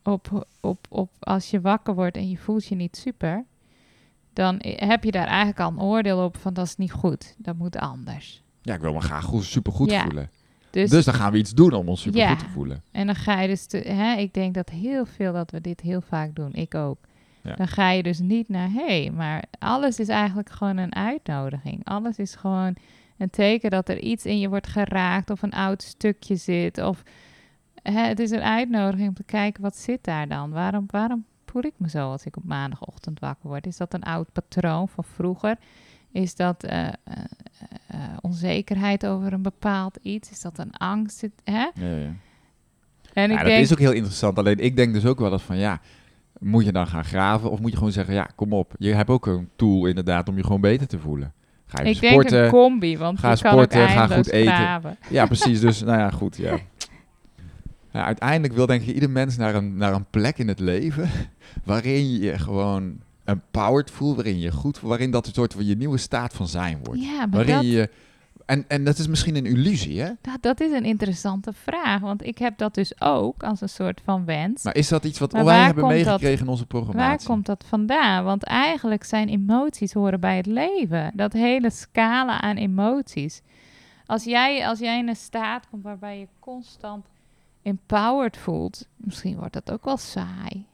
op, 0.03 0.47
op, 0.59 0.85
op 0.89 1.09
als 1.19 1.49
je 1.49 1.61
wakker 1.61 1.95
wordt 1.95 2.17
en 2.17 2.29
je 2.29 2.37
voelt 2.37 2.65
je 2.65 2.75
niet 2.75 2.97
super. 2.97 3.45
Dan 4.33 4.55
heb 4.61 5.03
je 5.03 5.11
daar 5.11 5.27
eigenlijk 5.27 5.59
al 5.59 5.71
een 5.71 5.81
oordeel 5.81 6.23
op 6.23 6.37
van 6.37 6.53
dat 6.53 6.65
is 6.65 6.75
niet 6.75 6.91
goed, 6.91 7.35
dat 7.37 7.55
moet 7.55 7.77
anders. 7.77 8.42
Ja, 8.63 8.73
ik 8.73 8.81
wil 8.81 8.93
me 8.93 8.99
graag 9.01 9.23
goed, 9.23 9.43
super 9.43 9.73
goed 9.73 9.91
Ja. 9.91 10.03
voelen. 10.03 10.29
Dus, 10.69 10.89
Dus 10.89 11.05
dan 11.05 11.13
gaan 11.13 11.31
we 11.31 11.37
iets 11.37 11.51
doen 11.53 11.73
om 11.73 11.87
ons 11.89 12.01
super 12.01 12.19
Ja. 12.19 12.29
goed 12.29 12.39
te 12.39 12.49
voelen. 12.49 12.83
En 12.91 13.05
dan 13.05 13.15
ga 13.15 13.41
je 13.41 13.47
dus, 13.47 13.65
te, 13.65 13.77
hè, 13.77 14.15
ik 14.15 14.33
denk 14.33 14.53
dat 14.53 14.69
heel 14.69 15.05
veel 15.05 15.33
dat 15.33 15.51
we 15.51 15.61
dit 15.61 15.81
heel 15.81 16.01
vaak 16.01 16.35
doen, 16.35 16.53
ik 16.53 16.75
ook. 16.75 16.97
Ja. 17.41 17.55
Dan 17.55 17.67
ga 17.67 17.89
je 17.91 18.03
dus 18.03 18.19
niet 18.19 18.49
naar, 18.49 18.69
hé, 18.71 18.85
hey, 19.01 19.11
maar 19.11 19.43
alles 19.59 19.99
is 19.99 20.07
eigenlijk 20.07 20.49
gewoon 20.49 20.77
een 20.77 20.95
uitnodiging. 20.95 21.85
Alles 21.85 22.17
is 22.17 22.35
gewoon 22.35 22.75
een 23.17 23.29
teken 23.29 23.69
dat 23.69 23.89
er 23.89 23.99
iets 23.99 24.25
in 24.25 24.39
je 24.39 24.49
wordt 24.49 24.67
geraakt 24.67 25.29
of 25.29 25.41
een 25.41 25.51
oud 25.53 25.81
stukje 25.83 26.35
zit. 26.35 26.77
Of 26.83 27.03
hè, 27.81 28.01
het 28.07 28.19
is 28.19 28.31
een 28.31 28.41
uitnodiging 28.41 29.07
om 29.07 29.13
te 29.13 29.23
kijken, 29.23 29.61
wat 29.61 29.75
zit 29.77 30.03
daar 30.03 30.27
dan? 30.27 30.49
Waarom, 30.51 30.83
waarom 30.87 31.25
voel 31.45 31.63
ik 31.63 31.73
me 31.77 31.89
zo 31.89 32.11
als 32.11 32.23
ik 32.25 32.37
op 32.37 32.43
maandagochtend 32.43 33.19
wakker 33.19 33.47
word? 33.49 33.67
Is 33.67 33.77
dat 33.77 33.93
een 33.93 34.03
oud 34.03 34.31
patroon 34.31 34.87
van 34.89 35.03
vroeger? 35.03 35.57
Is 36.13 36.35
dat 36.35 36.63
eh, 36.63 36.87
eh, 36.87 36.93
eh, 37.87 37.99
onzekerheid 38.21 39.05
over 39.05 39.33
een 39.33 39.41
bepaald 39.41 39.97
iets? 40.01 40.31
Is 40.31 40.41
dat 40.41 40.57
een 40.57 40.71
angst? 40.71 41.27
Hè? 41.43 41.53
Ja, 41.53 41.71
ja. 41.75 42.13
En 43.13 43.31
ik 43.31 43.37
Ja, 43.37 43.37
dat 43.37 43.45
denk, 43.45 43.63
is 43.63 43.71
ook 43.71 43.79
heel 43.79 43.91
interessant. 43.91 44.37
Alleen 44.37 44.59
ik 44.59 44.75
denk 44.75 44.93
dus 44.93 45.05
ook 45.05 45.19
wel 45.19 45.31
eens 45.31 45.41
van 45.41 45.57
ja, 45.57 45.81
moet 46.39 46.65
je 46.65 46.71
dan 46.71 46.87
gaan 46.87 47.05
graven 47.05 47.51
of 47.51 47.59
moet 47.59 47.71
je 47.71 47.77
gewoon 47.77 47.91
zeggen 47.91 48.13
ja, 48.13 48.27
kom 48.35 48.53
op. 48.53 48.73
Je 48.77 48.93
hebt 48.93 49.09
ook 49.09 49.25
een 49.25 49.49
tool 49.55 49.85
inderdaad 49.85 50.29
om 50.29 50.37
je 50.37 50.43
gewoon 50.43 50.61
beter 50.61 50.87
te 50.87 50.99
voelen. 50.99 51.33
Ga 51.65 51.79
even 51.79 51.91
ik 51.91 51.99
denk 51.99 52.13
sporten. 52.13 52.43
een 52.43 52.49
combi, 52.49 52.97
want 52.97 53.19
ga 53.19 53.31
je 53.31 53.41
kan 53.41 53.51
sporten, 53.51 53.89
ga 53.89 54.07
goed 54.07 54.29
eten. 54.29 54.53
graven. 54.53 54.97
Ja, 55.09 55.25
precies. 55.35 55.59
Dus 55.59 55.81
nou 55.81 55.97
ja, 55.97 56.09
goed. 56.09 56.37
Ja. 56.37 56.57
Ja, 57.91 58.05
uiteindelijk 58.05 58.53
wil 58.53 58.65
denk 58.65 58.81
ik 58.81 58.93
ieder 58.93 59.09
mens 59.09 59.37
naar 59.37 59.55
een, 59.55 59.75
naar 59.77 59.93
een 59.93 60.05
plek 60.09 60.37
in 60.37 60.47
het 60.47 60.59
leven 60.59 61.09
waarin 61.65 62.11
je 62.11 62.19
je 62.19 62.39
gewoon 62.39 62.99
empowered 63.25 63.91
voelt, 63.91 64.15
waarin 64.15 64.39
je 64.39 64.51
goed, 64.51 64.79
waarin 64.79 65.11
dat 65.11 65.27
een 65.27 65.33
soort 65.33 65.53
van 65.53 65.65
je 65.65 65.75
nieuwe 65.75 65.97
staat 65.97 66.33
van 66.33 66.47
zijn 66.47 66.79
wordt. 66.83 67.01
Ja, 67.03 67.17
maar 67.17 67.29
waarin 67.29 67.55
dat, 67.55 67.65
je 67.65 67.89
en, 68.45 68.65
en 68.67 68.83
dat 68.83 68.97
is 68.97 69.07
misschien 69.07 69.35
een 69.35 69.45
illusie, 69.45 70.01
hè? 70.01 70.09
dat, 70.21 70.37
dat 70.41 70.59
is 70.61 70.71
een 70.71 70.83
interessante 70.85 71.53
vraag. 71.53 71.99
Want 72.01 72.25
ik 72.25 72.37
heb 72.37 72.57
dat 72.57 72.73
dus 72.73 73.01
ook 73.01 73.43
als 73.43 73.61
een 73.61 73.69
soort 73.69 74.01
van 74.03 74.25
wens. 74.25 74.63
Maar 74.63 74.75
is 74.75 74.87
dat 74.87 75.03
iets 75.05 75.19
wat 75.19 75.31
wij 75.31 75.63
hebben 75.63 75.83
dat- 75.83 75.91
meegekregen 75.91 76.45
in 76.45 76.51
onze 76.51 76.65
programmatie? 76.65 77.07
Waar 77.27 77.35
komt 77.35 77.45
dat 77.45 77.63
vandaan? 77.67 78.23
Want 78.23 78.43
eigenlijk 78.43 79.03
zijn 79.03 79.29
emoties 79.29 79.93
horen 79.93 80.19
bij 80.19 80.37
het 80.37 80.45
leven. 80.45 81.11
Dat 81.15 81.33
hele 81.33 81.69
scala 81.69 82.41
aan 82.41 82.55
emoties. 82.55 83.41
Als 84.05 84.23
jij, 84.23 84.67
als 84.67 84.79
jij 84.79 84.97
in 84.99 85.07
een 85.07 85.15
staat 85.15 85.67
komt 85.69 85.83
waarbij 85.83 86.19
je 86.19 86.27
constant 86.39 87.05
empowered 87.61 88.37
voelt, 88.37 88.87
misschien 88.95 89.37
wordt 89.37 89.53
dat 89.53 89.71
ook 89.71 89.85
wel 89.85 89.97
saai. 89.97 90.65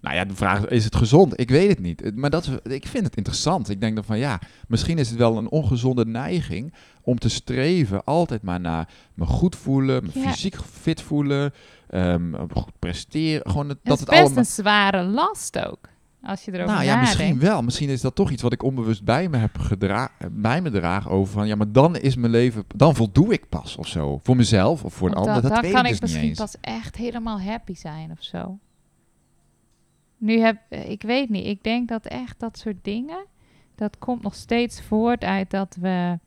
Nou 0.00 0.16
ja, 0.16 0.24
de 0.24 0.34
vraag 0.34 0.60
is, 0.66 0.76
is 0.76 0.84
het 0.84 0.96
gezond? 0.96 1.40
Ik 1.40 1.50
weet 1.50 1.68
het 1.68 1.78
niet. 1.80 2.00
Het- 2.00 2.16
Maar 2.16 2.30
dat, 2.30 2.46
is- 2.64 2.72
ik 2.72 2.86
vind 2.86 3.04
het 3.04 3.16
interessant. 3.16 3.68
Ik 3.68 3.80
denk 3.80 3.94
dan 3.94 4.04
van 4.04 4.18
ja, 4.18 4.40
misschien 4.68 4.98
is 4.98 5.08
het 5.08 5.18
wel 5.18 5.36
een 5.36 5.50
ongezonde 5.50 6.06
neiging 6.06 6.74
om 7.02 7.18
te 7.18 7.28
streven 7.28 8.04
altijd 8.04 8.42
maar 8.42 8.60
naar 8.60 8.88
me 9.14 9.24
goed 9.26 9.56
voelen, 9.56 10.04
me 10.04 10.20
Ja. 10.20 10.30
fysiek 10.30 10.56
fit 10.72 11.00
voelen, 11.02 11.52
ehm, 11.88 12.32
goed 12.52 12.78
presteren. 12.78 13.50
Gewoon 13.50 13.68
het- 13.68 13.78
Het 13.82 13.86
dat 13.86 13.94
is 13.94 14.00
het 14.00 14.08
best 14.10 14.20
allemaal... 14.22 14.38
een 14.38 14.44
zware 14.44 15.02
last 15.02 15.66
ook. 15.66 15.92
Als 16.26 16.44
je 16.44 16.52
erover 16.52 16.72
Nou 16.74 16.84
ja, 16.84 17.00
misschien 17.00 17.38
wel. 17.38 17.62
Misschien 17.62 17.88
is 17.88 18.00
dat 18.00 18.14
toch 18.14 18.30
iets 18.30 18.42
wat 18.42 18.52
ik 18.52 18.62
onbewust 18.62 19.04
bij 19.04 19.28
me 19.28 19.36
heb 19.36 19.58
gedra 19.58 20.10
bij 20.30 20.60
me 20.62 20.70
draag 20.70 21.08
over 21.08 21.32
van 21.32 21.46
ja, 21.46 21.54
maar 21.56 21.72
dan 21.72 21.96
is 21.96 22.16
mijn 22.16 22.30
leven, 22.32 22.64
dan 22.76 22.94
voldoe 22.94 23.32
ik 23.32 23.48
pas 23.48 23.76
of 23.76 23.86
zo. 23.88 24.20
Voor 24.22 24.36
mezelf 24.36 24.84
of 24.84 24.94
voor 24.94 25.08
een 25.08 25.14
ander. 25.14 25.32
dan- 25.32 25.42
Dat 25.42 25.52
dan 25.52 25.62
weet 25.62 25.72
kan 25.72 25.86
ik 25.86 25.92
ik 25.94 26.00
dus 26.00 26.00
niet 26.00 26.22
misschien 26.22 26.28
eens. 26.28 26.38
pas 26.60 26.72
echt 26.74 26.96
helemaal 26.96 27.40
happy 27.40 27.74
zijn 27.74 28.10
of 28.10 28.22
zo. 28.22 28.58
Nu 30.24 30.38
heb 30.38 30.56
ik 30.70 31.02
weet 31.02 31.28
niet. 31.28 31.46
Ik 31.46 31.62
denk 31.62 31.88
dat 31.88 32.06
echt 32.06 32.40
dat 32.40 32.58
soort 32.58 32.76
dingen, 32.82 33.26
dat 33.74 33.98
komt 33.98 34.22
nog 34.22 34.34
steeds 34.34 34.82
voort 34.82 35.24
uit 35.24 35.50
dat 35.50 35.76
we 35.80 36.18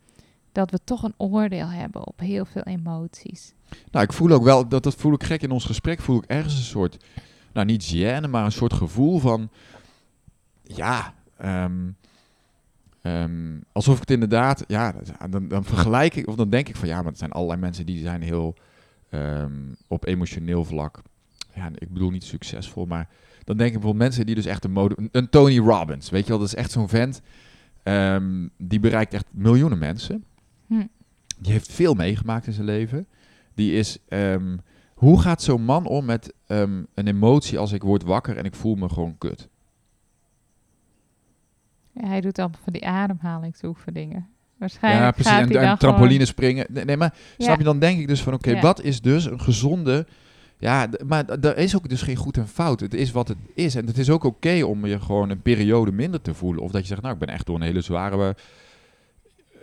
dat 0.52 0.72
we 0.72 0.80
toch 0.84 1.04
een 1.04 1.14
oordeel 1.18 1.68
hebben 1.68 2.08
op 2.08 2.20
heel 2.20 2.46
veel 2.46 2.62
emoties. 2.62 3.54
Nou, 3.92 4.06
ik 4.06 4.14
voel 4.14 4.32
ook 4.32 4.44
wel, 4.44 4.68
dat, 4.68 4.84
dat 4.84 4.96
voel 4.96 5.14
ik 5.14 5.24
gek 5.24 5.42
in 5.42 5.52
ons 5.52 5.66
gesprek, 5.66 6.00
voel 6.00 6.18
ik 6.18 6.26
ergens 6.26 6.56
een 6.56 6.64
soort, 6.64 7.06
nou 7.54 7.66
niet 7.66 7.94
gêne, 7.94 8.30
maar 8.30 8.46
een 8.46 8.52
soort 8.52 8.74
gevoel 8.74 9.20
van, 9.20 9.50
ja, 10.64 11.14
ehm, 11.38 11.92
ehm, 13.02 13.60
alsof 13.72 13.94
ik 13.94 14.00
het 14.00 14.12
inderdaad, 14.12 14.64
ja, 14.68 14.94
dan, 15.30 15.48
dan 15.48 15.64
vergelijk 15.64 16.16
ik, 16.16 16.28
of 16.28 16.36
dan 16.36 16.50
denk 16.50 16.70
ik 16.70 16.76
van, 16.76 16.88
ja, 16.88 16.96
maar 16.96 17.12
het 17.12 17.18
zijn 17.18 17.32
allerlei 17.32 17.60
mensen 17.60 17.86
die 17.86 18.02
zijn 18.02 18.22
heel 18.22 18.56
ehm, 19.10 19.74
op 19.88 20.06
emotioneel 20.06 20.66
vlak, 20.66 21.02
ja, 21.54 21.70
ik 21.76 21.94
bedoel 21.94 22.10
niet 22.10 22.24
succesvol, 22.24 22.86
maar 22.86 23.10
dan 23.48 23.58
denk 23.58 23.68
ik 23.70 23.74
bijvoorbeeld 23.80 24.04
mensen 24.04 24.26
die 24.26 24.36
dus 24.36 24.46
echt 24.46 24.64
een 24.64 24.72
mode, 24.72 25.10
een, 25.12 25.30
Tony 25.30 25.58
Robbins, 25.60 26.10
weet 26.10 26.24
je 26.24 26.30
wel, 26.30 26.38
dat 26.40 26.48
is 26.48 26.56
echt 26.56 26.72
zo'n 26.72 26.90
vent, 26.90 27.22
ehm, 27.84 28.48
die 28.58 28.80
bereikt 28.80 29.14
echt 29.14 29.26
miljoenen 29.32 29.78
mensen. 29.78 30.24
Hm. 30.68 30.86
Die 31.40 31.52
heeft 31.52 31.72
veel 31.72 31.94
meegemaakt 31.94 32.48
in 32.48 32.54
zijn 32.54 32.66
leven. 32.66 33.08
Die 33.56 33.74
is, 33.74 33.98
ehm, 34.08 34.58
hoe 34.94 35.22
gaat 35.22 35.42
zo'n 35.42 35.64
man 35.64 35.86
om 35.86 36.06
met 36.06 36.34
ehm, 36.48 36.84
een 36.94 37.08
emotie 37.08 37.58
als 37.60 37.72
ik 37.72 37.82
word 37.84 38.04
wakker 38.04 38.38
en 38.38 38.46
ik 38.46 38.56
voel 38.56 38.76
me 38.76 38.90
gewoon 38.90 39.18
kut? 39.18 39.50
Ja, 41.92 42.08
hij 42.08 42.22
doet 42.22 42.40
allemaal 42.40 42.60
van 42.64 42.74
die 42.74 42.88
ademhalingsoefeningen. 42.88 44.28
Waarschijnlijk 44.58 45.04
Ja, 45.06 45.12
precies. 45.12 45.32
gaat 45.32 45.50
En, 45.50 45.56
en 45.56 45.66
dan 45.68 45.78
trampoline 45.78 46.12
gewoon- 46.12 46.28
springen. 46.28 46.66
Nee, 46.70 46.86
nee, 46.86 46.98
maar 46.98 47.14
Ja. 47.38 47.46
snap 47.46 47.58
je, 47.58 47.64
dan 47.64 47.80
denk 47.80 48.00
ik 48.00 48.08
dus 48.08 48.22
van, 48.24 48.34
oké, 48.34 48.52
Ja. 48.52 48.62
wat 48.62 48.82
is 48.82 49.02
dus 49.02 49.26
een 49.26 49.40
gezonde 49.42 50.08
Ja, 50.60 50.90
maar 51.06 51.26
er 51.30 51.58
is 51.58 51.76
ook 51.76 51.90
dus 51.90 52.02
geen 52.02 52.16
goed 52.16 52.38
en 52.38 52.48
fout. 52.48 52.80
Het 52.80 52.94
is 52.94 53.12
wat 53.12 53.28
het 53.28 53.38
is. 53.54 53.76
En 53.76 53.86
het 53.86 53.98
is 53.98 54.10
ook 54.10 54.24
oké 54.24 54.64
om 54.64 54.86
je 54.86 55.00
gewoon 55.00 55.30
een 55.30 55.42
periode 55.42 55.92
minder 55.92 56.22
te 56.22 56.34
voelen. 56.34 56.64
Of 56.64 56.72
dat 56.72 56.82
je 56.82 56.88
zegt, 56.88 57.02
nou, 57.02 57.14
ik 57.14 57.20
ben 57.20 57.30
echt 57.30 57.46
door 57.46 57.56
een 57.56 57.62
hele 57.62 57.82
zware, 57.82 58.36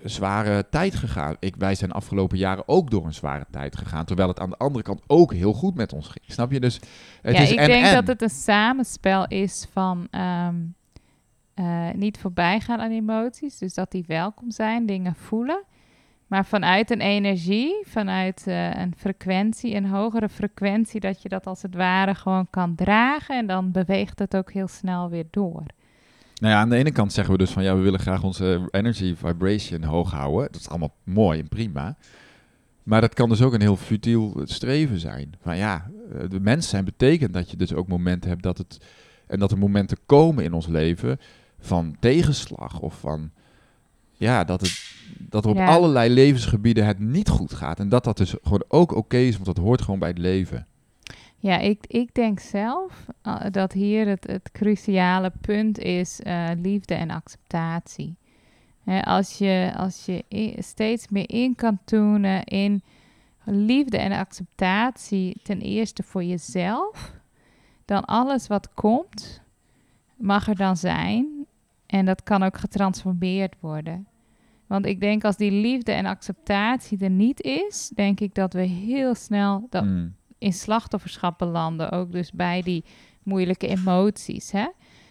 zware 0.04 0.66
tijd 0.70 0.94
gegaan. 0.94 1.36
Ik, 1.38 1.56
wij 1.56 1.74
zijn 1.74 1.90
de 1.90 1.96
afgelopen 1.96 2.38
jaren 2.38 2.68
ook 2.68 2.90
door 2.90 3.04
een 3.06 3.14
zware 3.14 3.46
tijd 3.50 3.76
gegaan. 3.76 4.04
Terwijl 4.04 4.28
het 4.28 4.40
aan 4.40 4.50
de 4.50 4.56
andere 4.56 4.84
kant 4.84 5.02
ook 5.06 5.32
heel 5.32 5.52
goed 5.52 5.74
met 5.74 5.92
ons 5.92 6.08
ging. 6.08 6.24
Snap 6.26 6.52
je? 6.52 6.60
Dus 6.60 6.80
het 7.22 7.34
ja, 7.34 7.42
is 7.42 7.52
ik 7.52 7.58
en, 7.58 7.68
denk 7.68 7.84
en. 7.84 7.94
dat 7.94 8.06
het 8.06 8.22
een 8.22 8.30
samenspel 8.30 9.26
is 9.26 9.66
van 9.72 10.06
ehm, 10.10 10.54
eh, 11.54 11.90
niet 11.94 12.18
voorbij 12.18 12.60
gaan 12.60 12.80
aan 12.80 12.90
emoties. 12.90 13.58
Dus 13.58 13.74
dat 13.74 13.90
die 13.90 14.04
welkom 14.06 14.50
zijn, 14.50 14.86
dingen 14.86 15.14
voelen. 15.14 15.62
Maar 16.26 16.46
vanuit 16.46 16.90
een 16.90 17.00
energie, 17.00 17.84
vanuit 17.86 18.46
eh, 18.46 18.70
een 18.70 18.94
frequentie, 18.96 19.74
een 19.74 19.86
hogere 19.86 20.28
frequentie, 20.28 21.00
dat 21.00 21.22
je 21.22 21.28
dat 21.28 21.46
als 21.46 21.62
het 21.62 21.74
ware 21.74 22.14
gewoon 22.14 22.46
kan 22.50 22.74
dragen. 22.74 23.38
En 23.38 23.46
dan 23.46 23.70
beweegt 23.70 24.18
het 24.18 24.36
ook 24.36 24.52
heel 24.52 24.68
snel 24.68 25.10
weer 25.10 25.26
door. 25.30 25.62
Nou 26.40 26.54
ja, 26.54 26.60
aan 26.60 26.68
de 26.68 26.76
ene 26.76 26.92
kant 26.92 27.12
zeggen 27.12 27.32
we 27.32 27.38
dus 27.38 27.50
van 27.50 27.62
ja, 27.62 27.76
we 27.76 27.82
willen 27.82 28.00
graag 28.00 28.22
onze 28.22 28.68
energy 28.70 29.14
vibration 29.14 29.82
hoog 29.82 30.10
houden. 30.10 30.52
Dat 30.52 30.60
is 30.60 30.68
allemaal 30.68 30.94
mooi 31.04 31.40
en 31.40 31.48
prima. 31.48 31.96
Maar 32.82 33.00
dat 33.00 33.14
kan 33.14 33.28
dus 33.28 33.42
ook 33.42 33.52
een 33.52 33.60
heel 33.60 33.76
futiel 33.76 34.40
streven 34.44 35.00
zijn. 35.00 35.34
Van 35.40 35.56
ja, 35.56 35.90
eh, 36.12 36.28
de 36.28 36.40
mens 36.40 36.68
zijn 36.68 36.84
betekent 36.84 37.32
dat 37.32 37.50
je 37.50 37.56
dus 37.56 37.72
ook 37.72 37.88
momenten 37.88 38.30
hebt 38.30 38.42
dat 38.42 38.58
het. 38.58 38.78
En 39.26 39.38
dat 39.38 39.50
er 39.50 39.58
momenten 39.58 39.98
komen 40.06 40.44
in 40.44 40.52
ons 40.52 40.66
leven 40.66 41.18
van 41.58 41.96
tegenslag 42.00 42.80
of 42.80 42.98
van. 43.00 43.30
Ja, 44.12 44.44
dat, 44.44 44.60
het, 44.60 44.93
dat 45.18 45.44
er 45.44 45.50
op 45.50 45.56
Ja. 45.56 45.66
allerlei 45.66 46.10
levensgebieden 46.10 46.86
het 46.86 46.98
niet 46.98 47.28
goed 47.28 47.52
gaat. 47.54 47.78
En 47.78 47.88
dat 47.88 48.04
dat 48.04 48.16
dus 48.16 48.34
gewoon 48.42 48.64
ook 48.68 48.92
oké 48.92 49.16
is, 49.16 49.34
want 49.34 49.46
dat 49.46 49.56
hoort 49.56 49.82
gewoon 49.82 49.98
bij 49.98 50.08
het 50.08 50.18
leven. 50.18 50.66
Ja, 51.36 51.58
ik, 51.58 51.84
ik 51.86 52.14
denk 52.14 52.40
zelf 52.40 53.06
eh, 53.22 53.40
dat 53.50 53.72
hier 53.72 54.06
het, 54.06 54.26
het 54.26 54.50
cruciale 54.52 55.32
punt 55.40 55.78
is 55.78 56.20
eh, 56.20 56.48
liefde 56.56 56.94
en 56.94 57.10
acceptatie. 57.10 58.16
Als 59.02 59.38
je, 59.38 59.72
als 59.76 60.04
je 60.04 60.24
steeds 60.58 61.08
meer 61.08 61.30
in 61.30 61.54
kan 61.54 61.78
tunen 61.84 62.44
in 62.44 62.82
liefde 63.44 63.98
en 63.98 64.12
acceptatie, 64.12 65.36
ten 65.42 65.60
eerste 65.60 66.02
voor 66.02 66.24
jezelf, 66.24 67.12
dan 67.84 68.04
alles 68.04 68.46
wat 68.46 68.74
komt, 68.74 69.40
mag 70.16 70.48
er 70.48 70.56
dan 70.56 70.76
zijn. 70.76 71.46
En 71.86 72.04
dat 72.04 72.22
kan 72.22 72.42
ook 72.42 72.58
getransformeerd 72.58 73.54
worden. 73.60 74.06
Want 74.66 74.86
ik 74.86 75.00
denk 75.00 75.24
als 75.24 75.36
die 75.36 75.50
liefde 75.50 75.92
en 75.92 76.06
acceptatie 76.06 76.98
er 76.98 77.10
niet 77.10 77.42
is, 77.42 77.90
denk 77.94 78.20
ik 78.20 78.34
dat 78.34 78.52
we 78.52 78.62
heel 78.62 79.14
snel 79.14 79.66
dat 79.70 79.84
Mm. 79.84 80.14
in 80.38 80.52
slachtofferschap 80.52 81.38
belanden, 81.38 81.90
ook 81.90 82.12
dus 82.12 82.32
bij 82.32 82.62
die 82.62 82.84
moeilijke 83.22 83.66
emoties, 83.66 84.50
hè? 84.52 84.66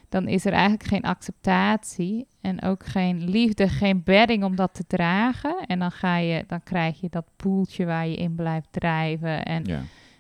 dan 0.10 0.28
is 0.28 0.46
er 0.46 0.52
eigenlijk 0.54 0.84
geen 0.84 1.02
acceptatie 1.02 2.28
en 2.42 2.62
ook 2.62 2.86
geen 2.86 3.30
liefde, 3.30 3.68
geen 3.68 4.04
bedding 4.04 4.44
om 4.44 4.56
dat 4.56 4.74
te 4.74 4.84
dragen. 4.88 5.56
En 5.68 5.80
dan, 5.80 5.92
ga 5.92 6.18
je, 6.18 6.44
dan 6.48 6.64
krijg 6.64 7.02
je 7.02 7.10
dat 7.10 7.26
poeltje 7.36 7.86
waar 7.86 8.08
je 8.08 8.16
in 8.16 8.36
blijft 8.36 8.68
drijven. 8.72 9.46
En 9.46 9.64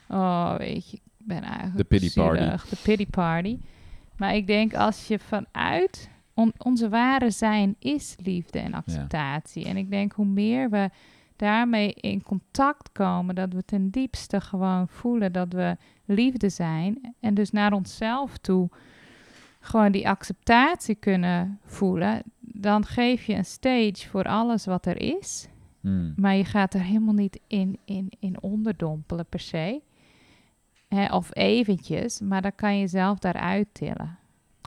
oh, 0.09 0.55
weet 0.57 0.89
je, 0.91 0.97
ik 0.97 1.01
ben 1.27 1.41
eigenlijk 1.41 1.77
De 1.77 1.83
pity 1.83 2.13
party. 2.13 2.43
De 2.69 2.77
pity 2.83 3.07
party. 3.07 3.57
Maar 4.17 4.35
ik 4.35 4.47
denk 4.47 4.73
als 4.75 5.07
je 5.07 5.19
vanuit 5.19 6.09
on- 6.33 6.53
onze 6.57 6.89
ware 6.89 7.31
zijn 7.31 7.75
is 7.79 8.15
liefde 8.23 8.59
en 8.59 8.73
acceptatie. 8.73 9.65
En 9.65 9.77
ik 9.77 9.89
denk 9.89 10.11
hoe 10.11 10.25
meer 10.25 10.69
we 10.69 10.89
daarmee 11.35 11.93
in 11.93 12.23
contact 12.23 12.91
komen, 12.91 13.35
dat 13.35 13.53
we 13.53 13.65
ten 13.65 13.89
diepste 13.89 14.41
gewoon 14.41 14.87
voelen 14.87 15.31
dat 15.31 15.53
we 15.53 15.77
liefde 16.05 16.49
zijn. 16.49 17.15
En 17.19 17.33
dus 17.33 17.51
naar 17.51 17.73
onszelf 17.73 18.37
toe 18.37 18.69
gewoon 19.59 19.91
die 19.91 20.09
acceptatie 20.09 20.95
kunnen 20.95 21.59
voelen. 21.65 22.21
Dan 22.39 22.85
geef 22.85 23.25
je 23.25 23.33
een 23.33 23.45
stage 23.45 24.09
voor 24.09 24.23
alles 24.23 24.65
wat 24.65 24.85
er 24.85 25.01
is. 25.01 25.47
Mm. 25.79 26.13
Maar 26.15 26.35
je 26.35 26.45
gaat 26.45 26.73
er 26.73 26.81
helemaal 26.81 27.13
niet 27.13 27.39
in, 27.47 27.77
in, 27.85 28.11
in 28.19 28.41
onderdompelen 28.41 29.25
per 29.25 29.39
se. 29.39 29.81
Hè, 30.87 31.15
of 31.15 31.35
eventjes, 31.35 32.19
maar 32.19 32.41
dan 32.41 32.55
kan 32.55 32.77
je 32.77 32.87
zelf 32.87 33.19
daaruit 33.19 33.67
tillen. 33.71 34.17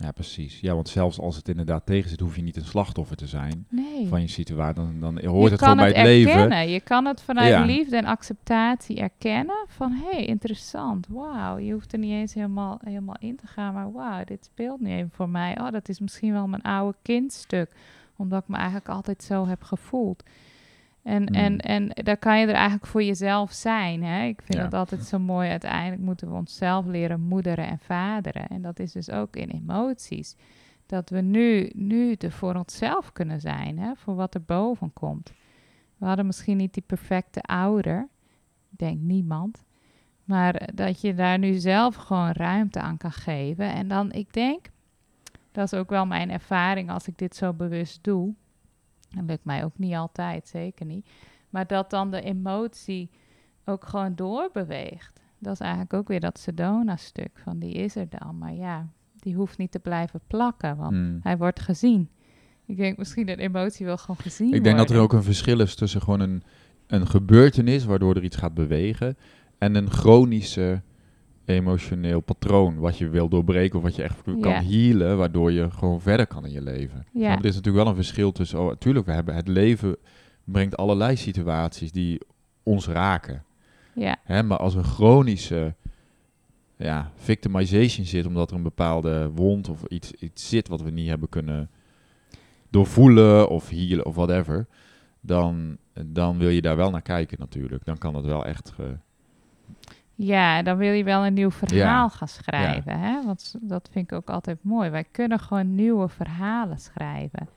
Ja, 0.02 0.12
precies. 0.12 0.60
Ja, 0.60 0.74
want 0.74 0.88
zelfs 0.88 1.20
als 1.20 1.36
het 1.36 1.48
inderdaad 1.48 1.86
tegen 1.86 2.10
zit, 2.10 2.20
hoef 2.20 2.36
je 2.36 2.42
niet 2.42 2.56
een 2.56 2.64
slachtoffer 2.64 3.16
te 3.16 3.26
zijn 3.26 3.66
Nee. 3.68 4.06
van 4.08 4.20
je 4.20 4.28
situatie. 4.28 4.74
Dan, 4.74 5.00
dan 5.00 5.18
je 5.20 5.28
hoort 5.28 5.50
het 5.50 5.60
gewoon 5.62 5.76
bij 5.76 5.86
het 5.86 5.96
leven. 5.96 6.32
erkennen. 6.32 6.68
Je 6.68 6.80
kan 6.80 7.04
het 7.04 7.20
vanuit 7.22 7.48
Ja. 7.48 7.64
liefde 7.64 7.96
en 7.96 8.04
acceptatie 8.04 8.96
erkennen. 9.00 9.64
Van, 9.68 9.92
hé, 9.92 10.10
hey, 10.10 10.24
interessant. 10.24 11.06
Wauw, 11.08 11.58
je 11.58 11.72
hoeft 11.72 11.92
er 11.92 11.98
niet 11.98 12.10
eens 12.12 12.34
helemaal, 12.34 12.78
helemaal 12.84 13.16
in 13.18 13.36
te 13.36 13.46
gaan. 13.46 13.74
Maar 13.74 13.92
wauw, 13.92 14.24
dit 14.24 14.44
speelt 14.44 14.80
nu 14.80 14.90
even 14.90 15.10
voor 15.12 15.28
mij. 15.28 15.60
Oh, 15.60 15.70
dat 15.70 15.88
is 15.88 16.00
misschien 16.00 16.32
wel 16.32 16.46
mijn 16.46 16.62
oude 16.62 16.96
kindstuk. 17.02 17.70
Omdat 18.16 18.42
ik 18.42 18.48
me 18.48 18.56
eigenlijk 18.56 18.88
altijd 18.88 19.22
zo 19.22 19.46
heb 19.46 19.62
gevoeld. 19.62 20.22
En, 21.06 21.22
Mm. 21.22 21.28
en, 21.34 21.58
en 21.58 21.88
daar 21.88 22.16
kan 22.16 22.38
je 22.40 22.46
er 22.46 22.54
eigenlijk 22.54 22.86
voor 22.86 23.02
jezelf 23.02 23.52
zijn. 23.52 24.02
Hè? 24.02 24.24
Ik 24.24 24.42
vind 24.42 24.58
Ja. 24.58 24.64
het 24.64 24.74
altijd 24.74 25.04
zo 25.04 25.18
mooi. 25.18 25.50
Uiteindelijk 25.50 26.02
moeten 26.02 26.28
we 26.30 26.34
onszelf 26.34 26.86
leren 26.86 27.20
moederen 27.20 27.66
en 27.66 27.78
vaderen. 27.78 28.46
En 28.48 28.62
dat 28.62 28.78
is 28.78 28.92
dus 28.92 29.10
ook 29.10 29.36
in 29.36 29.48
emoties. 29.50 30.36
Dat 30.86 31.10
we 31.10 31.20
nu, 31.20 31.70
nu 31.74 32.12
er 32.12 32.30
voor 32.32 32.54
onszelf 32.54 33.12
kunnen 33.12 33.40
zijn. 33.40 33.78
Hè? 33.78 33.92
Voor 33.96 34.14
wat 34.14 34.34
er 34.34 34.42
boven 34.42 34.92
komt. 34.92 35.32
We 35.96 36.06
hadden 36.06 36.26
misschien 36.26 36.56
niet 36.56 36.74
die 36.74 36.82
perfecte 36.86 37.40
ouder. 37.42 38.08
Denk 38.70 39.00
niemand. 39.00 39.64
Maar 40.24 40.68
dat 40.74 41.00
je 41.00 41.14
daar 41.14 41.38
nu 41.38 41.54
zelf 41.54 41.94
gewoon 41.94 42.30
ruimte 42.32 42.80
aan 42.80 42.96
kan 42.96 43.12
geven. 43.12 43.72
En 43.72 43.88
dan, 43.88 44.12
ik 44.12 44.32
denk, 44.32 44.66
dat 45.52 45.72
is 45.72 45.78
ook 45.78 45.90
wel 45.90 46.06
mijn 46.06 46.30
ervaring 46.30 46.90
als 46.90 47.06
ik 47.08 47.18
dit 47.18 47.36
zo 47.36 47.52
bewust 47.52 48.04
doe. 48.04 48.34
Dat 49.16 49.24
lukt 49.26 49.44
mij 49.44 49.64
ook 49.64 49.78
niet 49.78 49.94
altijd, 49.94 50.48
zeker 50.48 50.86
niet. 50.86 51.06
Maar 51.50 51.66
dat 51.66 51.90
dan 51.90 52.10
de 52.10 52.20
emotie 52.20 53.10
ook 53.64 53.84
gewoon 53.84 54.14
doorbeweegt. 54.14 55.20
Dat 55.38 55.52
is 55.52 55.60
eigenlijk 55.60 55.92
ook 55.92 56.08
weer 56.08 56.20
dat 56.20 56.38
Sedona-stuk 56.38 57.30
van 57.34 57.58
die 57.58 57.72
is 57.72 57.96
er 57.96 58.06
dan. 58.08 58.38
Maar 58.38 58.54
ja, 58.54 58.88
die 59.20 59.34
hoeft 59.34 59.58
niet 59.58 59.70
te 59.70 59.78
blijven 59.78 60.20
plakken, 60.26 60.76
want 60.76 60.92
Mm. 60.92 61.18
hij 61.22 61.36
wordt 61.36 61.60
gezien. 61.60 62.08
Ik 62.66 62.76
denk 62.76 62.96
misschien 62.96 63.26
dat 63.26 63.38
emotie 63.38 63.86
wel 63.86 63.96
gewoon 63.96 64.16
gezien 64.16 64.52
Ik 64.52 64.64
denk 64.64 64.76
dat 64.76 64.90
er 64.90 65.00
ook 65.00 65.12
een 65.12 65.22
verschil 65.22 65.60
is 65.60 65.74
tussen 65.74 66.00
gewoon 66.02 66.20
een, 66.20 66.42
een 66.86 67.06
gebeurtenis 67.06 67.84
waardoor 67.84 68.16
er 68.16 68.24
iets 68.24 68.36
gaat 68.36 68.54
bewegen 68.54 69.16
en 69.58 69.74
een 69.74 69.90
chronische 69.90 70.82
emotioneel 71.46 72.20
patroon 72.20 72.76
wat 72.78 72.98
je 72.98 73.08
wil 73.08 73.28
doorbreken 73.28 73.76
of 73.78 73.82
wat 73.84 73.96
je 73.96 74.02
echt 74.02 74.22
kan 74.40 74.52
healen, 74.52 75.16
waardoor 75.16 75.52
je 75.52 75.70
gewoon 75.70 76.00
verder 76.00 76.26
kan 76.26 76.44
in 76.44 76.52
je 76.52 76.62
leven. 76.62 77.06
Ja. 77.12 77.28
Want 77.28 77.40
er 77.40 77.46
is 77.48 77.54
natuurlijk 77.54 77.84
wel 77.84 77.92
een 77.92 78.02
verschil 78.02 78.32
tussen, 78.32 78.60
oh, 78.60 78.72
tuurlijk, 78.78 79.06
we 79.06 79.12
hebben 79.12 79.34
het 79.34 79.48
leven 79.48 79.96
brengt 80.44 80.76
allerlei 80.76 81.16
situaties 81.16 81.92
die 81.92 82.20
ons 82.62 82.86
raken. 82.88 83.44
Ja, 83.94 84.16
Hè, 84.24 84.42
maar 84.42 84.58
als 84.58 84.74
een 84.74 84.84
chronische 84.84 85.74
ja, 86.76 87.10
victimization 87.16 88.06
zit, 88.06 88.26
omdat 88.26 88.50
er 88.50 88.56
een 88.56 88.62
bepaalde 88.62 89.30
wond 89.34 89.68
of 89.68 89.84
iets, 89.84 90.12
iets 90.12 90.48
zit 90.48 90.68
wat 90.68 90.82
we 90.82 90.90
niet 90.90 91.08
hebben 91.08 91.28
kunnen 91.28 91.70
doorvoelen 92.70 93.48
of 93.48 93.68
healen 93.70 94.06
of 94.06 94.14
whatever, 94.14 94.66
dan, 95.20 95.76
dan 96.06 96.38
wil 96.38 96.48
je 96.48 96.62
daar 96.62 96.76
wel 96.76 96.90
naar 96.90 97.02
kijken 97.02 97.38
natuurlijk. 97.38 97.84
Dan 97.84 97.98
kan 97.98 98.12
dat 98.12 98.24
wel 98.24 98.44
echt... 98.44 98.70
ge- 98.70 98.98
ja, 100.16 100.62
dan 100.62 100.76
wil 100.76 100.92
je 100.92 101.04
wel 101.04 101.26
een 101.26 101.34
nieuw 101.34 101.50
verhaal 101.50 102.02
Ja. 102.02 102.08
gaan 102.08 102.28
schrijven. 102.28 102.98
Hè? 102.98 103.22
Want 103.24 103.54
dat 103.60 103.88
vind 103.92 104.10
ik 104.10 104.16
ook 104.16 104.30
altijd 104.30 104.58
mooi. 104.62 104.90
Wij 104.90 105.04
kunnen 105.04 105.40
gewoon 105.40 105.74
nieuwe 105.74 106.08
verhalen 106.08 106.78
schrijven. 106.78 107.48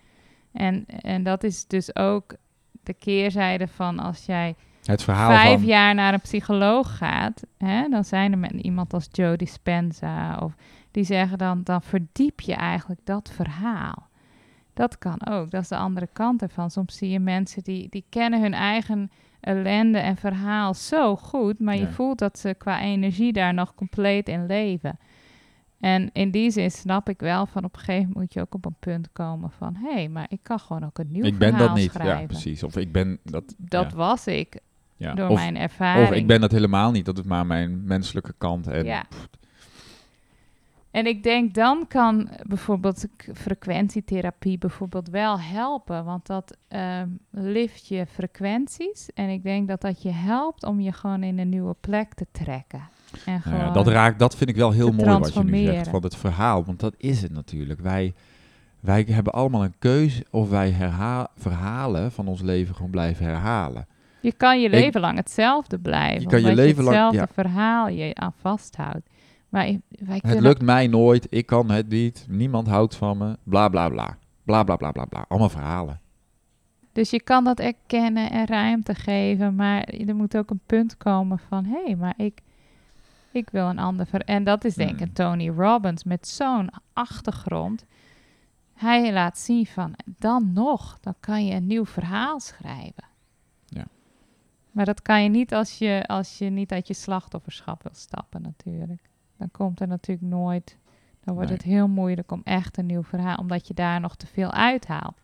En, 0.51 0.85
en 0.85 1.23
dat 1.23 1.43
is 1.43 1.67
dus 1.67 1.95
ook 1.95 2.35
de 2.83 2.93
keerzijde 2.93 3.67
van 3.67 3.99
als 3.99 4.25
jij 4.25 4.55
het 4.83 5.03
verhaal 5.03 5.29
vijf 5.29 5.59
van... 5.59 5.67
jaar 5.67 5.95
naar 5.95 6.13
een 6.13 6.21
psycholoog 6.21 6.97
gaat, 6.97 7.43
hè, 7.57 7.89
dan 7.89 8.03
zijn 8.03 8.31
er 8.31 8.37
met 8.37 8.51
iemand 8.51 8.93
als 8.93 9.07
Joe 9.11 9.37
Dispenza 9.37 10.37
of 10.37 10.53
die 10.91 11.03
zeggen 11.03 11.37
dan, 11.37 11.63
dan 11.63 11.81
verdiep 11.81 12.39
je 12.39 12.53
eigenlijk 12.53 13.01
dat 13.03 13.31
verhaal. 13.33 14.07
Dat 14.73 14.97
kan 14.97 15.27
ook, 15.27 15.51
dat 15.51 15.61
is 15.61 15.67
de 15.67 15.75
andere 15.77 16.09
kant 16.13 16.41
ervan. 16.41 16.71
Soms 16.71 16.97
zie 16.97 17.09
je 17.09 17.19
mensen 17.19 17.63
die, 17.63 17.87
die 17.89 18.05
kennen 18.09 18.41
hun 18.41 18.53
eigen 18.53 19.11
ellende 19.39 19.97
en 19.97 20.17
verhaal 20.17 20.73
zo 20.73 21.15
goed, 21.15 21.59
maar 21.59 21.77
je 21.77 21.87
voelt 21.87 22.19
dat 22.19 22.39
ze 22.39 22.55
qua 22.57 22.81
energie 22.81 23.33
daar 23.33 23.53
nog 23.53 23.75
compleet 23.75 24.29
in 24.29 24.45
leven. 24.45 24.99
En 25.79 26.09
in 26.13 26.31
die 26.31 26.51
zin 26.51 26.71
snap 26.71 27.09
ik 27.09 27.19
wel 27.19 27.45
van 27.45 27.63
op 27.63 27.73
een 27.73 27.79
gegeven 27.79 28.01
moment 28.01 28.17
moet 28.19 28.33
je 28.33 28.41
ook 28.41 28.55
op 28.55 28.65
een 28.65 28.75
punt 28.79 29.09
komen 29.11 29.51
van 29.51 29.75
hé, 29.75 29.93
hey, 29.93 30.09
maar 30.09 30.25
ik 30.29 30.39
kan 30.43 30.59
gewoon 30.59 30.85
ook 30.85 30.97
een 30.97 31.11
nieuw 31.11 31.23
Ik 31.23 31.37
ben 31.37 31.57
dat 31.57 31.75
niet, 31.75 31.91
schrijven. 31.91 32.19
ja 32.19 32.25
precies. 32.25 32.63
Of 32.63 32.77
ik 32.77 32.91
ben 32.91 33.19
dat... 33.23 33.55
Dat 33.57 33.91
ja, 33.91 33.97
was 33.97 34.27
ik 34.27 34.59
ja. 34.95 35.13
door 35.13 35.29
of, 35.29 35.35
mijn 35.35 35.57
ervaring. 35.57 36.07
of 36.07 36.13
ik 36.13 36.27
ben 36.27 36.41
dat 36.41 36.51
helemaal 36.51 36.91
niet, 36.91 37.05
dat 37.05 37.17
is 37.17 37.23
maar 37.23 37.45
mijn 37.45 37.83
menselijke 37.83 38.33
kant. 38.37 38.67
En, 38.67 38.85
Ja. 38.85 39.05
En 40.91 41.05
ik 41.05 41.23
denk 41.23 41.53
dan 41.53 41.85
kan 41.87 42.29
bijvoorbeeld 42.47 43.05
frequentietherapie 43.33 44.57
bijvoorbeeld 44.57 45.09
wel 45.09 45.39
helpen, 45.39 46.05
want 46.05 46.25
dat 46.27 46.57
ehm, 46.67 47.07
lift 47.31 47.87
je 47.87 48.05
frequenties. 48.13 49.09
En 49.13 49.29
ik 49.29 49.43
denk 49.43 49.67
dat 49.67 49.81
dat 49.81 50.01
je 50.01 50.11
helpt 50.11 50.63
om 50.63 50.79
je 50.79 50.91
gewoon 50.91 51.23
in 51.23 51.39
een 51.39 51.49
nieuwe 51.49 51.75
plek 51.81 52.13
te 52.13 52.25
trekken. 52.31 52.81
En 53.25 53.41
Nou 53.45 53.57
ja, 53.57 53.71
dat, 53.71 53.87
raakt, 53.87 54.19
dat 54.19 54.35
vind 54.35 54.49
ik 54.49 54.55
wel 54.55 54.71
heel 54.71 54.91
mooi 54.91 55.17
wat 55.19 55.33
je 55.33 55.43
nu 55.43 55.63
zegt 55.65 55.87
van 55.89 56.03
het 56.03 56.15
verhaal. 56.15 56.65
Want 56.65 56.79
dat 56.79 56.93
is 56.97 57.21
het 57.21 57.31
natuurlijk. 57.31 57.79
Wij, 57.79 58.13
wij 58.79 59.05
hebben 59.09 59.33
allemaal 59.33 59.63
een 59.63 59.75
keuze 59.79 60.25
of 60.29 60.49
wij 60.49 60.69
herha- 60.71 61.27
verhalen 61.37 62.11
van 62.11 62.27
ons 62.27 62.41
leven 62.41 62.75
gewoon 62.75 62.91
blijven 62.91 63.25
herhalen. 63.25 63.87
je 64.21 64.31
kan 64.31 64.59
je 64.61 64.65
Ik- 64.65 64.73
leven 64.73 65.01
lang 65.01 65.17
hetzelfde 65.17 65.79
blijven. 65.79 66.21
Je 66.21 66.27
kan 66.27 66.41
je 66.41 66.55
leven 66.55 66.83
lang- 66.83 66.95
hetzelfde 66.95 67.17
ja. 67.19 67.27
verhaal 67.43 67.87
je 67.87 68.15
aan 68.15 68.33
vasthoudt. 68.41 69.09
Maar 69.49 69.65
wij 69.89 70.15
Het 70.15 70.21
kunnen 70.21 70.41
lukt 70.41 70.61
mij 70.61 70.87
nooit, 70.87 71.27
ik 71.29 71.45
kan 71.45 71.71
het 71.71 71.89
niet, 71.89 72.25
niemand 72.29 72.67
houdt 72.67 72.95
van 72.95 73.17
me, 73.17 73.37
bla 73.43 73.69
bla 73.69 73.89
bla. 73.89 74.17
Bla 74.43 74.63
bla 74.63 74.75
bla 74.75 74.91
bla 74.91 75.05
bla. 75.05 75.25
Allemaal 75.27 75.49
verhalen. 75.49 76.01
Dus 76.91 77.09
je 77.09 77.21
kan 77.21 77.43
dat 77.43 77.59
erkennen 77.59 78.31
en 78.31 78.45
ruimte 78.45 78.95
geven, 78.95 79.55
maar 79.55 79.83
er 79.83 80.15
moet 80.15 80.37
ook 80.37 80.49
een 80.49 80.61
punt 80.65 80.97
komen 80.97 81.39
van, 81.39 81.65
hé, 81.65 81.83
hey, 81.83 81.95
maar 81.95 82.13
ik, 82.17 82.41
ik 83.31 83.49
wil 83.49 83.67
een 83.69 83.79
ander 83.79 84.05
ver 84.05 84.21
En 84.21 84.43
dat 84.43 84.65
is 84.65 84.75
denk 84.75 84.91
ik 84.91 84.97
Hmm. 84.97 85.13
Tony 85.13 85.49
Robbins 85.49 86.03
met 86.03 86.27
zo'n 86.27 86.69
achtergrond. 86.93 87.85
Hij 88.73 89.13
laat 89.13 89.37
zien 89.37 89.65
van, 89.65 89.95
dan 90.05 90.53
nog, 90.53 90.99
dan 90.99 91.15
kan 91.19 91.45
je 91.45 91.53
een 91.53 91.67
nieuw 91.67 91.85
verhaal 91.85 92.39
schrijven. 92.39 93.07
Ja. 93.65 93.85
Maar 94.71 94.85
dat 94.85 95.01
kan 95.01 95.23
je 95.23 95.29
niet 95.29 95.53
als 95.53 95.77
je, 95.77 96.03
als 96.07 96.37
je 96.37 96.49
niet 96.49 96.71
uit 96.71 96.87
je 96.87 96.93
slachtofferschap 96.93 97.83
wil 97.83 97.95
stappen 97.95 98.41
natuurlijk. 98.41 99.08
Dan 99.39 99.49
komt 99.51 99.79
er 99.79 99.87
natuurlijk 99.87 100.27
nooit, 100.27 100.77
dan 101.23 101.33
wordt 101.35 101.49
Nee. 101.49 101.57
het 101.57 101.67
heel 101.67 101.87
moeilijk 101.87 102.31
om 102.31 102.41
echt 102.43 102.77
een 102.77 102.85
nieuw 102.85 103.03
verhaal, 103.03 103.37
omdat 103.37 103.67
je 103.67 103.73
daar 103.73 103.99
nog 103.99 104.15
te 104.15 104.27
veel 104.27 104.51
uithaalt. 104.51 105.17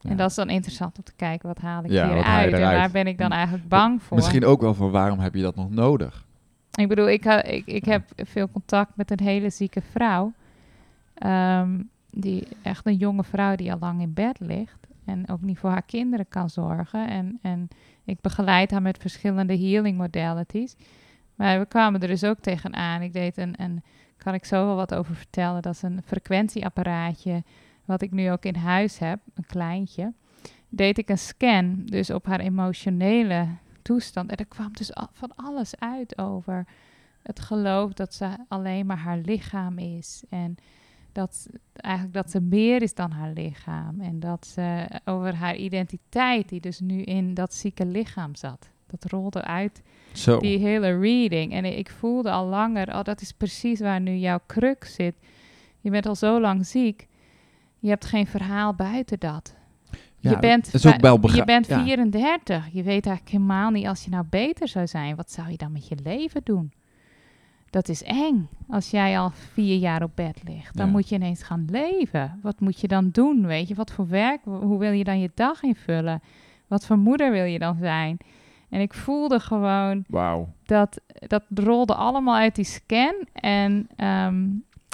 Ja. 0.00 0.10
En 0.10 0.16
dat 0.16 0.30
is 0.30 0.36
dan 0.36 0.50
interessant 0.50 0.98
om 0.98 1.04
te 1.04 1.12
kijken, 1.16 1.48
wat 1.48 1.58
haal 1.58 1.84
ik 1.84 1.90
Ja, 1.90 2.08
hier 2.12 2.22
uit? 2.22 2.52
En 2.52 2.60
waar 2.60 2.90
ben 2.90 3.06
ik 3.06 3.18
dan 3.18 3.30
eigenlijk 3.30 3.68
bang 3.68 4.02
voor? 4.02 4.16
Misschien 4.16 4.44
ook 4.44 4.60
wel 4.60 4.74
van 4.74 4.90
waarom 4.90 5.18
heb 5.18 5.34
je 5.34 5.42
dat 5.42 5.56
nog 5.56 5.70
nodig? 5.70 6.26
Ik 6.74 6.88
bedoel, 6.88 7.08
ik, 7.08 7.24
ha- 7.24 7.42
ik, 7.44 7.66
ik 7.66 7.84
heb 7.84 8.02
veel 8.16 8.50
contact 8.50 8.96
met 8.96 9.10
een 9.10 9.26
hele 9.26 9.50
zieke 9.50 9.80
vrouw. 9.80 10.32
Ehm, 11.14 11.80
die 12.10 12.46
echt 12.62 12.86
een 12.86 12.96
jonge 12.96 13.24
vrouw 13.24 13.54
die 13.56 13.72
al 13.72 13.78
lang 13.78 14.00
in 14.00 14.12
bed 14.12 14.40
ligt. 14.40 14.86
En 15.04 15.28
ook 15.28 15.40
niet 15.40 15.58
voor 15.58 15.70
haar 15.70 15.82
kinderen 15.82 16.28
kan 16.28 16.50
zorgen. 16.50 17.08
En, 17.08 17.38
en 17.42 17.68
ik 18.04 18.20
begeleid 18.20 18.70
haar 18.70 18.82
met 18.82 18.98
verschillende 18.98 19.58
healing 19.58 19.96
modalities. 19.98 20.76
Maar 21.34 21.58
we 21.58 21.66
kwamen 21.66 22.00
er 22.00 22.08
dus 22.08 22.24
ook 22.24 22.38
tegenaan. 22.38 23.02
Ik 23.02 23.12
deed 23.12 23.36
een, 23.36 23.82
kan 24.16 24.34
ik 24.34 24.44
zo 24.44 24.66
wel 24.66 24.76
wat 24.76 24.94
over 24.94 25.14
vertellen. 25.14 25.62
Dat 25.62 25.74
is 25.74 25.82
een 25.82 26.02
frequentieapparaatje. 26.04 27.42
Wat 27.84 28.02
ik 28.02 28.10
nu 28.10 28.30
ook 28.30 28.44
in 28.44 28.56
huis 28.56 28.98
heb, 28.98 29.20
een 29.34 29.46
kleintje. 29.46 30.12
Deed 30.68 30.98
ik 30.98 31.08
een 31.08 31.18
scan, 31.18 31.82
dus 31.84 32.10
op 32.10 32.26
haar 32.26 32.40
emotionele 32.40 33.46
toestand. 33.82 34.30
En 34.30 34.36
er 34.36 34.46
kwam 34.46 34.72
dus 34.72 34.90
van 35.12 35.32
alles 35.36 35.78
uit 35.78 36.18
over 36.18 36.66
het 37.22 37.40
geloof 37.40 37.92
dat 37.92 38.14
ze 38.14 38.36
alleen 38.48 38.86
maar 38.86 38.98
haar 38.98 39.18
lichaam 39.18 39.78
is. 39.78 40.22
En 40.28 40.56
dat 41.12 41.46
eigenlijk 41.72 42.14
dat 42.14 42.30
ze 42.30 42.40
meer 42.40 42.82
is 42.82 42.94
dan 42.94 43.10
haar 43.10 43.32
lichaam. 43.32 44.00
En 44.00 44.20
dat 44.20 44.46
ze 44.46 44.86
over 45.04 45.34
haar 45.34 45.56
identiteit, 45.56 46.48
die 46.48 46.60
dus 46.60 46.80
nu 46.80 47.02
in 47.02 47.34
dat 47.34 47.54
zieke 47.54 47.86
lichaam 47.86 48.34
zat. 48.34 48.70
Dat 49.00 49.10
rolde 49.10 49.42
uit 49.42 49.82
Zo. 50.12 50.38
die 50.38 50.58
hele 50.58 50.98
reading. 50.98 51.52
En 51.52 51.64
ik 51.78 51.90
voelde 51.90 52.30
al 52.30 52.46
langer, 52.46 52.88
oh, 52.94 53.02
dat 53.02 53.20
is 53.20 53.32
precies 53.32 53.80
waar 53.80 54.00
nu 54.00 54.14
jouw 54.14 54.40
kruk 54.46 54.84
zit. 54.84 55.14
Je 55.80 55.90
bent 55.90 56.06
al 56.06 56.14
zo 56.14 56.40
lang 56.40 56.66
ziek. 56.66 57.06
Je 57.78 57.88
hebt 57.88 58.04
geen 58.04 58.26
verhaal 58.26 58.74
buiten 58.74 59.18
dat. 59.18 59.54
Ja, 60.18 60.30
je 60.30 60.38
bent, 60.38 60.74
is 60.74 60.86
ook 60.86 61.00
wel 61.00 61.30
je 61.34 61.44
bent 61.44 61.66
ja. 61.66 61.82
34. 61.84 62.66
Je 62.72 62.82
weet 62.82 63.06
eigenlijk 63.06 63.28
helemaal 63.36 63.70
niet 63.70 63.86
als 63.86 64.04
je 64.04 64.10
nou 64.10 64.24
beter 64.30 64.68
zou 64.68 64.86
zijn. 64.86 65.16
Wat 65.16 65.30
zou 65.30 65.50
je 65.50 65.56
dan 65.56 65.72
met 65.72 65.88
je 65.88 65.96
leven 66.02 66.40
doen? 66.44 66.72
Dat 67.70 67.88
is 67.88 68.02
eng. 68.02 68.48
Als 68.68 68.90
jij 68.90 69.18
al 69.18 69.30
vier 69.30 69.76
jaar 69.76 70.02
op 70.02 70.10
bed 70.14 70.40
ligt, 70.44 70.76
dan 70.76 70.86
Ja. 70.86 70.92
moet 70.92 71.08
je 71.08 71.14
ineens 71.14 71.42
gaan 71.42 71.66
leven. 71.70 72.38
Wat 72.42 72.60
moet 72.60 72.80
je 72.80 72.88
dan 72.88 73.08
doen? 73.10 73.46
Weet 73.46 73.68
je, 73.68 73.74
wat 73.74 73.92
voor 73.92 74.08
werk? 74.08 74.40
Hoe 74.44 74.78
wil 74.78 74.90
je 74.92 75.04
dan 75.04 75.20
je 75.20 75.30
dag 75.34 75.62
invullen? 75.62 76.22
Wat 76.66 76.86
voor 76.86 76.98
moeder 76.98 77.32
wil 77.32 77.44
je 77.44 77.58
dan 77.58 77.76
zijn? 77.80 78.16
En 78.74 78.80
ik 78.80 78.94
voelde 78.94 79.40
gewoon 79.40 80.04
Wauw. 80.08 80.48
dat, 80.64 81.00
dat 81.06 81.42
rolde 81.54 81.94
allemaal 81.94 82.34
uit 82.36 82.54
die 82.54 82.64
scan. 82.64 83.14
En 83.32 83.88
ehm, 83.96 84.46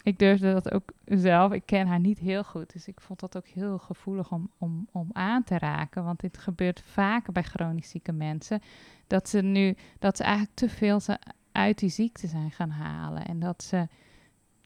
ik 0.03 0.19
durfde 0.19 0.53
dat 0.53 0.73
ook 0.73 0.93
zelf. 1.05 1.53
Ik 1.53 1.63
ken 1.67 1.87
haar 1.87 2.01
niet 2.01 2.19
heel 2.19 2.45
goed. 2.45 2.73
Dus 2.73 2.89
ik 2.89 3.01
vond 3.01 3.21
dat 3.21 3.37
ook 3.37 3.47
heel 3.47 3.79
gevoelig 3.79 4.33
om, 4.33 4.51
om, 4.59 4.89
om 4.93 5.09
aan 5.13 5.45
te 5.45 5.59
raken. 5.59 6.05
Want 6.05 6.21
dit 6.21 6.39
gebeurt 6.39 6.83
vaker 6.87 7.33
bij 7.33 7.43
chronisch 7.43 7.91
zieke 7.91 8.13
mensen. 8.13 8.61
Dat 9.07 9.29
ze 9.29 9.41
nu, 9.43 9.77
dat 9.99 10.17
ze 10.17 10.23
eigenlijk 10.23 10.55
te 10.57 10.69
veel 10.69 11.01
ze 11.01 11.19
uit 11.53 11.79
die 11.79 11.91
ziekte 11.91 12.27
zijn 12.27 12.51
gaan 12.51 12.71
halen. 12.71 13.25
En 13.27 13.39
dat 13.39 13.63
ze 13.63 13.87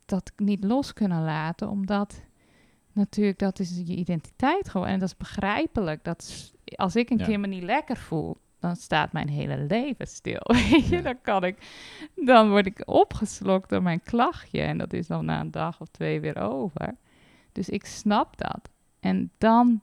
dat 0.06 0.32
niet 0.36 0.64
los 0.64 0.92
kunnen 0.92 1.22
laten. 1.24 1.68
Omdat 1.68 2.20
natuurlijk, 2.92 3.38
dat 3.38 3.58
is 3.58 3.76
je 3.84 3.96
identiteit 3.96 4.68
gewoon. 4.68 4.86
En 4.86 4.98
dat 4.98 5.08
is 5.08 5.16
begrijpelijk. 5.16 6.04
Dat 6.04 6.22
is- 6.22 6.52
als 6.76 6.96
ik 6.96 7.10
een 7.10 7.18
Ja. 7.18 7.24
keer 7.24 7.40
me 7.40 7.46
niet 7.46 7.62
lekker 7.62 7.96
voel, 7.96 8.36
dan 8.66 8.76
staat 8.76 9.12
mijn 9.12 9.28
hele 9.28 9.58
leven 9.68 10.06
stil. 10.06 10.40
Weet 10.70 10.88
je, 10.88 10.96
Ja. 10.96 11.02
dan 11.02 11.20
kan 11.22 11.44
ik, 11.44 11.56
dan 12.14 12.48
word 12.50 12.66
ik 12.66 12.82
opgeslokt 12.84 13.70
door 13.70 13.82
mijn 13.82 14.00
klachtje. 14.02 14.60
En 14.60 14.78
dat 14.78 14.92
is 14.92 15.06
dan 15.06 15.24
na 15.24 15.40
een 15.40 15.50
dag 15.50 15.80
of 15.80 15.88
twee 15.88 16.20
weer 16.20 16.36
over. 16.36 16.94
Dus 17.52 17.68
ik 17.68 17.84
snap 17.86 18.36
dat. 18.38 18.68
En 19.00 19.30
dan 19.38 19.80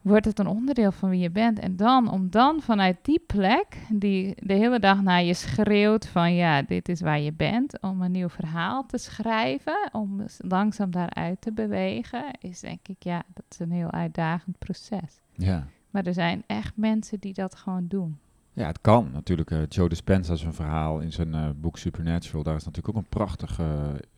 wordt 0.00 0.24
het 0.24 0.38
een 0.38 0.46
onderdeel 0.46 0.92
van 0.92 1.10
wie 1.10 1.20
je 1.20 1.30
bent. 1.30 1.58
En 1.58 1.76
dan, 1.76 2.10
om 2.10 2.30
dan 2.30 2.60
vanuit 2.60 2.96
die 3.02 3.18
plek, 3.26 3.76
die 3.88 4.34
de 4.38 4.54
hele 4.54 4.78
dag 4.78 5.02
naar 5.02 5.22
je 5.22 5.34
schreeuwt 5.34 6.06
van 6.06 6.34
ja, 6.34 6.62
dit 6.62 6.88
is 6.88 7.00
waar 7.00 7.20
je 7.20 7.32
bent, 7.32 7.80
om 7.80 8.02
een 8.02 8.12
nieuw 8.12 8.28
verhaal 8.28 8.86
te 8.86 8.98
schrijven, 8.98 9.88
om 9.92 10.24
langzaam 10.38 10.90
daaruit 10.90 11.40
te 11.40 11.52
bewegen, 11.52 12.24
is 12.40 12.60
denk 12.60 12.88
ik, 12.88 13.02
ja, 13.02 13.22
dat 13.34 13.44
is 13.48 13.58
een 13.58 13.70
heel 13.72 13.90
uitdagend 13.90 14.58
proces. 14.58 15.20
Ja. 15.32 15.66
Maar 15.90 16.06
er 16.06 16.14
zijn 16.14 16.42
echt 16.46 16.76
mensen 16.76 17.20
die 17.20 17.34
dat 17.34 17.54
gewoon 17.54 17.84
doen. 17.88 18.18
Ja, 18.52 18.66
het 18.66 18.80
kan 18.80 19.10
natuurlijk. 19.12 19.50
eh, 19.50 19.58
Joe 19.68 19.88
Dispenza 19.88 20.34
zijn 20.34 20.52
verhaal 20.54 21.00
in 21.00 21.12
zijn 21.12 21.34
eh, 21.34 21.48
boek 21.56 21.78
Supernatural. 21.78 22.42
Daar 22.42 22.56
is 22.56 22.64
natuurlijk 22.64 22.96
ook 22.96 23.02
een 23.02 23.08
prachtig 23.08 23.58
eh, 23.58 23.66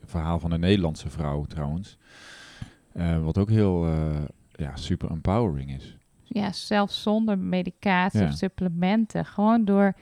verhaal 0.04 0.38
van 0.38 0.50
een 0.52 0.60
Nederlandse 0.60 1.10
vrouw 1.10 1.44
trouwens. 1.44 1.98
Wat 3.22 3.38
ook 3.38 3.48
heel 3.50 3.88
ja, 4.52 4.76
super 4.76 5.10
empowering 5.10 5.74
is. 5.74 5.96
Ja, 6.22 6.52
zelfs 6.52 7.02
zonder 7.02 7.38
medicatie 7.38 8.20
Ja. 8.20 8.26
of 8.26 8.32
supplementen, 8.32 9.24
gewoon 9.24 9.64
door, 9.64 9.94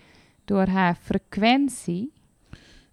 door 0.44 0.66
haar 0.66 0.94
frequentie. 0.94 2.12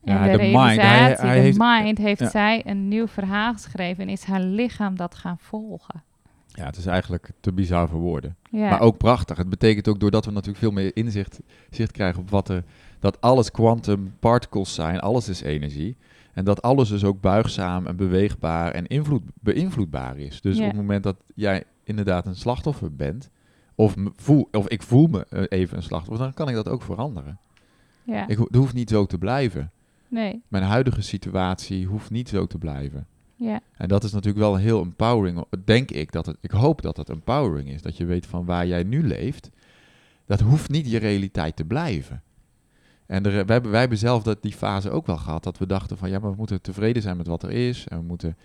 Ja, 0.04 0.26
en 0.28 0.32
de, 0.32 0.38
de 0.38 0.44
mind, 0.44 0.56
hij- 0.58 0.76
realisatie, 0.76 1.26
hij 1.26 1.36
de 1.36 1.42
heeft- 1.42 1.58
mind, 1.58 1.98
heeft 1.98 2.20
ja. 2.20 2.30
zij 2.30 2.62
een 2.66 2.88
nieuw 2.88 3.08
verhaal 3.08 3.54
geschreven 3.54 4.04
en 4.04 4.10
is 4.10 4.24
haar 4.24 4.42
lichaam 4.42 4.96
dat 4.96 5.16
gaan 5.16 5.38
volgen. 5.40 6.04
Ja, 6.58 6.66
het 6.66 6.78
is 6.78 6.86
eigenlijk 6.86 7.30
te 7.40 7.54
bizar 7.54 7.88
voor 7.90 8.00
woorden. 8.00 8.36
Ja, 8.52 8.70
Maar 8.70 8.80
ook 8.82 8.98
prachtig. 8.98 9.38
Het 9.38 9.50
betekent 9.50 9.88
ook 9.88 10.00
doordat 10.00 10.26
we 10.26 10.32
natuurlijk 10.32 10.58
veel 10.58 10.72
meer 10.72 10.92
inzicht 10.96 11.40
zicht 11.70 11.92
krijgen 11.92 12.22
op 12.22 12.30
wat 12.30 12.50
er... 12.50 12.64
Dat 13.00 13.22
alles 13.22 13.52
quantum 13.52 14.14
particles 14.20 14.74
zijn, 14.74 15.00
alles 15.00 15.30
is 15.30 15.42
energie. 15.42 15.98
En 16.34 16.46
dat 16.46 16.62
alles 16.62 16.90
dus 16.90 17.04
ook 17.04 17.22
buigzaam 17.22 17.88
en 17.88 17.96
beweegbaar 17.96 18.72
en 18.72 18.88
invloed, 18.88 19.22
beïnvloedbaar 19.40 20.18
is. 20.18 20.42
Dus 20.42 20.56
Ja. 20.58 20.62
op 20.64 20.68
het 20.68 20.78
moment 20.80 21.04
dat 21.04 21.16
jij 21.36 21.64
inderdaad 21.84 22.26
een 22.26 22.36
slachtoffer 22.36 22.96
bent... 22.96 23.30
Of, 23.76 23.96
voel, 24.16 24.48
of 24.52 24.68
ik 24.68 24.82
voel 24.82 25.08
me 25.08 25.26
eh, 25.30 25.44
even 25.60 25.78
een 25.78 25.84
slachtoffer, 25.84 26.24
dan 26.26 26.34
kan 26.34 26.50
ik 26.50 26.56
dat 26.56 26.68
ook 26.70 26.82
veranderen. 26.82 27.40
ja. 28.04 28.28
Ik, 28.28 28.38
het 28.38 28.56
hoeft 28.56 28.74
niet 28.74 28.90
zo 28.90 29.06
te 29.06 29.18
blijven. 29.18 29.72
nee, 30.08 30.42
Mijn 30.48 30.64
huidige 30.64 31.02
situatie 31.02 31.86
hoeft 31.86 32.10
niet 32.10 32.30
zo 32.30 32.46
te 32.48 32.58
blijven. 32.58 33.08
Ja, 33.38 33.60
En 33.78 33.88
dat 33.88 34.04
is 34.04 34.12
natuurlijk 34.12 34.44
wel 34.44 34.56
heel 34.56 34.82
empowering. 34.82 35.46
Denk 35.66 35.92
ik 35.92 36.12
dat 36.12 36.26
het, 36.26 36.38
ik 36.42 36.52
hoop 36.52 36.82
dat 36.82 36.98
het 36.98 37.10
empowering 37.10 37.70
is. 37.70 37.82
Dat 37.82 37.98
je 37.98 38.06
weet 38.06 38.26
van 38.26 38.46
waar 38.46 38.68
jij 38.68 38.84
nu 38.84 39.08
leeft. 39.08 39.50
Dat 40.26 40.40
hoeft 40.40 40.70
niet 40.70 40.92
je 40.92 40.98
realiteit 40.98 41.56
te 41.56 41.66
blijven. 41.66 42.22
En 43.06 43.26
er, 43.26 43.32
wij, 43.32 43.54
hebben, 43.54 43.72
wij 43.72 43.80
hebben 43.80 43.98
zelf 43.98 44.24
dat, 44.24 44.42
die 44.42 44.54
fase 44.54 44.90
ook 44.90 45.06
wel 45.06 45.18
gehad. 45.18 45.44
Dat 45.44 45.58
we 45.58 45.66
dachten 45.66 45.98
van 45.98 46.10
ja, 46.10 46.20
maar 46.20 46.32
we 46.32 46.38
moeten 46.38 46.62
tevreden 46.62 47.02
zijn 47.02 47.18
met 47.18 47.28
wat 47.28 47.44
er 47.44 47.52
is. 47.52 47.88
En 47.88 47.98
we 47.98 48.04
moeten 48.04 48.38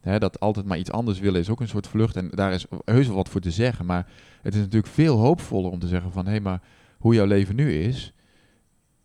hè, 0.00 0.18
dat 0.18 0.40
altijd 0.40 0.66
maar 0.66 0.78
iets 0.78 0.90
anders 0.90 1.18
willen 1.18 1.40
is 1.40 1.50
ook 1.50 1.60
een 1.60 1.68
soort 1.68 1.86
vlucht. 1.86 2.16
En 2.16 2.28
daar 2.30 2.52
is 2.52 2.66
heus 2.84 3.06
wel 3.06 3.16
wat 3.16 3.28
voor 3.28 3.40
te 3.40 3.50
zeggen. 3.50 3.86
Maar 3.86 4.06
het 4.42 4.54
is 4.54 4.60
natuurlijk 4.60 4.92
veel 4.92 5.16
hoopvoller 5.16 5.70
om 5.70 5.78
te 5.78 5.88
zeggen 5.88 6.12
van 6.12 6.24
hé, 6.24 6.30
hey, 6.30 6.40
maar 6.40 6.62
hoe 6.98 7.14
jouw 7.14 7.26
leven 7.26 7.56
nu 7.56 7.72
is. 7.72 8.12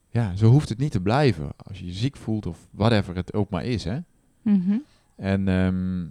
Ja, 0.09 0.35
zo 0.35 0.49
hoeft 0.49 0.69
het 0.69 0.77
niet 0.77 0.91
te 0.91 1.01
blijven. 1.01 1.49
Als 1.57 1.79
je 1.79 1.85
je 1.85 1.93
ziek 1.93 2.15
voelt 2.15 2.45
of 2.45 2.67
whatever 2.71 3.15
het 3.15 3.33
ook 3.33 3.49
maar 3.49 3.65
is. 3.65 3.83
Hè. 3.83 3.97
mhm, 4.41 4.77
En 5.21 5.47
ehm, 5.47 6.05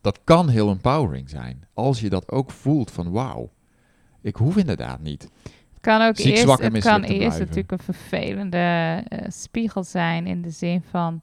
dat 0.00 0.20
kan 0.24 0.48
heel 0.48 0.68
empowering 0.68 1.30
zijn. 1.30 1.66
Als 1.74 2.00
je 2.00 2.08
dat 2.08 2.30
ook 2.30 2.50
voelt 2.50 2.90
van 2.90 3.10
wauw, 3.10 3.50
ik 4.20 4.36
hoef 4.36 4.56
inderdaad 4.56 5.00
niet. 5.00 5.22
Het 5.42 5.80
kan 5.80 6.02
ook 6.02 6.16
Ziek, 6.16 6.36
eerst, 6.36 6.58
het 6.58 6.78
kan 6.78 7.02
eerst 7.02 7.38
natuurlijk 7.38 7.70
een 7.70 7.78
vervelende 7.78 9.02
eh, 9.08 9.28
spiegel 9.28 9.84
zijn 9.84 10.26
in 10.26 10.42
de 10.42 10.50
zin 10.50 10.82
van, 10.82 11.20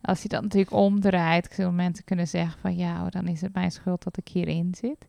als 0.00 0.22
je 0.22 0.28
dat 0.28 0.42
natuurlijk 0.42 0.72
omdraait, 0.72 1.48
zullen 1.52 1.74
mensen 1.74 2.04
kunnen 2.04 2.28
zeggen 2.28 2.60
van, 2.60 2.76
ja, 2.76 3.08
dan 3.08 3.26
is 3.26 3.40
het 3.40 3.54
mijn 3.54 3.70
schuld 3.70 4.02
dat 4.02 4.16
ik 4.16 4.28
hierin 4.28 4.74
zit. 4.74 5.08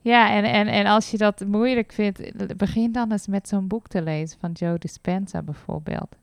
Ja, 0.00 0.30
en, 0.30 0.44
en, 0.44 0.66
en 0.66 0.86
als 0.86 1.10
je 1.10 1.16
dat 1.16 1.44
moeilijk 1.46 1.92
vindt, 1.92 2.56
begin 2.56 2.92
dan 2.92 3.12
eens 3.12 3.26
met 3.26 3.48
zo'n 3.48 3.68
boek 3.68 3.88
te 3.88 4.02
lezen 4.02 4.38
van 4.40 4.52
Joe 4.52 4.78
Dispenza 4.78 5.42
bijvoorbeeld. 5.42 6.16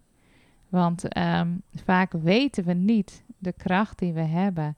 Want 0.71 1.07
ehm, 1.07 1.49
vaak 1.83 2.11
weten 2.11 2.63
we 2.63 2.73
niet 2.73 3.23
de 3.37 3.51
kracht 3.57 3.99
die 3.99 4.13
we 4.13 4.21
hebben 4.21 4.75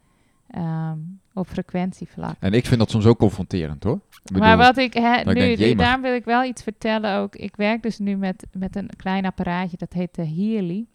ehm, 0.49 0.97
op 1.33 1.47
frequentievlak. 1.47 2.35
En 2.39 2.53
ik 2.53 2.65
vind 2.65 2.79
dat 2.79 2.89
soms 2.89 3.05
ook 3.05 3.17
confronterend 3.17 3.83
hoor. 3.83 3.99
Ik 4.23 4.37
maar 4.37 4.57
wat 4.57 4.77
ik, 4.77 4.95
ik 4.95 5.25
nu, 5.25 5.33
denk, 5.33 5.59
maar- 5.75 5.85
daarom 5.85 6.01
wil 6.01 6.13
ik 6.15 6.25
wel 6.25 6.43
iets 6.43 6.63
vertellen 6.63 7.17
ook. 7.17 7.35
Ik 7.35 7.55
werk 7.55 7.83
dus 7.83 7.99
nu 7.99 8.15
met, 8.17 8.45
met 8.51 8.75
een 8.75 8.89
klein 8.97 9.25
apparaatje, 9.25 9.77
dat 9.77 9.93
heet 9.93 10.15
de 10.15 10.25
Healy. 10.27 10.85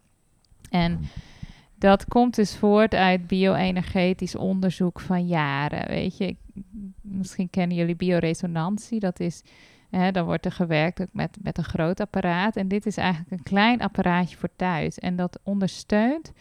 En 0.69 0.99
dat 1.75 2.05
komt 2.07 2.35
dus 2.35 2.55
voort 2.57 2.93
uit 2.93 3.27
bioenergetisch 3.27 4.35
onderzoek 4.35 4.99
van 4.99 5.27
jaren. 5.27 5.87
Weet 5.87 6.17
je, 6.17 6.25
Ik- 6.27 6.37
misschien 7.01 7.49
kennen 7.49 7.77
jullie 7.77 7.95
bioresonantie. 7.95 8.99
Dat 8.99 9.19
is, 9.19 9.41
dan 9.89 10.25
wordt 10.25 10.45
er 10.45 10.51
gewerkt 10.51 11.01
ook 11.01 11.07
met, 11.11 11.37
met 11.41 11.57
een 11.57 11.63
groot 11.63 11.99
apparaat. 11.99 12.55
En 12.55 12.67
dit 12.67 12.85
is 12.85 12.97
eigenlijk 12.97 13.31
een 13.31 13.43
klein 13.43 13.81
apparaatje 13.81 14.37
voor 14.37 14.49
thuis. 14.55 14.99
En 14.99 15.15
dat 15.15 15.39
ondersteunt 15.43 16.31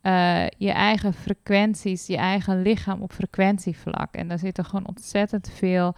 eh, 0.00 0.46
je 0.58 0.70
eigen 0.70 1.12
frequenties, 1.12 2.06
je 2.06 2.16
eigen 2.16 2.62
lichaam 2.62 3.02
op 3.02 3.12
frequentievlak. 3.12 4.14
En 4.14 4.28
daar 4.28 4.38
zitten 4.38 4.64
gewoon 4.64 4.86
ontzettend 4.86 5.50
veel 5.54 5.94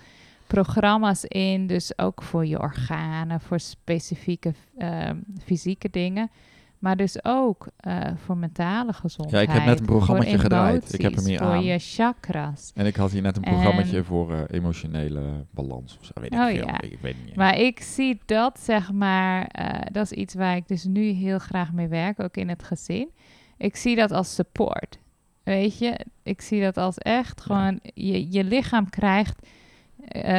programma's 0.46 1.24
in. 1.24 1.66
Dus 1.66 1.98
ook 1.98 2.22
voor 2.22 2.46
je 2.46 2.60
organen, 2.60 3.40
voor 3.40 3.60
specifieke 3.60 4.54
ehm, 4.78 5.16
fysieke 5.44 5.90
dingen. 5.90 6.30
Maar 6.78 6.96
dus 6.96 7.24
ook 7.24 7.66
eh, 7.76 8.00
voor 8.24 8.36
mentale 8.36 8.92
gezondheid. 8.92 9.46
Ja, 9.46 9.52
ik 9.52 9.58
heb 9.58 9.68
net 9.68 9.80
een 9.80 9.86
programmaatje 9.86 10.30
voor 10.30 10.40
gedraaid. 10.40 10.92
Ik 10.92 11.02
heb 11.02 11.14
hem 11.14 11.24
hier 11.24 11.38
voor 11.38 11.46
aan. 11.46 11.64
je 11.64 11.78
chakras. 11.78 12.72
En 12.74 12.86
ik 12.86 12.96
had 12.96 13.10
hier 13.10 13.22
net 13.22 13.36
een 13.36 13.42
En- 13.44 13.52
programmaatje 13.52 14.04
voor 14.04 14.32
eh, 14.34 14.40
emotionele 14.50 15.44
balans 15.50 15.96
of 16.00 16.04
zo. 16.04 16.12
Weet 16.20 16.32
ik 16.32 16.38
Oh, 16.38 16.46
veel. 16.46 16.54
ja. 16.66 16.80
Ik, 16.80 16.90
ik 16.90 16.98
weet 17.00 17.16
niet. 17.24 17.36
Maar 17.36 17.58
ik 17.58 17.80
zie 17.80 18.20
dat, 18.26 18.60
zeg 18.60 18.92
maar, 18.92 19.46
eh, 19.46 19.80
dat 19.92 20.04
is 20.04 20.12
iets 20.12 20.34
waar 20.34 20.56
ik 20.56 20.68
dus 20.68 20.84
nu 20.84 21.02
heel 21.08 21.38
graag 21.38 21.72
mee 21.72 21.88
werk, 21.88 22.20
ook 22.20 22.36
in 22.36 22.48
het 22.48 22.62
gezin. 22.62 23.08
Ik 23.56 23.76
zie 23.76 23.96
dat 23.96 24.10
als 24.10 24.34
support. 24.34 24.98
Weet 25.42 25.78
je, 25.78 26.06
ik 26.22 26.40
zie 26.40 26.60
dat 26.62 26.76
als 26.76 26.98
echt 26.98 27.40
gewoon, 27.40 27.80
je, 27.94 28.32
je 28.32 28.44
lichaam 28.44 28.90
krijgt 28.90 29.46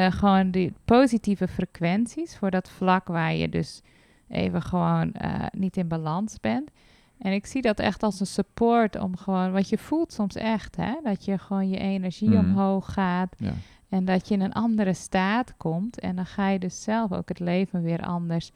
gewoon 0.10 0.52
die 0.52 0.74
positieve 0.86 1.48
frequenties 1.48 2.38
voor 2.38 2.52
dat 2.52 2.70
vlak 2.70 3.08
waar 3.08 3.34
je 3.36 3.50
dus 3.50 3.82
even 4.30 4.62
gewoon 4.62 5.12
eh, 5.12 5.46
niet 5.52 5.78
in 5.78 5.88
balans 5.88 6.40
bent. 6.40 6.72
En 7.18 7.34
ik 7.34 7.46
zie 7.46 7.62
dat 7.62 7.80
echt 7.80 8.04
als 8.04 8.20
een 8.20 8.26
support 8.28 9.00
om 9.00 9.18
gewoon, 9.18 9.52
wat 9.52 9.70
je 9.70 9.78
voelt 9.78 10.14
soms 10.14 10.36
echt, 10.36 10.76
hè, 10.76 10.94
dat 11.04 11.26
je 11.26 11.38
gewoon 11.38 11.70
je 11.70 11.78
energie 11.78 12.30
Mhm. 12.30 12.38
omhoog 12.40 12.94
gaat. 12.94 13.36
Ja. 13.38 13.52
En 13.90 14.06
dat 14.06 14.28
je 14.28 14.34
in 14.34 14.42
een 14.42 14.54
andere 14.54 14.94
staat 14.94 15.54
komt. 15.58 16.00
En 16.00 16.16
dan 16.16 16.26
ga 16.26 16.48
je 16.50 16.60
dus 16.60 16.84
zelf 16.84 17.12
ook 17.12 17.30
het 17.30 17.40
leven 17.40 17.82
weer 17.82 18.02
anders 18.02 18.52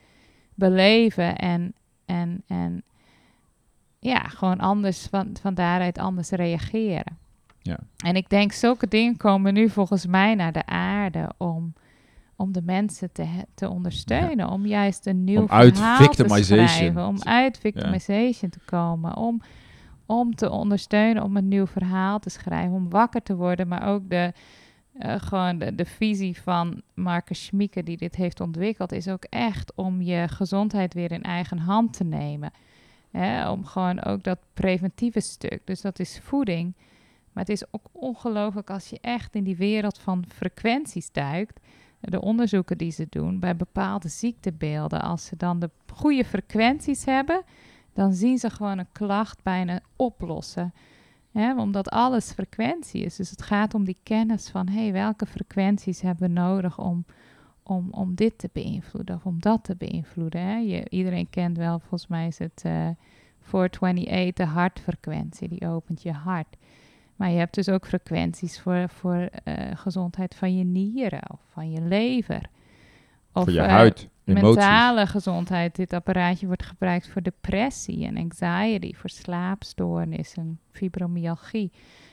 beleven. 0.56 1.36
En, 1.36 1.74
en, 2.06 2.44
en 2.48 2.84
ja, 4.00 4.20
gewoon 4.20 4.60
anders 4.60 5.08
van, 5.08 5.30
van 5.42 5.54
daaruit 5.54 5.98
anders 5.98 6.30
reageren. 6.30 7.18
Ja. 7.62 7.80
En 7.98 8.16
ik 8.16 8.30
denk, 8.30 8.52
zulke 8.52 8.88
dingen 8.88 9.18
komen 9.18 9.54
nu 9.54 9.70
volgens 9.70 10.06
mij 10.06 10.36
naar 10.36 10.52
de 10.52 10.66
aarde 10.66 11.32
om, 11.38 11.74
om 12.36 12.52
de 12.52 12.62
mensen 12.62 13.12
te, 13.12 13.28
te 13.54 13.70
ondersteunen. 13.70 14.50
Om 14.50 14.66
juist 14.66 15.06
een 15.06 15.24
nieuw 15.24 15.42
Om 15.42 15.48
verhaal 15.48 16.08
te 16.08 16.44
schrijven. 16.44 17.08
Om 17.08 17.24
uit 17.24 17.58
victimization 17.58 18.50
te 18.50 18.60
komen. 18.66 19.18
Om, 19.18 19.42
om 20.06 20.36
te 20.36 20.50
ondersteunen, 20.50 21.24
om 21.24 21.38
een 21.38 21.48
nieuw 21.48 21.68
verhaal 21.68 22.20
te 22.20 22.30
schrijven. 22.30 22.74
Om 22.74 22.90
wakker 22.90 23.24
te 23.24 23.36
worden, 23.36 23.68
maar 23.68 23.88
ook 23.88 24.10
de, 24.10 24.34
eh, 24.94 25.16
gewoon 25.18 25.58
de, 25.58 25.76
de 25.76 25.86
visie 25.86 26.42
van 26.42 26.82
Marcus 26.94 27.46
Schmieke, 27.46 27.84
die 27.84 27.98
dit 27.98 28.16
heeft 28.16 28.40
ontwikkeld, 28.40 28.92
is 28.92 29.08
ook 29.08 29.24
echt 29.24 29.76
om 29.76 30.02
je 30.02 30.28
gezondheid 30.28 30.94
weer 30.94 31.12
in 31.12 31.24
eigen 31.24 31.58
hand 31.58 31.94
te 31.94 32.04
nemen. 32.04 32.52
Hè, 33.12 33.50
om 33.50 33.66
gewoon 33.66 34.04
ook 34.04 34.24
dat 34.24 34.40
preventieve 34.54 35.20
stuk. 35.20 35.62
Dus 35.66 35.82
dat 35.82 36.00
is 36.00 36.20
voeding. 36.24 36.74
Maar 37.34 37.44
het 37.44 37.54
is 37.54 37.64
ook 37.72 37.86
ongelooflijk 37.92 38.70
als 38.70 38.90
je 38.90 38.98
echt 39.02 39.36
in 39.36 39.44
die 39.44 39.56
wereld 39.56 39.98
van 39.98 40.26
frequenties 40.28 41.12
duikt. 41.12 41.60
De 42.10 42.22
onderzoeken 42.22 42.78
die 42.78 42.92
ze 42.92 43.08
doen 43.10 43.40
bij 43.40 43.56
bepaalde 43.56 44.08
ziektebeelden. 44.08 45.02
Als 45.02 45.26
ze 45.26 45.36
dan 45.36 45.60
de 45.60 45.70
goede 45.94 46.26
frequenties 46.26 47.06
hebben, 47.06 47.42
dan 47.94 48.14
zien 48.14 48.38
ze 48.38 48.50
gewoon 48.50 48.78
een 48.78 48.92
klacht 48.92 49.44
bijna 49.44 49.80
oplossen. 49.96 50.74
Omdat 51.58 51.90
alles 51.90 52.32
frequentie 52.32 53.04
is. 53.04 53.16
Dus 53.16 53.30
het 53.30 53.42
gaat 53.42 53.74
om 53.74 53.86
die 53.86 53.98
kennis 54.04 54.50
van 54.50 54.70
hey, 54.70 54.92
welke 54.92 55.26
frequenties 55.26 56.02
hebben 56.02 56.28
we 56.28 56.34
nodig 56.34 56.80
om, 56.80 57.06
om, 57.64 57.88
om 57.92 58.16
dit 58.16 58.38
te 58.38 58.50
beïnvloeden 58.54 59.16
of 59.16 59.26
om 59.26 59.42
dat 59.42 59.64
te 59.64 59.76
beïnvloeden. 59.76 60.68
Je, 60.68 60.90
iedereen 60.90 61.30
kent 61.30 61.58
wel, 61.58 61.80
volgens 61.80 62.08
mij 62.08 62.28
is 62.28 62.38
het 62.38 62.62
eh 62.66 62.90
428, 63.44 64.34
de 64.46 64.52
hartfrequentie, 64.52 65.48
die 65.48 65.68
opent 65.68 66.02
je 66.02 66.12
hart. 66.12 66.58
Maar 67.24 67.32
je 67.32 67.38
hebt 67.38 67.54
dus 67.54 67.70
ook 67.70 67.88
frequenties 67.88 68.60
voor, 68.60 68.90
voor 68.90 69.30
eh, 69.44 69.56
gezondheid 69.74 70.36
van 70.36 70.58
je 70.58 70.64
nieren 70.64 71.22
of 71.32 71.40
van 71.52 71.72
je 71.72 71.82
lever. 71.82 72.50
Of, 73.34 73.44
voor 73.44 73.54
je 73.54 73.62
eh, 73.62 73.68
huid, 73.68 74.10
emoties. 74.26 74.56
mentale 74.56 75.08
gezondheid. 75.08 75.76
Dit 75.76 75.94
apparaatje 75.94 76.48
wordt 76.48 76.66
gebruikt 76.66 77.08
voor 77.08 77.22
depressie 77.22 78.06
en 78.06 78.18
anxiety, 78.18 78.94
voor 78.94 79.10
slaapstoornissen, 79.10 80.60
fibromyalgie. 80.72 81.72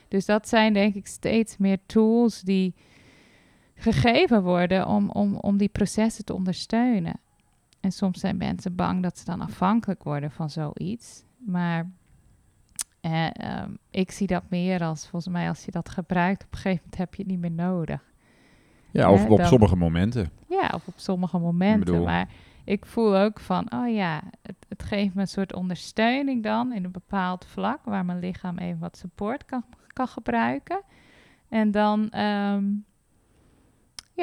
Dus 0.08 0.26
dat 0.26 0.48
zijn 0.48 0.72
denk 0.72 0.94
ik 0.94 1.06
steeds 1.06 1.56
meer 1.56 1.78
tools 1.86 2.40
die 2.40 2.74
gegeven 3.74 4.42
worden 4.42 4.86
om, 4.86 5.10
om, 5.10 5.36
om 5.36 5.56
die 5.56 5.68
processen 5.68 6.24
te 6.24 6.34
ondersteunen. 6.34 7.20
En 7.80 7.92
soms 7.92 8.20
zijn 8.20 8.36
mensen 8.36 8.74
bang 8.74 9.02
dat 9.02 9.18
ze 9.18 9.24
dan 9.24 9.40
afhankelijk 9.40 10.02
worden 10.02 10.30
van 10.30 10.50
zoiets. 10.50 11.24
Maar 11.38 11.90
eh, 13.00 13.26
ehm, 13.32 13.70
ik 13.90 14.10
zie 14.10 14.26
dat 14.26 14.42
meer 14.48 14.82
als, 14.82 15.08
volgens 15.08 15.32
mij, 15.32 15.48
als 15.48 15.64
je 15.64 15.70
dat 15.70 15.88
gebruikt, 15.88 16.44
op 16.44 16.52
een 16.52 16.58
gegeven 16.58 16.80
moment 16.84 16.98
heb 16.98 17.14
je 17.14 17.22
het 17.22 17.30
niet 17.30 17.40
meer 17.40 17.50
nodig. 17.66 18.02
Ja, 18.90 19.12
of 19.12 19.26
op 19.28 19.36
dan- 19.38 19.46
sommige 19.46 19.76
momenten. 19.76 20.30
Ja, 20.48 20.70
of 20.74 20.86
op 20.86 20.94
sommige 20.96 21.38
momenten. 21.38 21.84
bedoel- 21.84 22.04
Maar 22.04 22.28
ik 22.64 22.86
voel 22.86 23.16
ook 23.16 23.40
van, 23.40 23.72
oh 23.72 23.94
ja, 23.94 24.22
het, 24.42 24.56
het 24.68 24.82
geeft 24.82 25.14
me 25.14 25.20
een 25.20 25.28
soort 25.28 25.54
ondersteuning 25.54 26.42
dan 26.42 26.72
in 26.72 26.84
een 26.84 26.90
bepaald 26.90 27.44
vlak 27.46 27.84
waar 27.84 28.04
mijn 28.04 28.18
lichaam 28.18 28.58
even 28.58 28.78
wat 28.78 28.96
support 28.96 29.44
kan, 29.44 29.64
kan 29.86 30.08
gebruiken. 30.08 30.82
En 31.48 31.70
dan, 31.70 32.10
ehm, 32.10 32.64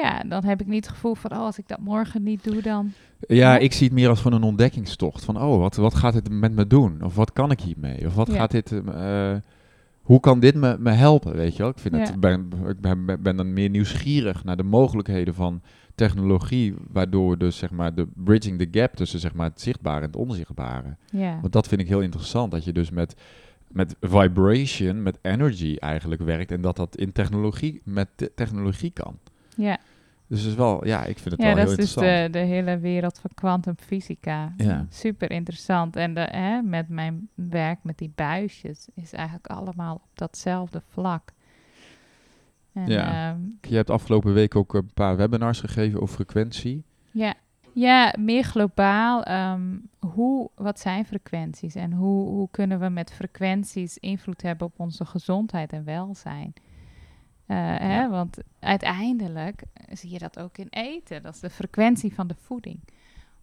ja, 0.02 0.22
dan 0.28 0.44
heb 0.44 0.60
ik 0.60 0.66
niet 0.66 0.84
het 0.86 0.94
gevoel 0.94 1.14
van, 1.14 1.30
oh, 1.32 1.38
als 1.38 1.58
ik 1.58 1.68
dat 1.68 1.78
morgen 1.80 2.22
niet 2.22 2.44
doe, 2.44 2.62
dan. 2.62 2.92
Ja, 3.28 3.58
ik 3.58 3.72
zie 3.72 3.86
het 3.86 3.94
meer 3.94 4.08
als 4.08 4.20
gewoon 4.20 4.38
een 4.42 4.48
ontdekkingstocht. 4.48 5.24
Van, 5.24 5.42
oh, 5.42 5.58
wat, 5.58 5.76
wat 5.76 5.94
gaat 5.94 6.12
dit 6.12 6.30
met 6.30 6.52
me 6.52 6.66
doen? 6.66 7.02
Of 7.02 7.14
wat 7.14 7.32
kan 7.32 7.50
ik 7.50 7.60
hiermee? 7.60 8.06
Of 8.06 8.14
wat 8.14 8.26
Ja. 8.28 8.34
gaat 8.34 8.50
dit... 8.50 8.72
eh, 8.72 9.34
hoe 10.02 10.20
kan 10.20 10.40
dit 10.40 10.54
me, 10.54 10.76
me 10.78 10.90
helpen, 10.90 11.34
weet 11.36 11.52
je 11.56 11.62
wel? 11.62 11.70
Ik, 11.70 11.78
vind 11.78 11.94
Ja. 11.96 12.16
ben, 12.18 12.50
ik 12.68 12.80
ben, 12.80 13.04
ben- 13.06 13.22
ben 13.22 13.36
dan 13.36 13.52
meer 13.52 13.70
nieuwsgierig 13.70 14.44
naar 14.44 14.56
de 14.56 14.62
mogelijkheden 14.62 15.34
van 15.34 15.60
technologie, 15.94 16.74
waardoor 16.92 17.30
we 17.30 17.36
dus 17.36 17.56
zeg 17.56 17.70
maar 17.70 17.94
de 17.94 18.06
bridging 18.14 18.58
the 18.58 18.78
gap 18.78 18.94
tussen 18.96 19.18
zeg 19.20 19.34
maar 19.34 19.48
het 19.48 19.60
zichtbare 19.60 20.00
en 20.00 20.06
het 20.06 20.16
onzichtbare. 20.16 20.96
Ja, 21.10 21.38
Want 21.40 21.52
dat 21.52 21.68
vind 21.68 21.80
ik 21.80 21.88
heel 21.88 22.00
interessant, 22.00 22.50
dat 22.50 22.64
je 22.64 22.72
dus 22.72 22.90
met, 22.90 23.14
met 23.68 23.96
vibration, 24.00 25.02
met 25.02 25.18
energy 25.22 25.76
eigenlijk 25.78 26.22
werkt 26.22 26.50
en 26.52 26.60
dat 26.60 26.76
dat 26.76 26.96
in 26.96 27.12
technologie, 27.12 27.80
met 27.84 28.08
te- 28.14 28.32
technologie 28.34 28.90
kan. 28.90 29.18
Ja. 29.58 29.78
Dus 30.26 30.40
het 30.40 30.48
is 30.50 30.54
wel, 30.54 30.86
ja, 30.86 31.04
ik 31.04 31.18
vind 31.18 31.30
het 31.34 31.40
ja 31.42 31.46
wel 31.46 31.56
heel 31.56 31.64
dat 31.66 31.78
is 31.78 31.84
dus 31.84 31.94
interessant. 31.94 32.32
de, 32.32 32.38
de 32.38 32.44
hele 32.44 32.78
wereld 32.78 33.18
van 33.18 33.30
kwantumfysica. 33.34 34.52
Ja. 34.56 34.86
Super 34.90 35.30
interessant. 35.30 35.96
En 35.96 36.14
de, 36.14 36.20
hè, 36.20 36.62
met 36.62 36.88
mijn 36.88 37.28
werk 37.34 37.78
met 37.82 37.98
die 37.98 38.12
buisjes 38.14 38.88
is 38.94 39.12
eigenlijk 39.12 39.46
allemaal 39.46 39.94
op 39.94 40.08
datzelfde 40.14 40.82
vlak. 40.88 41.32
En, 42.72 42.86
Ja. 42.86 43.30
ehm, 43.30 43.40
Je 43.60 43.76
hebt 43.76 43.90
afgelopen 43.90 44.32
week 44.34 44.56
ook 44.56 44.74
een 44.74 44.90
paar 44.94 45.16
webinars 45.16 45.60
gegeven 45.60 46.00
over 46.00 46.14
frequentie. 46.14 46.84
Ja, 47.10 47.34
ja 47.72 48.14
meer 48.18 48.42
globaal. 48.44 49.22
ehm, 49.24 49.76
hoe, 49.98 50.50
wat 50.54 50.80
zijn 50.80 51.04
frequenties 51.04 51.74
en 51.74 51.92
hoe, 51.92 52.28
hoe 52.28 52.48
kunnen 52.50 52.80
we 52.80 52.88
met 52.88 53.12
frequenties 53.12 53.98
invloed 53.98 54.42
hebben 54.42 54.66
op 54.66 54.74
onze 54.80 55.04
gezondheid 55.04 55.72
en 55.72 55.84
welzijn? 55.84 56.52
Eh, 57.48 57.76
hè, 57.78 58.08
want 58.08 58.38
uiteindelijk 58.58 59.62
zie 59.92 60.10
je 60.10 60.18
dat 60.18 60.38
ook 60.38 60.58
in 60.58 60.66
eten. 60.70 61.22
Dat 61.22 61.34
is 61.34 61.40
de 61.40 61.50
frequentie 61.50 62.14
van 62.14 62.26
de 62.26 62.34
voeding. 62.34 62.80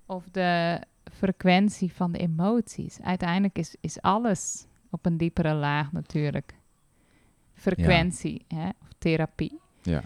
Of 0.06 0.30
de 0.32 0.82
frequentie 1.04 1.92
van 1.92 2.12
de 2.12 2.18
emoties. 2.18 3.02
Uiteindelijk 3.02 3.58
is, 3.58 3.76
is 3.82 4.02
alles 4.02 4.66
op 4.90 5.06
een 5.06 5.18
diepere 5.18 5.54
laag 5.54 5.92
natuurlijk. 5.92 6.56
Frequentie 7.54 8.46
hè, 8.48 8.70
of 8.82 8.90
therapie. 8.98 9.60
Ja. 9.82 10.04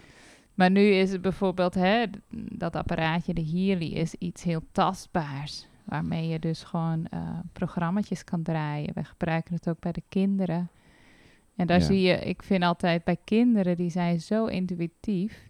Maar 0.54 0.70
nu 0.70 0.80
is 0.80 1.12
het 1.12 1.22
bijvoorbeeld, 1.22 1.74
hè, 1.74 2.04
dat 2.30 2.76
apparaatje, 2.76 3.34
de 3.34 3.44
Healy, 3.44 3.92
is 3.92 4.14
iets 4.14 4.42
heel 4.42 4.62
tastbaars. 4.72 5.68
Waarmee 5.84 6.28
je 6.28 6.38
dus 6.38 6.62
gewoon 6.62 7.06
eh 7.06 7.38
programma's 7.52 8.24
kan 8.24 8.42
draaien. 8.42 8.94
We 8.94 9.04
gebruiken 9.04 9.54
het 9.54 9.68
ook 9.68 9.80
bij 9.80 9.92
de 9.92 10.02
kinderen. 10.08 10.70
En 11.60 11.66
daar 11.66 11.78
Ja. 11.78 11.84
zie 11.84 12.00
je, 12.00 12.12
ik 12.16 12.42
vind 12.42 12.62
altijd 12.62 13.04
bij 13.04 13.16
kinderen, 13.24 13.76
die 13.76 13.90
zijn 13.90 14.20
zo 14.20 14.46
intuïtief. 14.46 15.48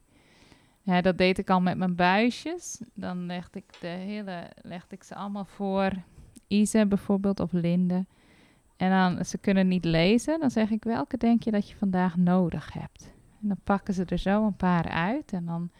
Ja, 0.82 1.00
dat 1.00 1.18
deed 1.18 1.38
ik 1.38 1.50
al 1.50 1.60
met 1.60 1.76
mijn 1.78 1.94
buisjes. 1.94 2.80
Dan 2.94 3.26
legde 3.26 3.58
ik, 3.58 3.80
de 3.80 3.86
hele, 3.86 4.50
legde 4.62 4.94
ik 4.94 5.02
ze 5.02 5.14
allemaal 5.14 5.44
voor. 5.44 5.92
Isa 6.46 6.86
bijvoorbeeld 6.86 7.40
of 7.40 7.52
Linde. 7.52 8.06
En 8.76 8.90
dan, 8.90 9.24
ze 9.24 9.38
kunnen 9.38 9.68
niet 9.68 9.84
lezen. 9.84 10.40
Dan 10.40 10.50
zeg 10.50 10.70
ik, 10.70 10.84
welke 10.84 11.16
denk 11.16 11.42
je 11.42 11.50
dat 11.50 11.68
je 11.68 11.76
vandaag 11.76 12.16
nodig 12.16 12.72
hebt? 12.72 13.12
En 13.42 13.48
dan 13.48 13.60
pakken 13.64 13.94
ze 13.94 14.04
er 14.04 14.18
zo 14.18 14.46
een 14.46 14.56
paar 14.56 14.88
uit. 14.88 15.32
En 15.32 15.44
dan, 15.46 15.70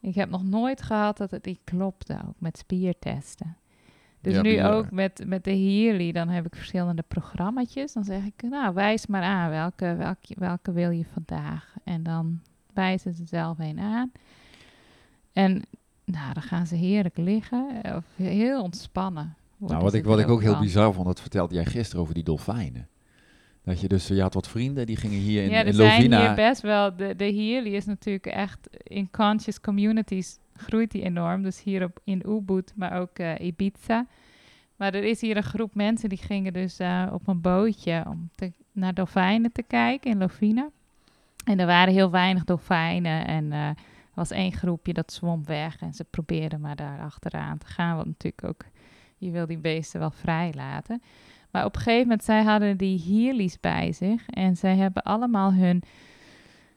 ik 0.00 0.14
heb 0.14 0.30
nog 0.30 0.44
nooit 0.44 0.82
gehad 0.82 1.16
dat 1.16 1.30
het 1.30 1.44
niet 1.44 1.60
klopte, 1.64 2.20
ook 2.28 2.34
met 2.38 2.58
spiertesten. 2.58 3.56
Dus 4.20 4.34
Ja, 4.34 4.42
nu 4.42 4.64
ook 4.64 4.90
met, 4.90 5.22
met 5.26 5.44
de 5.44 5.50
Healy, 5.50 6.12
dan 6.12 6.28
heb 6.28 6.46
ik 6.46 6.54
verschillende 6.54 7.02
programma's. 7.08 7.92
Dan 7.92 8.04
zeg 8.04 8.24
ik, 8.24 8.42
nou, 8.42 8.74
wijs 8.74 9.06
maar 9.06 9.22
aan, 9.22 9.50
welke, 9.50 9.94
welke, 9.94 10.34
welke 10.38 10.72
wil 10.72 10.90
je 10.90 11.04
vandaag? 11.12 11.74
En 11.84 12.02
dan 12.02 12.40
wijzen 12.74 13.14
ze 13.14 13.24
zelf 13.26 13.58
een 13.58 13.78
aan. 13.80 14.12
En 15.32 15.62
nou, 16.04 16.32
dan 16.32 16.42
gaan 16.42 16.66
ze 16.66 16.74
heerlijk 16.74 17.16
liggen, 17.16 17.82
eh, 17.82 17.96
of 17.96 18.04
heel 18.16 18.62
ontspannen. 18.62 19.34
Nou, 19.56 19.82
wat 19.82 19.94
ik, 19.94 20.04
wat 20.04 20.18
ik 20.18 20.28
ook 20.28 20.40
heel 20.40 20.52
van. 20.52 20.62
bizar 20.62 20.92
vond, 20.92 21.06
dat 21.06 21.20
vertelde 21.20 21.54
jij 21.54 21.64
gisteren 21.64 22.02
over 22.02 22.14
die 22.14 22.24
dolfijnen. 22.24 22.88
Dat 23.64 23.80
je 23.80 23.88
dus, 23.88 24.08
je 24.08 24.20
had 24.20 24.34
wat 24.34 24.48
vrienden, 24.48 24.86
die 24.86 24.96
gingen 24.96 25.18
hier 25.18 25.42
in, 25.42 25.50
ja, 25.50 25.58
er 25.58 25.66
in 25.66 25.74
zijn 25.74 25.88
Lovina... 25.88 26.26
hier 26.26 26.34
best 26.34 26.62
wel. 26.62 26.96
De, 26.96 27.16
de 27.16 27.32
is 27.62 27.84
natuurlijk 27.84 28.26
echt 28.26 28.68
in 28.82 29.10
conscious 29.10 29.60
communities 29.60 30.38
groeit 30.56 30.90
die 30.90 31.02
enorm. 31.02 31.42
Dus 31.42 31.62
hier 31.62 31.84
op, 31.84 32.00
in 32.04 32.22
Ubud, 32.26 32.72
maar 32.76 33.00
ook 33.00 33.18
eh, 33.18 33.46
Ibiza. 33.46 34.06
Maar 34.76 34.94
er 34.94 35.04
is 35.04 35.20
hier 35.20 35.36
een 35.36 35.42
groep 35.42 35.74
mensen 35.74 36.08
die 36.08 36.18
gingen 36.18 36.52
dus 36.52 36.78
eh, 36.78 37.06
op 37.12 37.28
een 37.28 37.40
bootje 37.40 38.04
om 38.06 38.30
te, 38.34 38.52
naar 38.72 38.94
dolfijnen 38.94 39.52
te 39.52 39.62
kijken 39.62 40.10
in 40.10 40.18
Lovina. 40.18 40.70
En 41.44 41.58
er 41.60 41.66
waren 41.66 41.94
heel 41.94 42.10
weinig 42.10 42.44
dolfijnen 42.44 43.26
en 43.26 43.52
er 43.52 43.74
was 44.14 44.30
één 44.30 44.52
groepje 44.52 44.92
dat 44.92 45.12
zwom 45.12 45.44
weg 45.44 45.76
en 45.80 45.92
ze 45.92 46.04
probeerden 46.04 46.60
maar 46.60 46.76
daar 46.76 47.00
achteraan 47.00 47.58
te 47.58 47.66
gaan. 47.66 47.96
Want 47.96 48.06
natuurlijk 48.06 48.44
ook, 48.44 48.64
je 49.18 49.30
wil 49.30 49.46
die 49.46 49.58
beesten 49.58 50.00
wel 50.00 50.10
vrij 50.10 50.52
laten. 50.54 51.02
Maar 51.50 51.64
op 51.64 51.74
een 51.74 51.80
gegeven 51.80 52.02
moment, 52.02 52.24
zij 52.24 52.42
hadden 52.42 52.76
die 52.76 53.02
Healy's 53.02 53.60
bij 53.60 53.92
zich. 53.92 54.28
En 54.28 54.56
zij 54.56 54.76
hebben 54.76 55.02
allemaal 55.02 55.52
hun, 55.52 55.82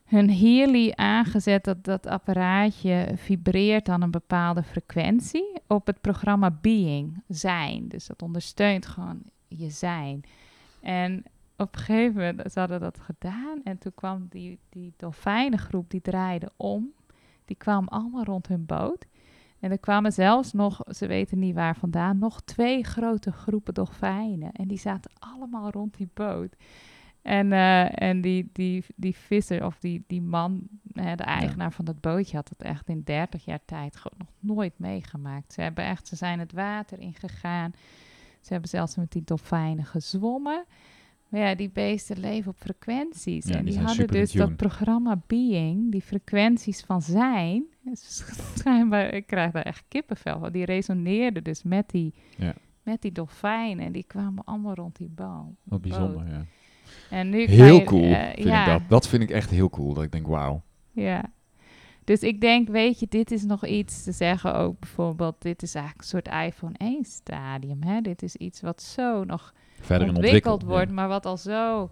hun 0.06 0.30
Healy 0.32 0.92
aangezet. 0.96 1.64
Dat 1.64 1.84
dat 1.84 2.08
apparaatje 2.08 3.12
vibreert 3.16 3.90
aan 3.90 4.02
een 4.02 4.12
bepaalde 4.12 4.64
frequentie. 4.64 5.62
Op 5.68 5.88
het 5.88 6.02
programma 6.02 6.58
Being, 6.62 7.24
zijn. 7.28 7.88
Dus 7.88 8.08
dat 8.08 8.22
ondersteunt 8.22 8.86
gewoon 8.86 9.22
je 9.48 9.70
zijn. 9.70 10.24
En 10.82 11.24
op 11.58 11.76
een 11.76 11.82
gegeven 11.82 12.16
moment, 12.16 12.52
ze 12.52 12.60
hadden 12.60 12.80
dat 12.80 13.00
gedaan. 13.00 13.60
En 13.64 13.78
toen 13.78 13.94
kwam 13.96 14.28
die, 14.30 14.60
die 14.70 14.94
dolfijnengroep, 14.98 15.90
die 15.90 16.02
draaide 16.02 16.52
om. 16.58 16.94
Die 17.46 17.56
kwamen 17.56 17.90
allemaal 17.90 18.24
rond 18.24 18.48
hun 18.48 18.66
boot. 18.66 19.06
En 19.64 19.72
er 19.72 19.80
kwamen 19.80 20.12
zelfs 20.12 20.54
nog, 20.54 20.82
ze 20.96 21.08
weten 21.08 21.40
niet 21.40 21.56
waar 21.56 21.76
vandaan, 21.76 22.18
nog 22.18 22.42
twee 22.42 22.84
grote 22.84 23.32
groepen 23.32 23.74
dolfijnen. 23.74 24.52
En 24.52 24.68
die 24.68 24.78
zaten 24.78 25.12
allemaal 25.20 25.70
rond 25.70 25.98
die 25.98 26.10
boot. 26.14 26.56
En, 27.22 27.52
eh, 27.52 28.02
en 28.02 28.22
die, 28.22 28.50
die, 28.54 28.86
die 28.96 29.16
visser 29.16 29.66
of 29.66 29.80
die, 29.80 30.04
die 30.08 30.22
man, 30.22 30.68
hè, 30.94 31.16
de 31.16 31.24
eigenaar 31.24 31.72
van 31.72 31.86
dat 31.86 32.02
bootje, 32.02 32.36
had 32.36 32.50
het 32.50 32.62
echt 32.62 32.90
in 32.90 33.02
30 33.04 33.46
jaar 33.46 33.66
tijd 33.66 33.96
gewoon 33.96 34.18
nog 34.18 34.56
nooit 34.56 34.80
meegemaakt. 34.80 35.54
Ze, 35.54 35.62
hebben 35.62 35.84
echt, 35.84 36.08
ze 36.08 36.16
zijn 36.16 36.40
het 36.40 36.52
water 36.52 37.00
ingegaan. 37.00 37.74
Ze 38.42 38.52
hebben 38.52 38.70
zelfs 38.70 38.96
met 38.96 39.12
die 39.12 39.24
dolfijnen 39.24 39.86
gezwommen. 39.86 40.66
Maar 41.30 41.42
ja, 41.42 41.56
die 41.56 41.70
beesten 41.70 42.20
leven 42.20 42.52
op 42.52 42.58
frequenties. 42.58 43.46
Ja, 43.46 43.56
en 43.56 43.66
die 43.66 43.80
hadden 43.80 44.08
dus 44.08 44.32
dat 44.32 44.56
programma 44.56 45.22
Being, 45.28 45.92
die 45.92 46.02
frequenties 46.02 46.82
van 46.82 47.02
zijn. 47.02 47.66
Schijnbaar, 47.92 49.14
ik 49.14 49.28
krijg 49.28 49.52
daar 49.52 49.64
echt 49.64 49.84
kippenvel 49.88 50.40
van. 50.40 50.52
Die 50.52 50.66
resoneerden 50.66 51.44
dus 51.44 51.64
met 51.64 51.90
die, 51.90 52.14
Ja. 52.38 52.54
met 52.84 53.02
die 53.02 53.12
dolfijnen. 53.12 53.86
En 53.86 53.92
die 53.92 54.04
kwamen 54.08 54.44
allemaal 54.44 54.74
rond 54.74 54.96
die 54.96 55.10
boom. 55.10 55.56
Wat 55.64 55.82
bijzonder, 55.82 56.28
ja. 56.28 56.46
En 57.10 57.30
nu 57.30 57.46
Heel 57.46 57.76
je, 57.76 57.84
cool, 57.84 58.04
eh, 58.04 58.34
vind 58.34 58.48
ja, 58.48 58.62
ik 58.62 58.72
dat. 58.72 58.90
Dat 58.90 59.08
vind 59.08 59.24
ik 59.24 59.30
echt 59.30 59.50
heel 59.50 59.70
cool, 59.70 59.94
dat 59.94 60.04
ik 60.04 60.12
denk, 60.12 60.28
wauw. 60.28 60.62
Ja. 60.92 61.32
Dus 62.04 62.20
ik 62.20 62.42
denk, 62.42 62.68
weet 62.68 63.00
je, 63.00 63.06
dit 63.10 63.32
is 63.32 63.44
nog 63.44 63.66
iets 63.66 64.04
te 64.04 64.12
zeggen 64.12 64.56
ook 64.56 64.80
bijvoorbeeld. 64.80 65.42
Dit 65.42 65.62
is 65.62 65.76
eigenlijk 65.76 66.04
een 66.04 66.10
soort 66.10 66.46
iPhone 66.46 66.74
1 66.78 67.06
stadium. 67.06 67.84
Hè? 67.84 68.02
Dit 68.02 68.24
is 68.24 68.36
iets 68.36 68.62
wat 68.62 68.82
zo 68.82 69.24
nog 69.24 69.54
Verder 69.80 70.08
ontwikkeld 70.08 70.16
ontwikkeld 70.16 70.64
wordt, 70.64 70.88
ja. 70.88 70.94
maar 70.94 71.08
wat 71.08 71.26
al 71.26 71.38
zo 71.38 71.90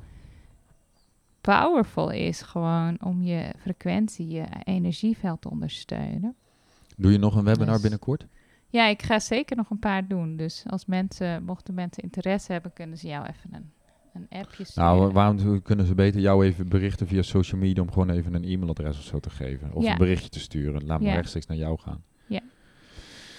powerful 1.41 2.09
is 2.09 2.41
gewoon 2.41 2.97
om 3.03 3.21
je 3.21 3.53
frequentie, 3.59 4.27
je 4.27 4.43
energieveld 4.63 5.41
te 5.41 5.49
ondersteunen. 5.49 6.35
Doe 6.97 7.11
je 7.11 7.17
nog 7.17 7.35
een 7.35 7.43
webinar 7.43 7.73
Dus- 7.73 7.81
binnenkort? 7.81 8.25
Ja, 8.69 8.87
ik 8.87 9.01
ga 9.01 9.19
zeker 9.19 9.55
nog 9.55 9.69
een 9.69 9.79
paar 9.79 10.07
doen. 10.07 10.35
Dus 10.35 10.63
als 10.67 10.85
mensen, 10.85 11.43
mochten 11.43 11.73
mensen 11.73 12.03
interesse 12.03 12.51
hebben, 12.51 12.73
kunnen 12.73 12.97
ze 12.97 13.07
jou 13.07 13.25
even 13.25 13.49
een, 13.53 13.71
een 14.13 14.27
appje 14.39 14.63
sturen. 14.63 14.95
Nou, 14.97 15.11
waarom 15.11 15.61
kunnen 15.61 15.85
ze 15.85 15.95
beter 15.95 16.21
jou 16.21 16.45
even 16.45 16.69
berichten 16.69 17.07
via 17.07 17.21
social 17.21 17.61
media 17.61 17.81
om 17.83 17.91
gewoon 17.91 18.09
even 18.09 18.33
een 18.33 18.43
e-mailadres 18.43 18.97
of 18.97 19.03
zo 19.03 19.19
te 19.19 19.29
geven? 19.29 19.73
Of 19.73 19.83
Ja. 19.83 19.91
een 19.91 19.97
berichtje 19.97 20.29
te 20.29 20.39
sturen. 20.39 20.85
Laat 20.85 20.99
me 20.99 21.05
Ja. 21.07 21.13
rechtstreeks 21.13 21.45
naar 21.45 21.57
jou 21.57 21.79
gaan. 21.79 22.03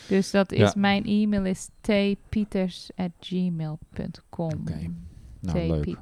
Dus 0.09 0.31
dat 0.31 0.53
is, 0.53 0.59
Ja. 0.59 0.73
mijn 0.77 1.05
e-mail 1.05 1.45
is 1.45 1.69
tpeters.gmail.com. 1.81 4.51
Oké. 4.61 4.91
Nou, 5.41 5.67
leuk. 5.67 5.97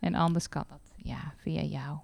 En 0.00 0.14
anders 0.14 0.48
kan 0.48 0.64
dat, 0.68 0.92
ja, 0.96 1.34
via 1.36 1.62
jou. 1.62 1.98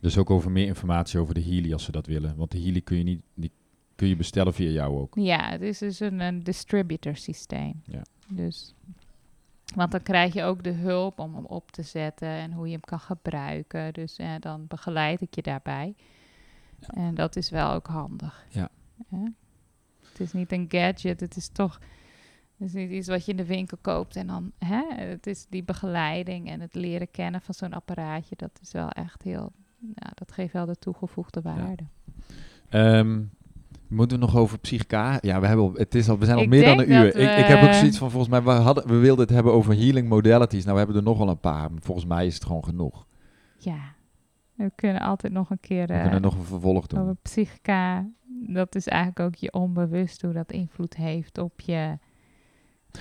Dus 0.00 0.18
ook 0.18 0.30
over 0.30 0.50
meer 0.50 0.66
informatie 0.66 1.18
over 1.18 1.34
de 1.34 1.42
Healy 1.42 1.72
als 1.72 1.84
ze 1.84 1.92
dat 1.92 2.06
willen. 2.06 2.36
Want 2.36 2.50
de 2.50 2.60
Healy 2.60 2.80
kun 2.80 2.96
je 2.96 3.02
niet, 3.02 3.22
die 3.34 3.52
kun 3.94 4.08
je 4.08 4.16
bestellen 4.16 4.54
via 4.54 4.70
jou 4.70 4.98
ook. 4.98 5.14
Ja, 5.14 5.50
het 5.50 5.62
is 5.62 5.78
dus 5.78 6.00
een, 6.00 6.20
een 6.20 6.42
distributor 6.42 7.16
systeem. 7.16 7.82
Ja. 7.84 8.02
Dus, 8.28 8.74
want 9.74 9.90
dan 9.90 10.02
krijg 10.02 10.34
je 10.34 10.42
ook 10.42 10.64
de 10.64 10.72
hulp 10.72 11.18
om 11.18 11.34
hem 11.34 11.44
op 11.44 11.70
te 11.70 11.82
zetten 11.82 12.28
en 12.28 12.52
hoe 12.52 12.66
je 12.66 12.72
hem 12.72 12.80
kan 12.80 13.00
gebruiken. 13.00 13.92
Dus 13.92 14.16
eh, 14.16 14.34
dan 14.40 14.66
begeleid 14.66 15.20
ik 15.20 15.34
je 15.34 15.42
daarbij. 15.42 15.94
Ja. 16.78 16.88
En 16.88 17.14
dat 17.14 17.36
is 17.36 17.50
wel 17.50 17.72
ook 17.72 17.86
handig. 17.86 18.46
Ja. 18.48 18.68
Hè? 19.08 19.24
Het 20.08 20.20
is 20.20 20.32
niet 20.32 20.52
een 20.52 20.66
gadget, 20.68 21.20
het 21.20 21.36
is 21.36 21.48
toch... 21.48 21.78
Het 22.58 22.68
is 22.68 22.72
niet 22.72 22.90
iets 22.90 23.08
wat 23.08 23.24
je 23.24 23.30
in 23.30 23.36
de 23.36 23.46
winkel 23.46 23.78
koopt 23.80 24.16
en 24.16 24.26
dan... 24.26 24.52
Hè? 24.58 24.82
Het 24.94 25.26
is 25.26 25.46
die 25.48 25.64
begeleiding 25.64 26.48
en 26.48 26.60
het 26.60 26.74
leren 26.74 27.10
kennen 27.10 27.40
van 27.40 27.54
zo'n 27.54 27.72
apparaatje. 27.72 28.36
Dat 28.36 28.58
is 28.62 28.72
wel 28.72 28.90
echt 28.90 29.22
heel... 29.22 29.52
Ja, 29.94 30.10
dat 30.14 30.32
geeft 30.32 30.52
wel 30.52 30.66
de 30.66 30.76
toegevoegde 30.78 31.40
waarde. 31.40 31.86
Ehm, 32.68 33.22
moeten 33.88 34.18
we 34.18 34.24
nog 34.24 34.36
over 34.36 34.58
psychica? 34.58 35.18
Ja, 35.20 35.40
we, 35.40 35.46
hebben 35.46 35.72
het 35.72 35.94
is 35.94 36.08
al, 36.08 36.18
we 36.18 36.24
zijn 36.24 36.36
al 36.36 36.42
Ik 36.42 36.48
meer 36.48 36.64
dan 36.64 36.78
een 36.78 36.92
uur. 36.92 37.06
Ik, 37.06 37.38
ik 37.38 37.46
heb 37.46 37.62
ook 37.62 37.72
zoiets 37.72 37.98
van, 37.98 38.10
volgens 38.10 38.30
mij, 38.30 38.42
we, 38.42 38.50
hadden, 38.50 38.86
we 38.86 38.96
wilden 38.96 39.24
het 39.24 39.34
hebben 39.34 39.52
over 39.52 39.74
healing 39.74 40.08
modalities. 40.08 40.62
Nou, 40.62 40.72
we 40.72 40.78
hebben 40.78 40.96
er 40.96 41.02
nog 41.02 41.18
wel 41.18 41.28
een 41.28 41.40
paar. 41.40 41.70
Maar 41.70 41.82
volgens 41.82 42.06
mij 42.06 42.26
is 42.26 42.34
het 42.34 42.44
gewoon 42.44 42.64
genoeg. 42.64 43.06
Ja, 43.58 43.94
we 44.54 44.72
kunnen 44.74 45.02
altijd 45.02 45.32
nog 45.32 45.50
een 45.50 45.60
keer 45.60 45.86
We 45.86 45.92
eh, 45.92 46.02
kunnen 46.02 46.22
nog 46.22 46.34
een 46.34 46.44
vervolg 46.44 46.86
doen. 46.86 47.00
over 47.00 47.16
psychica. 47.22 48.08
Dat 48.46 48.74
is 48.74 48.86
eigenlijk 48.86 49.20
ook 49.20 49.34
je 49.34 49.52
onbewust 49.52 50.22
hoe 50.22 50.32
dat 50.32 50.52
invloed 50.52 50.96
heeft 50.96 51.38
op 51.38 51.60
je. 51.60 51.98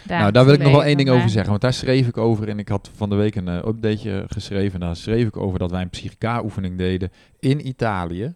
Nou, 0.08 0.32
daar 0.32 0.46
wil 0.46 0.54
ik 0.54 0.60
nog 0.62 0.72
wel 0.72 0.84
één 0.84 0.98
ding 0.98 1.10
over 1.10 1.30
zeggen. 1.30 1.50
Want 1.50 1.62
daar 1.62 1.74
schreef 1.74 2.08
ik 2.08 2.18
over. 2.18 2.50
En 2.50 2.60
ik 2.60 2.68
had 2.70 2.90
van 2.96 3.10
de 3.10 3.16
week 3.16 3.36
een 3.36 3.48
eh, 3.48 3.56
updateje 3.56 4.24
geschreven. 4.28 4.80
Daar 4.80 4.96
schreef 4.96 5.28
ik 5.28 5.38
over 5.38 5.60
dat 5.60 5.72
wij 5.72 5.82
een 5.82 5.90
psychica-oefening 5.90 6.78
deden 6.78 7.12
in 7.40 7.68
Italië. 7.68 8.34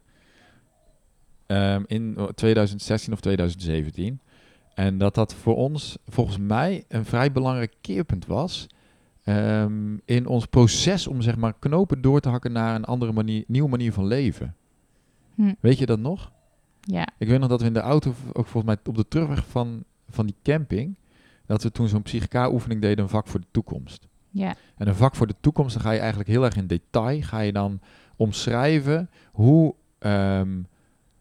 Ehm, 1.48 1.84
in 1.88 2.18
2016 2.36 3.14
of 3.14 3.20
2017. 3.20 4.20
En 4.74 4.98
dat 4.98 5.16
dat 5.16 5.34
voor 5.34 5.56
ons, 5.56 5.98
volgens 6.08 6.38
mij, 6.38 6.84
een 6.88 7.06
vrij 7.06 7.32
belangrijk 7.32 7.74
keerpunt 7.82 8.26
was. 8.26 8.68
ehm, 9.24 9.98
in 10.06 10.28
ons 10.28 10.46
proces 10.46 11.08
om 11.08 11.22
zeg 11.22 11.36
maar 11.36 11.54
knopen 11.60 12.02
door 12.02 12.20
te 12.20 12.30
hakken 12.30 12.52
naar 12.52 12.76
een 12.76 12.86
andere 12.86 13.12
manier, 13.12 13.44
nieuwe 13.48 13.70
manier 13.70 13.94
van 13.94 14.06
leven. 14.08 14.56
Hm, 15.36 15.54
Weet 15.60 15.78
je 15.78 15.86
dat 15.86 16.00
nog? 16.00 16.32
ja, 16.82 17.08
Ik 17.18 17.28
weet 17.28 17.40
nog 17.40 17.50
dat 17.50 17.62
we 17.62 17.68
in 17.68 17.74
de 17.74 17.80
auto, 17.80 18.10
ook 18.34 18.48
volgens 18.48 18.64
mij 18.64 18.78
op 18.86 18.96
de 18.96 19.08
terugweg 19.08 19.46
van, 19.48 19.84
van 20.10 20.26
die 20.26 20.36
camping, 20.44 20.96
dat 21.50 21.64
we 21.64 21.72
toen 21.72 21.88
zo'n 21.88 22.02
psychica-oefening 22.02 22.82
deden, 22.82 23.04
een 23.04 23.10
vak 23.10 23.28
voor 23.28 23.40
de 23.40 23.48
toekomst. 23.52 24.08
ja, 24.30 24.56
En 24.78 24.88
een 24.88 24.96
vak 24.96 25.16
voor 25.16 25.28
de 25.28 25.36
toekomst, 25.40 25.74
dan 25.74 25.84
ga 25.84 25.92
je 25.92 26.00
eigenlijk 26.00 26.30
heel 26.30 26.44
erg 26.44 26.56
in 26.56 26.68
detail, 26.68 27.22
ga 27.22 27.40
je 27.40 27.52
dan 27.52 27.80
omschrijven 28.16 29.10
hoe 29.32 29.76
ehm, 30.00 30.62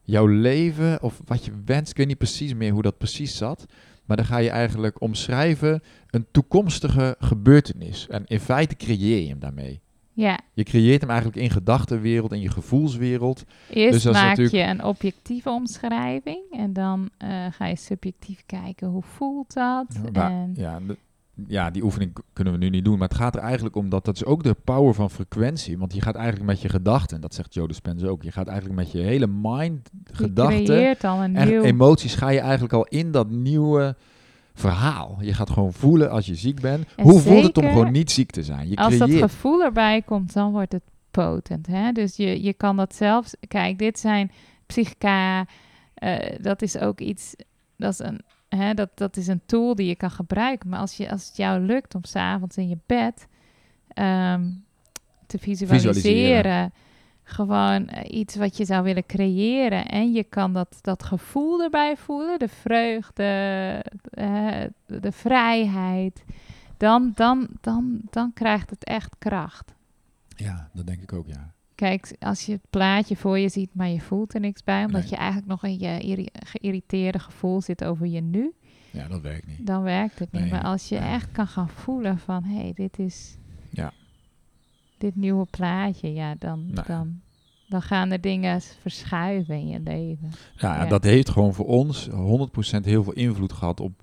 jouw 0.02 0.26
leven, 0.26 1.02
of 1.02 1.20
wat 1.24 1.44
je 1.44 1.52
wenst, 1.64 1.90
ik 1.90 1.96
weet 1.96 2.06
niet 2.06 2.18
precies 2.18 2.54
meer 2.54 2.72
hoe 2.72 2.82
dat 2.82 2.98
precies 2.98 3.36
zat, 3.36 3.66
maar 4.04 4.16
dan 4.16 4.26
ga 4.26 4.38
je 4.38 4.50
eigenlijk 4.50 5.00
omschrijven 5.00 5.82
een 6.10 6.26
toekomstige 6.30 7.16
gebeurtenis. 7.18 8.08
En 8.08 8.26
in 8.26 8.40
feite 8.40 8.76
creëer 8.76 9.22
je 9.22 9.28
hem 9.28 9.38
daarmee. 9.38 9.80
Ja. 10.18 10.38
Je 10.52 10.62
creëert 10.62 11.00
hem 11.00 11.10
eigenlijk 11.10 11.40
in 11.40 11.50
gedachtenwereld, 11.50 12.32
in 12.32 12.40
je 12.40 12.50
gevoelswereld. 12.50 13.44
Eerst 13.70 13.92
Dus 13.92 14.02
dat 14.02 14.12
maak 14.12 14.28
natuurlijk- 14.36 14.56
je 14.56 14.70
een 14.70 14.84
objectieve 14.84 15.50
omschrijving 15.50 16.42
en 16.50 16.72
dan 16.72 17.08
eh, 17.18 17.28
ga 17.50 17.66
je 17.66 17.76
subjectief 17.76 18.42
kijken 18.46 18.88
hoe 18.88 19.02
voelt 19.02 19.54
dat. 19.54 19.86
En, 20.12 20.52
ja, 20.56 20.80
de- 20.86 20.96
ja, 21.46 21.70
die 21.70 21.82
oefening 21.84 22.16
kunnen 22.32 22.52
we 22.52 22.58
nu 22.58 22.68
niet 22.70 22.84
doen. 22.84 22.98
Maar 22.98 23.08
het 23.08 23.16
gaat 23.16 23.34
er 23.36 23.40
eigenlijk 23.42 23.76
om 23.76 23.88
dat 23.88 24.04
dat 24.04 24.14
is 24.16 24.24
ook 24.24 24.42
de 24.42 24.56
power 24.64 24.94
van 24.94 25.10
frequentie. 25.10 25.78
Want 25.78 25.94
je 25.94 26.00
gaat 26.00 26.14
eigenlijk 26.14 26.46
met 26.46 26.60
je 26.60 26.68
gedachten, 26.68 27.20
dat 27.20 27.34
zegt 27.34 27.54
Joe 27.54 27.68
Dispenza 27.68 28.06
ook, 28.06 28.22
je 28.22 28.32
gaat 28.32 28.46
eigenlijk 28.46 28.78
met 28.78 28.92
je 28.92 28.98
hele 28.98 29.26
mind, 29.26 29.90
Je 30.04 30.14
gedachten 30.14 30.64
creëert 30.64 31.04
al 31.04 31.22
een 31.24 31.36
en 31.36 31.48
nieuw... 31.48 31.62
emoties 31.62 32.14
ga 32.14 32.28
je 32.28 32.40
eigenlijk 32.40 32.72
al 32.72 32.84
in 32.84 33.10
dat 33.12 33.30
nieuwe 33.30 33.96
verhaal. 34.58 35.16
Je 35.20 35.34
gaat 35.34 35.50
gewoon 35.50 35.72
voelen 35.72 36.10
als 36.10 36.26
je 36.26 36.34
ziek 36.34 36.60
bent. 36.60 36.86
En 36.96 37.04
Hoe 37.04 37.20
voelt 37.20 37.42
het 37.44 37.58
om 37.58 37.68
gewoon 37.68 37.92
niet 37.92 38.10
ziek 38.10 38.30
te 38.30 38.42
zijn? 38.42 38.68
Je 38.68 38.76
Als 38.76 38.98
dat 38.98 39.10
gevoel 39.10 39.62
erbij 39.62 40.02
komt, 40.02 40.32
dan 40.32 40.52
wordt 40.52 40.72
het 40.72 40.82
potent. 41.10 41.66
Hè? 41.66 41.92
Dus 41.92 42.16
je, 42.16 42.42
je 42.42 42.52
kan 42.52 42.76
dat 42.76 42.94
zelfs... 42.94 43.34
Kijk, 43.48 43.78
dit 43.78 43.98
zijn 43.98 44.30
psychica. 44.66 45.46
eh, 45.94 46.36
dat 46.40 46.62
is 46.62 46.78
ook 46.78 47.00
iets... 47.00 47.34
Dat 47.76 47.92
is, 47.92 47.98
een, 47.98 48.20
hè, 48.48 48.74
dat, 48.74 48.90
dat 48.94 49.16
is 49.16 49.26
een 49.26 49.42
tool 49.46 49.74
die 49.74 49.86
je 49.86 49.96
kan 49.96 50.10
gebruiken. 50.10 50.68
Maar 50.68 50.80
als, 50.80 50.96
je, 50.96 51.10
als 51.10 51.26
het 51.26 51.36
jou 51.36 51.60
lukt 51.60 51.94
om 51.94 52.04
s'avonds 52.04 52.56
in 52.56 52.68
je 52.68 52.78
bed 52.86 53.26
ehm, 53.88 54.44
te 55.26 55.38
visualiseren... 55.38 55.94
Visualiseren. 55.94 56.72
Gewoon 57.30 57.88
eh, 57.88 58.18
iets 58.18 58.36
wat 58.36 58.56
je 58.56 58.64
zou 58.64 58.82
willen 58.82 59.06
creëren. 59.06 59.86
En 59.86 60.12
je 60.12 60.24
kan 60.24 60.52
dat, 60.52 60.78
dat 60.80 61.02
gevoel 61.02 61.62
erbij 61.62 61.96
voelen. 61.96 62.38
De 62.38 62.48
vreugde, 62.48 63.24
eh, 64.10 64.37
de 65.00 65.12
vrijheid. 65.12 66.24
Dan, 66.76 67.12
dan, 67.14 67.48
dan, 67.60 68.00
dan 68.10 68.32
krijgt 68.32 68.70
het 68.70 68.84
echt 68.84 69.14
kracht. 69.18 69.74
Ja, 70.36 70.68
dat 70.74 70.86
denk 70.86 71.02
ik 71.02 71.12
ook, 71.12 71.26
ja. 71.26 71.52
Kijk, 71.74 72.16
als 72.20 72.46
je 72.46 72.52
het 72.52 72.66
plaatje 72.70 73.16
voor 73.16 73.38
je 73.38 73.48
ziet, 73.48 73.74
maar 73.74 73.88
je 73.88 74.00
voelt 74.00 74.34
er 74.34 74.40
niks 74.40 74.64
bij, 74.64 74.84
omdat 74.84 75.00
Nee. 75.00 75.10
je 75.10 75.16
eigenlijk 75.16 75.46
nog 75.48 75.64
in 75.64 75.78
je 75.78 76.28
geïrriteerde 76.32 77.18
gevoel 77.18 77.60
zit 77.60 77.84
over 77.84 78.06
je 78.06 78.20
nu, 78.20 78.52
Ja, 78.90 79.08
dat 79.08 79.20
werkt 79.20 79.46
niet. 79.46 79.66
dan 79.66 79.82
werkt 79.82 80.18
het 80.18 80.32
niet. 80.32 80.42
Nee. 80.42 80.50
Maar 80.50 80.62
als 80.64 80.88
je 80.88 80.96
echt 80.96 81.32
kan 81.32 81.46
gaan 81.46 81.68
voelen 81.68 82.18
van, 82.18 82.44
hé, 82.44 82.58
hey, 82.60 82.72
dit 82.74 82.98
is 82.98 83.36
Ja. 83.70 83.92
dit 84.98 85.16
nieuwe 85.16 85.46
plaatje, 85.50 86.12
ja, 86.12 86.34
dan, 86.38 86.66
Nou 86.70 86.86
dan, 86.86 87.20
dan 87.68 87.82
gaan 87.82 88.10
er 88.10 88.20
dingen 88.20 88.60
verschuiven 88.60 89.54
in 89.54 89.68
je 89.68 89.80
leven. 89.80 90.30
Ja, 90.56 90.82
Ja. 90.82 90.86
dat 90.86 91.04
heeft 91.04 91.28
gewoon 91.30 91.54
voor 91.54 91.66
ons 91.66 92.08
100% 92.10 92.84
heel 92.84 93.02
veel 93.04 93.12
invloed 93.12 93.52
gehad 93.52 93.80
op, 93.80 94.02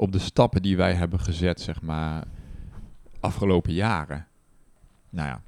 op 0.00 0.12
de 0.12 0.18
stappen 0.18 0.62
die 0.62 0.76
wij 0.76 0.94
hebben 0.94 1.20
gezet, 1.20 1.60
zeg 1.60 1.82
maar, 1.82 2.24
afgelopen 3.20 3.72
jaren. 3.72 4.26
Nou 5.10 5.28
ja, 5.28 5.42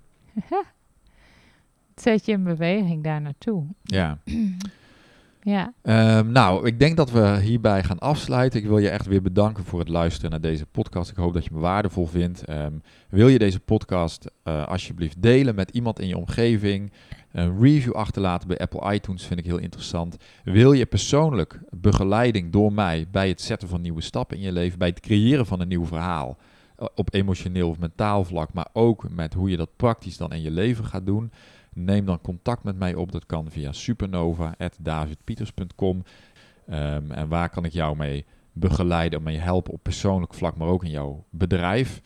Het 1.94 2.03
zet 2.05 2.24
je 2.26 2.32
in 2.32 2.44
beweging 2.44 3.05
daar 3.05 3.20
naartoe. 3.20 3.64
ja. 3.82 4.18
Ja, 5.44 5.72
Ehm, 5.82 6.32
nou, 6.32 6.66
ik 6.66 6.78
denk 6.78 6.96
dat 6.96 7.11
we 7.11 7.40
hierbij 7.40 7.82
gaan 7.84 7.98
afsluiten. 7.98 8.61
Ik 8.61 8.66
wil 8.66 8.78
je 8.78 8.88
echt 8.88 9.07
weer 9.07 9.22
bedanken 9.22 9.64
voor 9.64 9.78
het 9.78 9.88
luisteren 9.88 10.30
naar 10.30 10.40
deze 10.40 10.66
podcast. 10.66 11.11
Ik 11.11 11.16
hoop 11.16 11.32
dat 11.34 11.44
je 11.44 11.50
me 11.53 11.59
waardevol 11.59 12.07
vindt. 12.07 12.44
Ehm, 12.44 12.72
wil 13.09 13.28
je 13.28 13.38
deze 13.38 13.61
podcast 13.61 14.30
eh, 14.42 14.66
alsjeblieft 14.66 15.22
delen 15.22 15.55
met 15.55 15.70
iemand 15.70 16.00
in 16.00 16.07
je 16.09 16.16
omgeving? 16.16 16.92
Een 17.33 17.61
review 17.61 17.93
achterlaten 17.93 18.49
bij 18.49 18.59
Apple 18.59 18.95
iTunes 18.95 19.26
vind 19.26 19.41
ik 19.41 19.47
heel 19.47 19.59
interessant. 19.59 20.16
Wil 20.45 20.72
je 20.72 20.87
persoonlijk 20.87 21.61
begeleiding 21.70 22.53
door 22.53 22.72
mij 22.72 23.07
bij 23.11 23.28
het 23.28 23.41
zetten 23.41 23.68
van 23.68 23.80
nieuwe 23.80 24.01
stappen 24.01 24.37
in 24.37 24.43
je 24.43 24.53
leven, 24.53 24.78
bij 24.78 24.89
het 24.89 25.01
creëren 25.01 25.47
van 25.47 25.61
een 25.61 25.68
nieuw 25.68 25.87
verhaal? 25.87 26.37
eh, 26.76 26.87
Op 26.95 27.14
emotioneel 27.14 27.68
of 27.68 27.78
mentaal 27.78 28.24
vlak, 28.24 28.53
maar 28.53 28.68
ook 28.72 29.11
met 29.11 29.35
hoe 29.35 29.51
je 29.51 29.57
dat 29.57 29.76
praktisch 29.76 30.16
dan 30.16 30.33
in 30.33 30.43
je 30.43 30.51
leven 30.51 30.85
gaat 30.85 31.07
doen. 31.07 31.33
Neem 31.74 32.07
dan 32.07 32.20
contact 32.20 32.64
met 32.64 32.78
mij 32.78 32.95
op. 32.95 33.12
Dat 33.12 33.26
kan 33.26 33.51
via 33.51 33.72
supernova.davidpieters.com. 33.72 36.03
Ehm, 36.66 37.11
en 37.11 37.28
waar 37.28 37.49
kan 37.49 37.64
ik 37.64 37.72
jou 37.72 37.97
mee 37.97 38.24
begeleiden, 38.53 39.18
en 39.18 39.24
mee 39.24 39.39
helpen 39.39 39.72
op 39.72 39.83
persoonlijk 39.83 40.35
vlak, 40.35 40.57
maar 40.57 40.68
ook 40.68 40.85
in 40.85 40.91
jouw 40.91 41.24
bedrijf. 41.30 42.01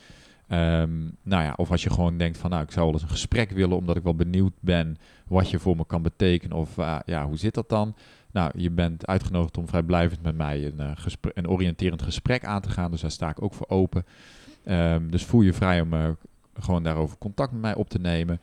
Ehm, 0.48 0.98
nou 1.22 1.42
ja, 1.42 1.52
of 1.56 1.70
als 1.70 1.82
je 1.82 1.90
gewoon 1.90 2.16
denkt 2.16 2.38
van, 2.38 2.50
nou, 2.50 2.62
ik 2.62 2.70
zou 2.70 2.84
wel 2.84 2.94
eens 2.94 3.02
een 3.02 3.08
gesprek 3.08 3.50
willen, 3.50 3.76
omdat 3.76 3.96
ik 3.96 4.02
wel 4.02 4.14
benieuwd 4.14 4.52
ben 4.60 4.96
wat 5.26 5.50
je 5.50 5.58
voor 5.58 5.76
me 5.76 5.86
kan 5.86 6.02
betekenen. 6.02 6.56
Of 6.56 6.78
eh, 6.78 6.98
ja, 7.06 7.26
hoe 7.26 7.36
zit 7.36 7.54
dat 7.54 7.68
dan? 7.68 7.94
Nou, 8.32 8.50
je 8.56 8.70
bent 8.70 9.06
uitgenodigd 9.06 9.58
om 9.58 9.68
vrijblijvend 9.68 10.22
met 10.22 10.36
mij 10.36 10.64
een, 10.66 10.80
eh, 10.80 10.90
gespre- 10.94 11.30
een 11.34 11.48
oriënterend 11.48 12.02
gesprek 12.02 12.44
aan 12.44 12.60
te 12.60 12.70
gaan. 12.70 12.90
Dus 12.90 13.00
daar 13.00 13.10
sta 13.10 13.30
ik 13.30 13.42
ook 13.42 13.54
voor 13.54 13.68
open. 13.68 14.04
Ehm, 14.64 15.08
dus 15.08 15.24
voel 15.24 15.40
je 15.40 15.52
vrij 15.52 15.80
om 15.80 15.92
eh, 15.92 16.08
gewoon 16.60 16.82
daarover 16.82 17.18
contact 17.18 17.52
met 17.52 17.60
mij 17.60 17.74
op 17.74 17.88
te 17.90 17.98
nemen. 17.98 18.40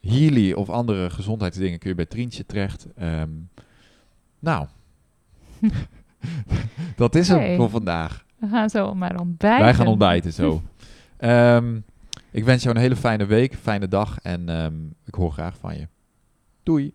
Healy 0.00 0.52
of 0.52 0.68
andere 0.70 1.10
gezondheidsdingen 1.10 1.78
kun 1.78 1.88
je 1.88 1.94
bij 1.96 2.06
Trientje 2.06 2.46
terecht. 2.46 2.86
Ehm, 2.96 3.30
nou, 4.38 4.66
dat 6.96 7.14
is 7.14 7.28
hem 7.28 7.38
Hey. 7.38 7.56
voor 7.56 7.70
vandaag. 7.70 8.24
we 8.38 8.46
gaan 8.48 8.70
zo 8.70 8.94
maar 8.94 9.20
ontbijten. 9.20 9.64
Wij 9.64 9.74
gaan 9.74 9.86
ontbijten 9.86 10.32
zo. 10.32 10.62
Ehm, 11.16 11.80
ik 12.30 12.44
wens 12.44 12.62
jou 12.62 12.74
een 12.74 12.82
hele 12.82 12.96
fijne 12.96 13.26
week, 13.26 13.54
fijne 13.54 13.88
dag 13.88 14.18
en 14.18 14.48
ehm, 14.48 14.74
ik 15.04 15.14
hoor 15.14 15.32
graag 15.32 15.56
van 15.58 15.76
je. 15.76 15.88
Doei. 16.62 16.94